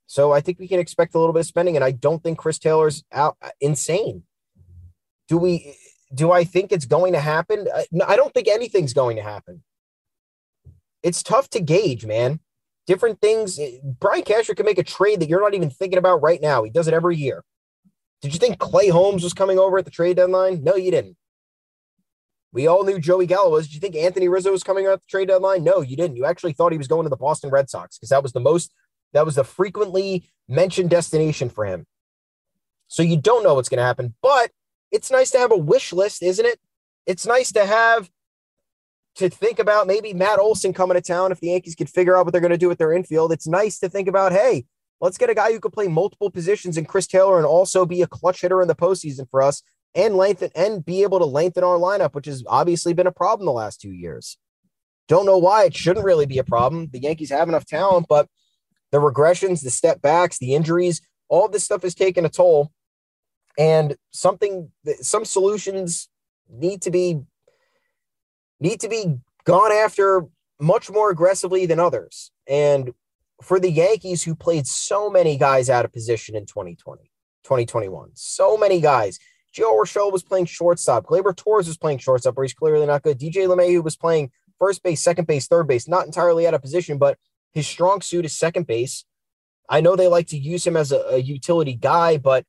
So 0.06 0.32
I 0.32 0.42
think 0.42 0.60
we 0.60 0.68
can 0.68 0.80
expect 0.80 1.16
a 1.16 1.20
little 1.20 1.34
bit 1.34 1.40
of 1.40 1.46
spending, 1.48 1.76
and 1.76 1.84
I 1.84 1.90
don't 1.90 2.22
think 2.22 2.38
Chris 2.38 2.60
Taylor's 2.60 3.04
out 3.12 3.38
uh, 3.42 3.50
insane. 3.60 4.22
Do 5.28 5.40
we? 5.40 5.76
Do 6.14 6.32
I 6.32 6.44
think 6.44 6.72
it's 6.72 6.86
going 6.86 7.14
to 7.14 7.20
happen? 7.20 7.68
Uh, 7.74 8.06
I 8.06 8.16
don't 8.16 8.36
think 8.36 8.48
anything's 8.48 8.94
going 8.94 9.16
to 9.16 9.24
happen. 9.24 9.64
It's 11.04 11.24
tough 11.24 11.50
to 11.52 11.60
gauge, 11.60 12.06
man. 12.06 12.40
Different 12.88 13.22
things. 13.22 13.60
Eh, 13.60 13.78
Brian 13.84 14.24
Cashman 14.24 14.56
can 14.56 14.66
make 14.66 14.78
a 14.78 14.84
trade 14.84 15.20
that 15.20 15.30
you're 15.30 15.42
not 15.42 15.54
even 15.54 15.70
thinking 15.70 16.00
about 16.00 16.22
right 16.22 16.42
now. 16.42 16.64
He 16.64 16.70
does 16.70 16.88
it 16.88 16.94
every 16.94 17.16
year. 17.16 17.44
Did 18.22 18.34
you 18.34 18.40
think 18.40 18.60
Clay 18.60 18.90
Holmes 18.90 19.24
was 19.24 19.34
coming 19.34 19.60
over 19.60 19.78
at 19.78 19.86
the 19.86 19.92
trade 19.92 20.18
deadline? 20.18 20.64
No, 20.64 20.76
you 20.76 20.92
didn't. 20.92 21.16
We 22.52 22.68
all 22.68 22.84
knew 22.84 23.00
Joey 23.00 23.28
Gallo 23.28 23.52
was. 23.52 23.68
Did 23.68 23.76
you 23.76 23.80
think 23.80 23.96
Anthony 23.96 24.28
Rizzo 24.28 24.52
was 24.52 24.64
coming 24.64 24.88
out 24.88 24.94
at 24.94 25.02
the 25.02 25.08
trade 25.08 25.28
deadline? 25.28 25.64
No, 25.64 25.82
you 25.82 25.96
didn't. 25.96 26.18
You 26.18 26.26
actually 26.26 26.54
thought 26.54 26.72
he 26.72 26.78
was 26.78 26.88
going 26.88 27.04
to 27.04 27.10
the 27.10 27.16
Boston 27.16 27.52
Red 27.52 27.70
Sox 27.70 27.98
because 27.98 28.10
that 28.10 28.24
was 28.24 28.34
the 28.34 28.40
most, 28.40 28.74
that 29.14 29.26
was 29.26 29.36
the 29.36 29.44
frequently 29.44 30.30
mentioned 30.48 30.90
destination 30.90 31.50
for 31.50 31.66
him. 31.66 31.86
So 32.88 33.04
you 33.04 33.18
don't 33.18 33.44
know 33.44 33.54
what's 33.54 33.70
going 33.70 33.78
to 33.78 33.84
happen, 33.84 34.16
but 34.22 34.50
it's 34.92 35.12
nice 35.12 35.30
to 35.32 35.38
have 35.38 35.52
a 35.52 35.58
wish 35.58 35.94
list, 35.94 36.24
isn't 36.24 36.46
it? 36.46 36.60
It's 37.06 37.28
nice 37.28 37.52
to 37.52 37.66
have 37.66 38.10
to 39.15 39.30
think 39.30 39.60
about 39.60 39.88
maybe 39.88 40.13
Matt 40.13 40.39
Olson 40.39 40.74
coming 40.74 40.95
to 40.95 41.02
town 41.02 41.32
if 41.32 41.39
the 41.39 41.48
Yankees 41.48 41.76
could 41.76 41.89
figure 41.89 42.15
out 42.15 42.26
what 42.26 42.32
they're 42.32 42.41
going 42.41 42.52
to 42.52 42.58
do 42.58 42.69
with 42.69 42.78
their 42.78 42.93
infield. 42.93 43.32
It's 43.32 43.48
nice 43.48 43.80
to 43.80 43.89
think 43.89 44.08
about, 44.08 44.32
hey, 44.32 44.65
let's 45.02 45.17
get 45.17 45.30
a 45.30 45.36
guy 45.36 45.52
who 45.52 45.60
could 45.60 45.74
play 45.74 45.88
multiple 45.88 46.32
positions 46.32 46.78
in 46.78 46.86
Chris 46.86 47.08
Taylor 47.08 47.38
and 47.38 47.45
also 47.45 47.86
be 47.86 48.02
a 48.02 48.08
clutch 48.08 48.41
hitter 48.41 48.62
in 48.62 48.67
the 48.67 48.76
postseason 48.76 49.30
for 49.30 49.41
us 49.41 49.62
and 49.95 50.15
lengthen 50.15 50.52
and 50.56 50.86
be 50.86 51.04
able 51.04 51.19
to 51.19 51.26
lengthen 51.26 51.63
our 51.63 51.78
lineup, 51.78 52.13
which 52.13 52.28
has 52.28 52.43
obviously 52.48 52.93
been 52.93 53.08
a 53.08 53.12
problem 53.12 53.45
the 53.45 53.52
last 53.52 53.82
two 53.82 53.91
years. 53.91 54.38
Don't 55.08 55.26
know 55.26 55.38
why 55.38 55.65
it 55.65 55.76
shouldn't 55.76 56.06
really 56.06 56.28
be 56.28 56.38
a 56.38 56.43
problem. 56.43 56.88
The 56.91 57.00
Yankees 57.00 57.32
have 57.32 57.50
enough 57.50 57.65
talent, 57.65 58.06
but 58.08 58.28
the 58.91 59.00
regressions, 59.00 59.63
the 59.63 59.72
step 59.72 60.02
backs, 60.02 60.38
the 60.38 60.54
injuries, 60.54 61.02
all 61.28 61.48
this 61.48 61.63
stuff 61.63 61.84
is 61.84 61.95
taking 61.95 62.26
a 62.26 62.30
toll. 62.30 62.72
And 63.58 63.98
something, 64.12 64.72
some 65.02 65.26
solutions 65.26 66.10
need 66.50 66.82
to 66.84 66.91
be 66.91 67.22
need 68.60 68.80
to 68.82 68.89
be 68.89 69.17
gone 69.45 69.72
after 69.72 70.26
much 70.60 70.89
more 70.89 71.10
aggressively 71.10 71.65
than 71.65 71.80
others. 71.80 72.32
And 72.48 72.93
for 73.41 73.60
the 73.60 73.72
Yankees 73.72 74.24
who 74.24 74.36
played 74.36 74.67
so 74.67 75.10
many 75.10 75.38
guys 75.38 75.69
out 75.69 75.86
of 75.86 75.93
position 75.93 76.36
in 76.36 76.45
2020, 76.45 77.04
2021, 77.43 78.12
so 78.13 78.58
many 78.58 78.82
guys. 78.82 79.19
Gio 79.56 79.72
Urshela 79.74 80.12
was 80.12 80.24
playing 80.24 80.45
shortstop. 80.45 81.06
Gleyber 81.06 81.36
Torres 81.36 81.67
was 81.67 81.78
playing 81.78 81.98
shortstop, 81.98 82.38
where 82.38 82.43
he's 82.43 82.54
clearly 82.54 82.86
not 82.86 83.02
good. 83.02 83.19
DJ 83.19 83.48
LeMahieu 83.48 83.84
was 83.84 83.95
playing 83.95 84.32
first 84.60 84.84
base, 84.84 85.02
second 85.02 85.26
base, 85.26 85.48
third 85.48 85.67
base, 85.67 85.88
not 85.88 86.06
entirely 86.06 86.45
out 86.45 86.54
of 86.54 86.62
position, 86.62 86.98
but 86.98 87.17
his 87.54 87.67
strong 87.67 88.02
suit 88.02 88.26
is 88.26 88.38
second 88.38 88.67
base. 88.67 89.06
I 89.67 89.82
know 89.82 89.95
they 89.95 90.08
like 90.08 90.28
to 90.28 90.38
use 90.38 90.65
him 90.67 90.78
as 90.78 90.91
a, 90.91 91.00
a 91.10 91.17
utility 91.17 91.74
guy, 91.74 92.17
but 92.17 92.45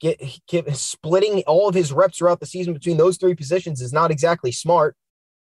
get, 0.00 0.20
get, 0.46 0.76
splitting 0.76 1.42
all 1.46 1.68
of 1.68 1.74
his 1.74 1.92
reps 1.92 2.18
throughout 2.18 2.40
the 2.40 2.46
season 2.46 2.74
between 2.74 2.96
those 2.96 3.16
three 3.16 3.34
positions 3.34 3.80
is 3.80 3.92
not 3.92 4.10
exactly 4.10 4.52
smart. 4.52 4.96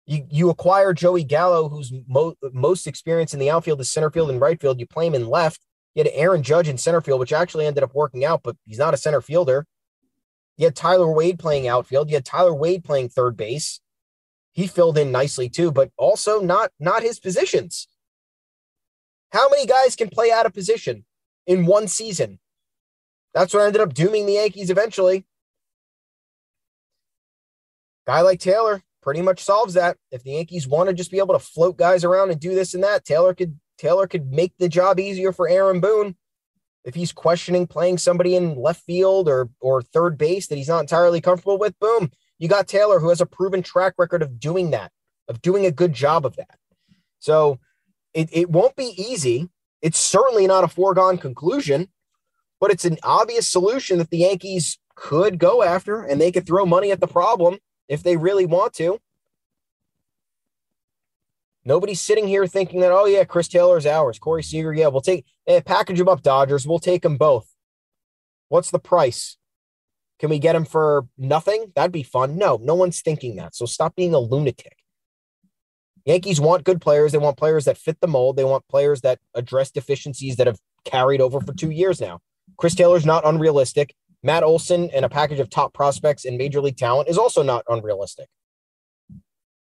You 0.06 0.26
you 0.30 0.50
acquire 0.50 0.92
Joey 0.92 1.24
Gallo, 1.24 1.68
who's 1.68 1.92
mo- 2.08 2.34
most 2.52 2.86
experienced 2.86 3.34
in 3.34 3.40
the 3.40 3.50
outfield, 3.50 3.78
the 3.78 3.84
center 3.84 4.10
field 4.10 4.30
and 4.30 4.40
right 4.40 4.60
field. 4.60 4.80
You 4.80 4.86
play 4.86 5.06
him 5.06 5.14
in 5.14 5.28
left. 5.28 5.60
You 5.94 6.02
had 6.02 6.12
Aaron 6.14 6.42
Judge 6.42 6.68
in 6.68 6.78
center 6.78 7.00
field, 7.00 7.20
which 7.20 7.32
actually 7.32 7.66
ended 7.66 7.84
up 7.84 7.94
working 7.94 8.24
out, 8.24 8.42
but 8.42 8.56
he's 8.66 8.78
not 8.78 8.94
a 8.94 8.96
center 8.96 9.20
fielder. 9.20 9.66
You 10.56 10.66
had 10.66 10.76
Tyler 10.76 11.10
Wade 11.10 11.38
playing 11.38 11.68
outfield. 11.68 12.08
You 12.10 12.16
had 12.16 12.24
Tyler 12.24 12.54
Wade 12.54 12.84
playing 12.84 13.10
third 13.10 13.36
base. 13.36 13.80
He 14.52 14.66
filled 14.66 14.98
in 14.98 15.12
nicely 15.12 15.48
too, 15.48 15.70
but 15.70 15.90
also 15.96 16.40
not 16.40 16.72
not 16.78 17.02
his 17.02 17.20
positions. 17.20 17.88
How 19.32 19.48
many 19.48 19.66
guys 19.66 19.96
can 19.96 20.10
play 20.10 20.30
out 20.30 20.46
of 20.46 20.52
position 20.52 21.04
in 21.46 21.64
one 21.64 21.88
season? 21.88 22.38
That's 23.34 23.54
what 23.54 23.62
ended 23.62 23.80
up 23.80 23.94
dooming 23.94 24.26
the 24.26 24.34
Yankees 24.34 24.68
eventually. 24.68 25.24
Guy 28.06 28.20
like 28.20 28.40
Taylor 28.40 28.82
pretty 29.02 29.20
much 29.20 29.42
solves 29.42 29.74
that. 29.74 29.96
If 30.10 30.22
the 30.22 30.32
Yankees 30.32 30.66
want 30.66 30.88
to 30.88 30.94
just 30.94 31.10
be 31.10 31.18
able 31.18 31.34
to 31.34 31.44
float 31.44 31.76
guys 31.76 32.04
around 32.04 32.30
and 32.30 32.40
do 32.40 32.54
this 32.54 32.74
and 32.74 32.82
that, 32.84 33.04
Taylor 33.04 33.34
could 33.34 33.58
Taylor 33.78 34.06
could 34.06 34.30
make 34.30 34.52
the 34.58 34.68
job 34.68 35.00
easier 35.00 35.32
for 35.32 35.48
Aaron 35.48 35.80
Boone. 35.80 36.16
If 36.84 36.94
he's 36.94 37.12
questioning 37.12 37.66
playing 37.66 37.98
somebody 37.98 38.34
in 38.34 38.56
left 38.56 38.82
field 38.84 39.28
or 39.28 39.50
or 39.60 39.82
third 39.82 40.16
base 40.16 40.46
that 40.46 40.56
he's 40.56 40.68
not 40.68 40.80
entirely 40.80 41.20
comfortable 41.20 41.58
with, 41.58 41.78
boom, 41.78 42.10
you 42.38 42.48
got 42.48 42.68
Taylor 42.68 43.00
who 43.00 43.08
has 43.08 43.20
a 43.20 43.26
proven 43.26 43.62
track 43.62 43.94
record 43.98 44.22
of 44.22 44.40
doing 44.40 44.70
that, 44.70 44.90
of 45.28 45.42
doing 45.42 45.66
a 45.66 45.72
good 45.72 45.92
job 45.92 46.24
of 46.24 46.36
that. 46.36 46.58
So 47.18 47.58
it, 48.14 48.28
it 48.32 48.50
won't 48.50 48.76
be 48.76 48.94
easy. 48.96 49.48
It's 49.80 49.98
certainly 49.98 50.46
not 50.46 50.64
a 50.64 50.68
foregone 50.68 51.18
conclusion, 51.18 51.88
but 52.60 52.70
it's 52.70 52.84
an 52.84 52.98
obvious 53.02 53.50
solution 53.50 53.98
that 53.98 54.10
the 54.10 54.18
Yankees 54.18 54.78
could 54.94 55.38
go 55.38 55.62
after 55.62 56.02
and 56.02 56.20
they 56.20 56.30
could 56.30 56.46
throw 56.46 56.66
money 56.66 56.92
at 56.92 57.00
the 57.00 57.06
problem 57.06 57.58
if 57.88 58.02
they 58.02 58.16
really 58.16 58.46
want 58.46 58.72
to. 58.74 58.98
Nobody's 61.64 62.00
sitting 62.00 62.26
here 62.26 62.46
thinking 62.46 62.80
that, 62.80 62.90
oh, 62.90 63.06
yeah, 63.06 63.24
Chris 63.24 63.46
Taylor's 63.46 63.86
ours. 63.86 64.18
Corey 64.18 64.42
Seager, 64.42 64.74
yeah, 64.74 64.88
we'll 64.88 65.00
take, 65.00 65.24
eh, 65.46 65.60
package 65.60 66.00
him 66.00 66.08
up, 66.08 66.22
Dodgers. 66.22 66.66
We'll 66.66 66.80
take 66.80 67.02
them 67.02 67.16
both. 67.16 67.48
What's 68.48 68.70
the 68.70 68.80
price? 68.80 69.36
Can 70.18 70.30
we 70.30 70.38
get 70.38 70.56
him 70.56 70.64
for 70.64 71.06
nothing? 71.16 71.72
That'd 71.74 71.92
be 71.92 72.02
fun. 72.02 72.36
No, 72.36 72.58
no 72.62 72.74
one's 72.74 73.00
thinking 73.00 73.36
that. 73.36 73.54
So 73.54 73.64
stop 73.64 73.94
being 73.94 74.14
a 74.14 74.18
lunatic. 74.18 74.76
Yankees 76.04 76.40
want 76.40 76.64
good 76.64 76.80
players. 76.80 77.12
They 77.12 77.18
want 77.18 77.36
players 77.36 77.64
that 77.66 77.78
fit 77.78 78.00
the 78.00 78.08
mold. 78.08 78.36
They 78.36 78.44
want 78.44 78.66
players 78.68 79.02
that 79.02 79.20
address 79.34 79.70
deficiencies 79.70 80.36
that 80.36 80.46
have 80.48 80.58
carried 80.84 81.20
over 81.20 81.40
for 81.40 81.52
two 81.52 81.70
years 81.70 82.00
now. 82.00 82.20
Chris 82.56 82.74
Taylor's 82.74 83.06
not 83.06 83.26
unrealistic. 83.26 83.94
Matt 84.22 84.42
Olson 84.42 84.90
and 84.90 85.04
a 85.04 85.08
package 85.08 85.40
of 85.40 85.50
top 85.50 85.74
prospects 85.74 86.24
and 86.24 86.38
major 86.38 86.60
league 86.60 86.76
talent 86.76 87.08
is 87.08 87.18
also 87.18 87.42
not 87.42 87.64
unrealistic. 87.68 88.28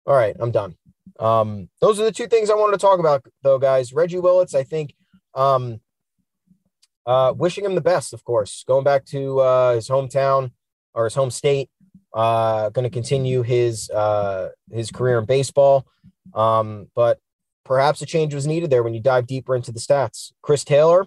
All 0.05 0.15
right, 0.15 0.35
I'm 0.39 0.51
done. 0.51 0.75
Um, 1.19 1.69
those 1.81 1.99
are 1.99 2.03
the 2.03 2.11
two 2.11 2.27
things 2.27 2.49
I 2.49 2.55
wanted 2.55 2.73
to 2.73 2.77
talk 2.85 2.99
about, 2.99 3.25
though, 3.43 3.59
guys. 3.59 3.93
Reggie 3.93 4.19
Willits, 4.19 4.55
I 4.55 4.63
think, 4.63 4.95
um, 5.35 5.81
uh, 7.05 7.33
wishing 7.35 7.65
him 7.65 7.75
the 7.75 7.81
best, 7.81 8.13
of 8.13 8.23
course. 8.23 8.63
Going 8.67 8.83
back 8.83 9.05
to 9.07 9.39
uh, 9.39 9.75
his 9.75 9.87
hometown 9.87 10.51
or 10.93 11.05
his 11.05 11.15
home 11.15 11.31
state, 11.31 11.69
uh, 12.13 12.69
going 12.69 12.83
to 12.83 12.89
continue 12.89 13.43
his 13.43 13.89
uh, 13.89 14.49
his 14.71 14.91
career 14.91 15.19
in 15.19 15.25
baseball. 15.25 15.85
Um, 16.33 16.89
but 16.95 17.19
perhaps 17.63 18.01
a 18.01 18.05
change 18.05 18.33
was 18.33 18.47
needed 18.47 18.69
there 18.69 18.83
when 18.83 18.93
you 18.93 19.01
dive 19.01 19.27
deeper 19.27 19.55
into 19.55 19.71
the 19.71 19.79
stats. 19.79 20.31
Chris 20.41 20.63
Taylor, 20.63 21.05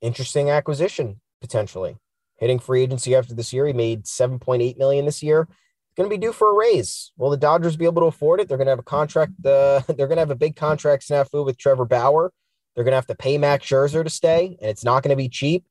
interesting 0.00 0.50
acquisition 0.50 1.20
potentially. 1.40 1.96
Hitting 2.38 2.58
free 2.58 2.82
agency 2.82 3.14
after 3.14 3.34
this 3.34 3.52
year, 3.52 3.66
he 3.66 3.72
made 3.72 4.04
7.8 4.04 4.78
million 4.78 5.04
this 5.04 5.22
year. 5.22 5.48
Going 5.96 6.08
to 6.08 6.14
be 6.14 6.20
due 6.20 6.32
for 6.32 6.52
a 6.52 6.54
raise. 6.54 7.10
Will 7.16 7.30
the 7.30 7.36
Dodgers 7.36 7.76
be 7.76 7.84
able 7.84 8.02
to 8.02 8.06
afford 8.06 8.40
it? 8.40 8.48
They're 8.48 8.56
going 8.56 8.66
to 8.66 8.72
have 8.72 8.78
a 8.78 8.84
contract. 8.84 9.32
Uh, 9.44 9.80
they're 9.88 10.06
going 10.06 10.16
to 10.16 10.20
have 10.20 10.30
a 10.30 10.36
big 10.36 10.54
contract 10.54 11.08
snafu 11.08 11.44
with 11.44 11.58
Trevor 11.58 11.84
Bauer. 11.84 12.32
They're 12.74 12.84
going 12.84 12.92
to 12.92 12.98
have 12.98 13.08
to 13.08 13.16
pay 13.16 13.38
Max 13.38 13.66
Scherzer 13.66 14.04
to 14.04 14.10
stay, 14.10 14.56
and 14.60 14.70
it's 14.70 14.84
not 14.84 15.02
going 15.02 15.10
to 15.10 15.16
be 15.16 15.28
cheap. 15.28 15.64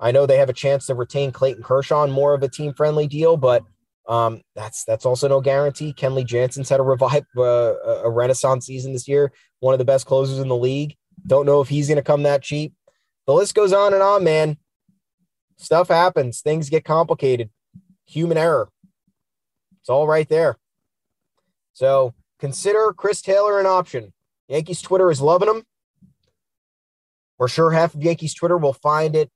I 0.00 0.10
know 0.10 0.24
they 0.24 0.38
have 0.38 0.48
a 0.48 0.54
chance 0.54 0.86
to 0.86 0.94
retain 0.94 1.32
Clayton 1.32 1.62
Kershaw 1.62 2.00
on 2.00 2.10
more 2.10 2.32
of 2.32 2.42
a 2.42 2.48
team 2.48 2.72
friendly 2.72 3.06
deal, 3.06 3.36
but 3.36 3.62
um, 4.08 4.40
that's 4.54 4.84
that's 4.84 5.04
also 5.04 5.28
no 5.28 5.40
guarantee. 5.40 5.92
Kenley 5.92 6.24
Jansen's 6.24 6.68
had 6.68 6.80
a 6.80 6.82
revive 6.82 7.24
uh, 7.36 7.74
a 8.04 8.10
renaissance 8.10 8.66
season 8.66 8.92
this 8.92 9.08
year, 9.08 9.32
one 9.60 9.74
of 9.74 9.78
the 9.78 9.84
best 9.84 10.06
closers 10.06 10.38
in 10.38 10.48
the 10.48 10.56
league. 10.56 10.96
Don't 11.26 11.46
know 11.46 11.60
if 11.60 11.68
he's 11.68 11.88
going 11.88 11.96
to 11.96 12.02
come 12.02 12.22
that 12.22 12.42
cheap. 12.42 12.74
The 13.26 13.34
list 13.34 13.54
goes 13.54 13.72
on 13.72 13.92
and 13.92 14.02
on, 14.02 14.22
man. 14.22 14.58
Stuff 15.58 15.88
happens, 15.88 16.40
things 16.40 16.70
get 16.70 16.84
complicated. 16.84 17.50
Human 18.06 18.38
error. 18.38 18.68
It's 19.80 19.88
all 19.88 20.06
right 20.06 20.28
there. 20.28 20.56
So 21.72 22.14
consider 22.38 22.92
Chris 22.92 23.22
Taylor 23.22 23.58
an 23.60 23.66
option. 23.66 24.12
Yankees 24.48 24.82
Twitter 24.82 25.10
is 25.10 25.20
loving 25.20 25.48
him. 25.48 25.62
We're 27.38 27.48
sure 27.48 27.70
half 27.70 27.94
of 27.94 28.02
Yankees 28.02 28.34
Twitter 28.34 28.56
will 28.56 28.72
find 28.72 29.14
it 29.14 29.30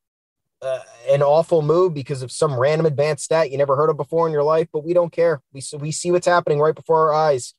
uh, 0.62 0.80
an 1.10 1.22
awful 1.22 1.62
move 1.62 1.94
because 1.94 2.22
of 2.22 2.30
some 2.30 2.58
random 2.58 2.86
advanced 2.86 3.24
stat 3.24 3.50
you 3.50 3.58
never 3.58 3.76
heard 3.76 3.90
of 3.90 3.96
before 3.96 4.26
in 4.26 4.32
your 4.32 4.42
life, 4.42 4.68
but 4.72 4.84
we 4.84 4.92
don't 4.92 5.12
care. 5.12 5.40
We 5.52 5.62
we 5.78 5.90
see 5.90 6.10
what's 6.10 6.26
happening 6.26 6.60
right 6.60 6.74
before 6.74 7.08
our 7.08 7.14
eyes. 7.14 7.54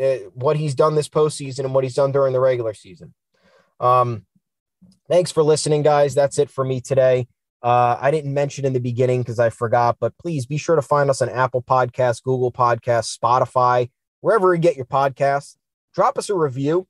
Uh, 0.00 0.16
what 0.32 0.56
he's 0.56 0.74
done 0.74 0.94
this 0.94 1.08
postseason 1.08 1.60
and 1.60 1.74
what 1.74 1.84
he's 1.84 1.94
done 1.94 2.12
during 2.12 2.32
the 2.32 2.40
regular 2.40 2.72
season. 2.72 3.12
Um, 3.80 4.26
thanks 5.08 5.30
for 5.30 5.42
listening, 5.42 5.82
guys. 5.82 6.14
That's 6.14 6.38
it 6.38 6.50
for 6.50 6.64
me 6.64 6.80
today. 6.80 7.28
Uh, 7.62 7.96
I 8.00 8.10
didn't 8.10 8.32
mention 8.32 8.64
in 8.64 8.72
the 8.72 8.80
beginning 8.80 9.22
because 9.22 9.38
I 9.38 9.50
forgot, 9.50 9.96
but 9.98 10.16
please 10.18 10.46
be 10.46 10.58
sure 10.58 10.76
to 10.76 10.82
find 10.82 11.10
us 11.10 11.20
on 11.20 11.28
Apple 11.28 11.62
Podcasts, 11.62 12.22
Google 12.22 12.52
Podcasts, 12.52 13.18
Spotify, 13.18 13.90
wherever 14.20 14.54
you 14.54 14.60
get 14.60 14.76
your 14.76 14.84
podcasts. 14.84 15.56
Drop 15.94 16.18
us 16.18 16.30
a 16.30 16.34
review. 16.34 16.86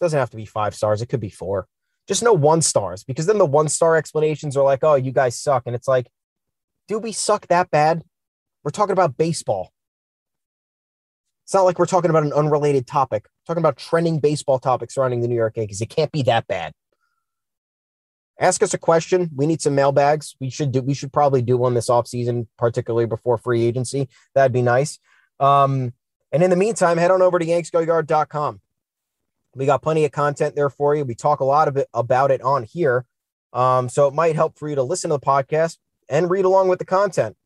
Doesn't 0.00 0.18
have 0.18 0.30
to 0.30 0.36
be 0.36 0.46
five 0.46 0.74
stars, 0.74 1.02
it 1.02 1.06
could 1.06 1.20
be 1.20 1.30
four. 1.30 1.66
Just 2.06 2.22
no 2.22 2.32
one 2.32 2.62
stars 2.62 3.04
because 3.04 3.26
then 3.26 3.38
the 3.38 3.46
one 3.46 3.68
star 3.68 3.96
explanations 3.96 4.56
are 4.56 4.64
like, 4.64 4.82
oh, 4.82 4.94
you 4.94 5.12
guys 5.12 5.38
suck. 5.38 5.64
And 5.66 5.74
it's 5.74 5.88
like, 5.88 6.08
do 6.88 6.98
we 6.98 7.12
suck 7.12 7.46
that 7.48 7.70
bad? 7.70 8.04
We're 8.64 8.70
talking 8.70 8.92
about 8.92 9.16
baseball. 9.16 9.72
It's 11.50 11.54
not 11.56 11.62
like 11.62 11.80
we're 11.80 11.86
talking 11.86 12.10
about 12.10 12.22
an 12.22 12.32
unrelated 12.32 12.86
topic. 12.86 13.24
We're 13.24 13.54
talking 13.54 13.62
about 13.62 13.76
trending 13.76 14.20
baseball 14.20 14.60
topics 14.60 14.94
surrounding 14.94 15.20
the 15.20 15.26
New 15.26 15.34
York 15.34 15.56
Yankees. 15.56 15.80
It 15.80 15.90
can't 15.90 16.12
be 16.12 16.22
that 16.22 16.46
bad. 16.46 16.72
Ask 18.38 18.62
us 18.62 18.72
a 18.72 18.78
question. 18.78 19.28
We 19.34 19.48
need 19.48 19.60
some 19.60 19.74
mailbags. 19.74 20.36
We 20.38 20.48
should 20.48 20.70
do 20.70 20.80
we 20.80 20.94
should 20.94 21.12
probably 21.12 21.42
do 21.42 21.56
one 21.56 21.74
this 21.74 21.88
offseason, 21.88 22.46
particularly 22.56 23.06
before 23.06 23.36
free 23.36 23.64
agency. 23.64 24.08
That'd 24.32 24.52
be 24.52 24.62
nice. 24.62 25.00
Um, 25.40 25.92
and 26.30 26.44
in 26.44 26.50
the 26.50 26.56
meantime, 26.56 26.98
head 26.98 27.10
on 27.10 27.20
over 27.20 27.40
to 27.40 27.44
yanksgoyard.com. 27.44 28.60
We 29.56 29.66
got 29.66 29.82
plenty 29.82 30.04
of 30.04 30.12
content 30.12 30.54
there 30.54 30.70
for 30.70 30.94
you. 30.94 31.04
We 31.04 31.16
talk 31.16 31.40
a 31.40 31.44
lot 31.44 31.66
of 31.66 31.76
it 31.76 31.88
about 31.92 32.30
it 32.30 32.42
on 32.42 32.62
here. 32.62 33.06
Um, 33.52 33.88
so 33.88 34.06
it 34.06 34.14
might 34.14 34.36
help 34.36 34.56
for 34.56 34.68
you 34.68 34.76
to 34.76 34.84
listen 34.84 35.10
to 35.10 35.16
the 35.16 35.26
podcast 35.26 35.78
and 36.08 36.30
read 36.30 36.44
along 36.44 36.68
with 36.68 36.78
the 36.78 36.84
content. 36.84 37.36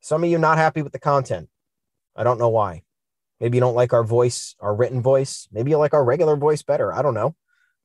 Some 0.00 0.22
of 0.22 0.30
you 0.30 0.38
not 0.38 0.58
happy 0.58 0.82
with 0.82 0.92
the 0.92 1.00
content. 1.00 1.48
I 2.14 2.22
don't 2.22 2.38
know 2.38 2.48
why. 2.48 2.84
Maybe 3.42 3.56
you 3.56 3.60
don't 3.60 3.74
like 3.74 3.92
our 3.92 4.04
voice, 4.04 4.54
our 4.60 4.74
written 4.74 5.02
voice. 5.02 5.48
Maybe 5.52 5.72
you 5.72 5.76
like 5.76 5.92
our 5.92 6.04
regular 6.04 6.36
voice 6.36 6.62
better. 6.62 6.94
I 6.94 7.02
don't 7.02 7.12
know. 7.12 7.34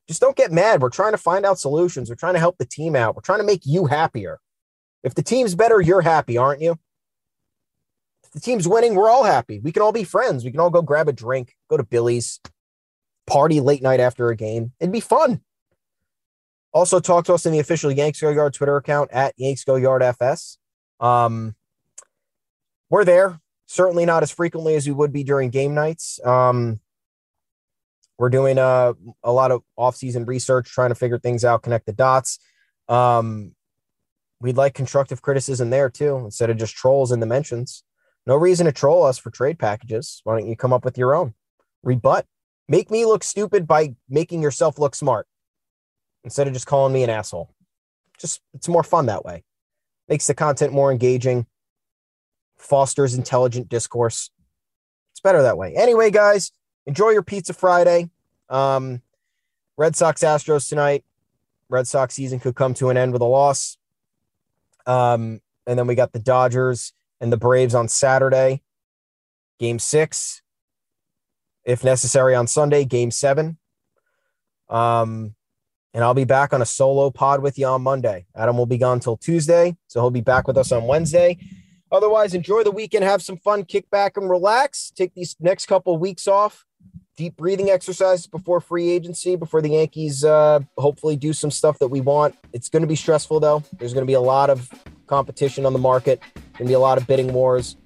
Just 0.06 0.20
don't 0.20 0.36
get 0.36 0.52
mad. 0.52 0.80
We're 0.80 0.88
trying 0.88 1.12
to 1.12 1.18
find 1.18 1.44
out 1.44 1.58
solutions. 1.58 2.08
We're 2.08 2.14
trying 2.14 2.34
to 2.34 2.40
help 2.40 2.56
the 2.58 2.64
team 2.64 2.96
out. 2.96 3.16
We're 3.16 3.22
trying 3.22 3.40
to 3.40 3.44
make 3.44 3.66
you 3.66 3.86
happier. 3.86 4.38
If 5.02 5.14
the 5.14 5.22
team's 5.22 5.54
better, 5.54 5.80
you're 5.80 6.00
happy, 6.00 6.38
aren't 6.38 6.62
you? 6.62 6.78
If 8.22 8.30
the 8.30 8.40
team's 8.40 8.68
winning, 8.68 8.94
we're 8.94 9.10
all 9.10 9.24
happy. 9.24 9.58
We 9.58 9.72
can 9.72 9.82
all 9.82 9.92
be 9.92 10.04
friends. 10.04 10.44
We 10.44 10.52
can 10.52 10.60
all 10.60 10.70
go 10.70 10.80
grab 10.80 11.08
a 11.08 11.12
drink, 11.12 11.54
go 11.68 11.76
to 11.76 11.82
Billy's, 11.82 12.40
party 13.28 13.60
late 13.60 13.82
night 13.82 14.00
after 14.00 14.30
a 14.30 14.36
game. 14.36 14.72
It'd 14.80 14.92
be 14.92 15.00
fun. 15.00 15.40
Also, 16.72 17.00
talk 17.00 17.24
to 17.26 17.34
us 17.34 17.46
in 17.46 17.52
the 17.52 17.58
official 17.58 17.90
Yanks 17.90 18.20
Go 18.20 18.30
Yard 18.30 18.54
Twitter 18.54 18.76
account 18.76 19.10
at 19.12 19.34
Yanks 19.36 19.64
Go 19.64 19.76
Yard 19.76 20.02
FS. 20.02 20.58
Um, 21.00 21.54
we're 22.90 23.04
there, 23.04 23.40
certainly 23.68 24.06
not 24.06 24.22
as 24.22 24.30
frequently 24.30 24.74
as 24.74 24.86
we 24.86 24.92
would 24.92 25.12
be 25.12 25.22
during 25.22 25.50
game 25.50 25.74
nights. 25.74 26.18
Um, 26.24 26.80
we're 28.18 28.30
doing 28.30 28.58
a, 28.58 28.94
a 29.22 29.30
lot 29.30 29.52
of 29.52 29.62
off-season 29.76 30.24
research, 30.24 30.70
trying 30.70 30.88
to 30.88 30.96
figure 30.96 31.18
things 31.18 31.44
out, 31.44 31.62
connect 31.62 31.86
the 31.86 31.92
dots. 31.92 32.40
Um, 32.88 33.54
we'd 34.40 34.56
like 34.56 34.74
constructive 34.74 35.22
criticism 35.22 35.70
there 35.70 35.90
too, 35.90 36.16
instead 36.16 36.50
of 36.50 36.56
just 36.56 36.74
trolls 36.74 37.12
in 37.12 37.20
the 37.20 37.26
mentions. 37.26 37.84
No 38.26 38.34
reason 38.34 38.66
to 38.66 38.72
troll 38.72 39.04
us 39.04 39.18
for 39.18 39.30
trade 39.30 39.58
packages. 39.58 40.20
Why 40.24 40.38
don't 40.38 40.48
you 40.48 40.56
come 40.56 40.72
up 40.72 40.84
with 40.84 40.98
your 40.98 41.14
own? 41.14 41.34
Rebut. 41.82 42.26
Make 42.68 42.90
me 42.90 43.04
look 43.04 43.22
stupid 43.22 43.66
by 43.66 43.94
making 44.08 44.42
yourself 44.42 44.78
look 44.78 44.94
smart 44.94 45.26
instead 46.24 46.46
of 46.46 46.54
just 46.54 46.66
calling 46.66 46.92
me 46.92 47.04
an 47.04 47.10
asshole. 47.10 47.54
Just 48.18 48.40
it's 48.54 48.68
more 48.68 48.82
fun 48.82 49.06
that 49.06 49.24
way. 49.24 49.44
Makes 50.08 50.26
the 50.26 50.34
content 50.34 50.72
more 50.72 50.90
engaging, 50.90 51.46
fosters 52.58 53.14
intelligent 53.14 53.68
discourse. 53.68 54.30
It's 55.12 55.20
better 55.20 55.42
that 55.42 55.56
way. 55.58 55.74
Anyway, 55.74 56.10
guys, 56.10 56.52
enjoy 56.86 57.10
your 57.10 57.22
pizza 57.22 57.52
Friday. 57.52 58.10
Um, 58.48 59.02
Red 59.76 59.96
Sox 59.96 60.22
Astros 60.22 60.68
tonight. 60.68 61.04
Red 61.68 61.86
Sox 61.86 62.14
season 62.14 62.40
could 62.40 62.54
come 62.54 62.74
to 62.74 62.90
an 62.90 62.96
end 62.96 63.12
with 63.12 63.22
a 63.22 63.26
loss. 63.26 63.78
Um, 64.86 65.40
and 65.66 65.78
then 65.78 65.86
we 65.86 65.94
got 65.94 66.12
the 66.12 66.18
Dodgers 66.18 66.92
and 67.20 67.32
the 67.32 67.36
Braves 67.36 67.74
on 67.74 67.88
Saturday. 67.88 68.62
Game 69.58 69.78
six, 69.78 70.40
if 71.64 71.84
necessary, 71.84 72.34
on 72.34 72.46
Sunday. 72.46 72.84
Game 72.84 73.10
seven. 73.10 73.58
Um, 74.68 75.34
and 75.94 76.04
I'll 76.04 76.14
be 76.14 76.24
back 76.24 76.52
on 76.52 76.62
a 76.62 76.66
solo 76.66 77.10
pod 77.10 77.42
with 77.42 77.58
you 77.58 77.66
on 77.66 77.82
Monday. 77.82 78.26
Adam 78.34 78.56
will 78.56 78.66
be 78.66 78.78
gone 78.78 79.00
till 79.00 79.16
Tuesday, 79.16 79.76
so 79.88 80.00
he'll 80.00 80.10
be 80.10 80.20
back 80.20 80.46
with 80.46 80.56
us 80.56 80.70
on 80.70 80.84
Wednesday. 80.84 81.38
Otherwise, 81.90 82.34
enjoy 82.34 82.62
the 82.62 82.70
weekend, 82.70 83.04
have 83.04 83.22
some 83.22 83.36
fun, 83.38 83.64
kick 83.64 83.88
back 83.90 84.16
and 84.16 84.28
relax. 84.28 84.90
Take 84.94 85.14
these 85.14 85.36
next 85.40 85.66
couple 85.66 85.94
of 85.94 86.00
weeks 86.00 86.28
off. 86.28 86.64
Deep 87.16 87.36
breathing 87.36 87.70
exercises 87.70 88.26
before 88.26 88.60
free 88.60 88.90
agency, 88.90 89.34
before 89.34 89.60
the 89.60 89.70
Yankees 89.70 90.24
uh, 90.24 90.60
hopefully 90.76 91.16
do 91.16 91.32
some 91.32 91.50
stuff 91.50 91.78
that 91.80 91.88
we 91.88 92.00
want. 92.00 92.36
It's 92.52 92.68
going 92.68 92.82
to 92.82 92.86
be 92.86 92.94
stressful, 92.94 93.40
though. 93.40 93.64
There's 93.78 93.92
going 93.92 94.04
to 94.04 94.06
be 94.06 94.14
a 94.14 94.20
lot 94.20 94.50
of 94.50 94.70
competition 95.08 95.66
on 95.66 95.72
the 95.72 95.78
market, 95.80 96.20
going 96.34 96.58
to 96.58 96.64
be 96.66 96.74
a 96.74 96.78
lot 96.78 96.98
of 96.98 97.06
bidding 97.06 97.32
wars. 97.32 97.76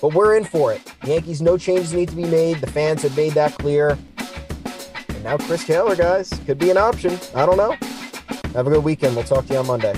But 0.00 0.14
we're 0.14 0.36
in 0.36 0.44
for 0.44 0.72
it. 0.72 0.80
Yankees, 1.04 1.42
no 1.42 1.58
changes 1.58 1.92
need 1.92 2.08
to 2.10 2.16
be 2.16 2.24
made. 2.24 2.58
The 2.60 2.70
fans 2.70 3.02
have 3.02 3.16
made 3.16 3.32
that 3.32 3.52
clear. 3.58 3.98
And 5.08 5.24
now 5.24 5.36
Chris 5.36 5.64
Taylor, 5.64 5.96
guys, 5.96 6.30
could 6.46 6.58
be 6.58 6.70
an 6.70 6.78
option. 6.78 7.18
I 7.34 7.44
don't 7.44 7.56
know. 7.56 7.76
Have 8.54 8.66
a 8.66 8.70
good 8.70 8.84
weekend. 8.84 9.16
We'll 9.16 9.24
talk 9.24 9.46
to 9.46 9.52
you 9.52 9.58
on 9.58 9.66
Monday. 9.66 9.94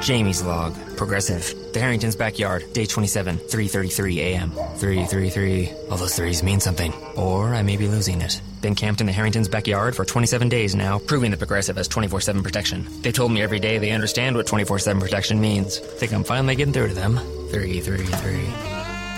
Jamie's 0.00 0.42
log. 0.42 0.74
Progressive. 0.96 1.72
The 1.72 1.80
Harrington's 1.80 2.16
backyard. 2.16 2.72
Day 2.72 2.86
27, 2.86 3.38
3.33 3.38 4.16
a.m. 4.18 4.50
333. 4.50 5.70
All 5.90 5.96
those 5.96 6.14
threes 6.14 6.42
mean 6.42 6.60
something. 6.60 6.92
Or 7.16 7.54
I 7.54 7.62
may 7.62 7.76
be 7.76 7.88
losing 7.88 8.20
it. 8.20 8.40
Been 8.62 8.74
camped 8.74 9.00
in 9.00 9.06
the 9.06 9.12
Harrington's 9.12 9.48
backyard 9.48 9.94
for 9.94 10.04
27 10.04 10.48
days 10.48 10.74
now, 10.74 10.98
proving 10.98 11.30
that 11.32 11.38
Progressive 11.38 11.76
has 11.76 11.88
24-7 11.88 12.42
protection. 12.42 12.86
They 13.02 13.12
told 13.12 13.32
me 13.32 13.42
every 13.42 13.58
day 13.58 13.78
they 13.78 13.90
understand 13.90 14.36
what 14.36 14.46
24-7 14.46 15.00
protection 15.00 15.40
means. 15.40 15.78
Think 15.78 16.12
I'm 16.12 16.24
finally 16.24 16.56
getting 16.56 16.72
through 16.72 16.88
to 16.88 16.94
them. 16.94 17.16
333. 17.50 18.68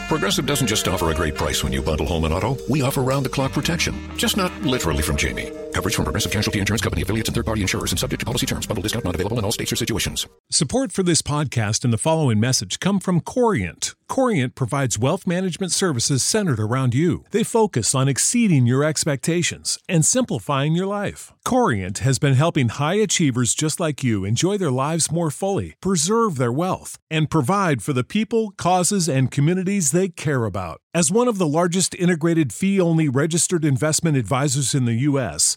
Progressive 0.08 0.44
doesn't 0.44 0.66
just 0.66 0.88
offer 0.88 1.10
a 1.10 1.14
great 1.14 1.36
price 1.36 1.62
when 1.62 1.72
you 1.72 1.80
bundle 1.80 2.06
home 2.06 2.24
and 2.24 2.34
auto. 2.34 2.56
We 2.68 2.82
offer 2.82 3.00
round 3.00 3.24
the 3.24 3.30
clock 3.30 3.52
protection. 3.52 3.94
Just 4.16 4.36
not 4.36 4.50
literally 4.62 5.02
from 5.02 5.16
Jamie. 5.16 5.52
Coverage 5.72 5.94
from 5.94 6.04
Progressive 6.04 6.32
Casualty 6.32 6.58
Insurance 6.58 6.82
Company 6.82 7.02
affiliates 7.02 7.28
and 7.28 7.34
third 7.34 7.46
party 7.46 7.62
insurers 7.62 7.92
and 7.92 7.98
subject 7.98 8.20
to 8.20 8.26
policy 8.26 8.46
terms. 8.46 8.66
Bundle 8.66 8.82
discount 8.82 9.04
not 9.04 9.14
available 9.14 9.38
in 9.38 9.44
all 9.44 9.52
states 9.52 9.72
or 9.72 9.76
situations. 9.76 10.26
Support 10.50 10.92
for 10.92 11.02
this 11.02 11.22
podcast 11.22 11.84
and 11.84 11.92
the 11.92 11.98
following 11.98 12.40
message 12.40 12.80
come 12.80 13.00
from 13.00 13.20
Corient. 13.20 13.94
Corient 14.08 14.56
provides 14.56 14.98
wealth 14.98 15.24
management 15.24 15.70
services 15.70 16.24
centered 16.24 16.58
around 16.58 16.94
you. 16.94 17.24
They 17.30 17.44
focus 17.44 17.94
on 17.94 18.08
exceeding 18.08 18.66
your 18.66 18.82
expectations 18.82 19.78
and 19.88 20.04
simplifying 20.04 20.72
your 20.72 20.86
life. 20.86 21.32
Corient 21.44 21.98
has 21.98 22.18
been 22.18 22.34
helping 22.34 22.70
high 22.70 22.96
achievers 22.96 23.54
just 23.54 23.78
like 23.78 24.02
you 24.02 24.24
enjoy 24.24 24.58
their 24.58 24.72
lives 24.72 25.12
more 25.12 25.30
fully, 25.30 25.74
preserve 25.80 26.38
their 26.38 26.52
wealth, 26.52 26.98
and 27.08 27.30
provide 27.30 27.82
for 27.82 27.92
the 27.92 28.02
people, 28.02 28.50
causes, 28.56 29.08
and 29.08 29.30
communities 29.30 29.92
they 29.92 30.08
care 30.08 30.44
about. 30.44 30.80
As 30.92 31.12
one 31.12 31.28
of 31.28 31.38
the 31.38 31.46
largest 31.46 31.94
integrated 31.94 32.52
fee 32.52 32.80
only 32.80 33.08
registered 33.08 33.64
investment 33.64 34.16
advisors 34.16 34.74
in 34.74 34.86
the 34.86 35.02
U.S., 35.10 35.56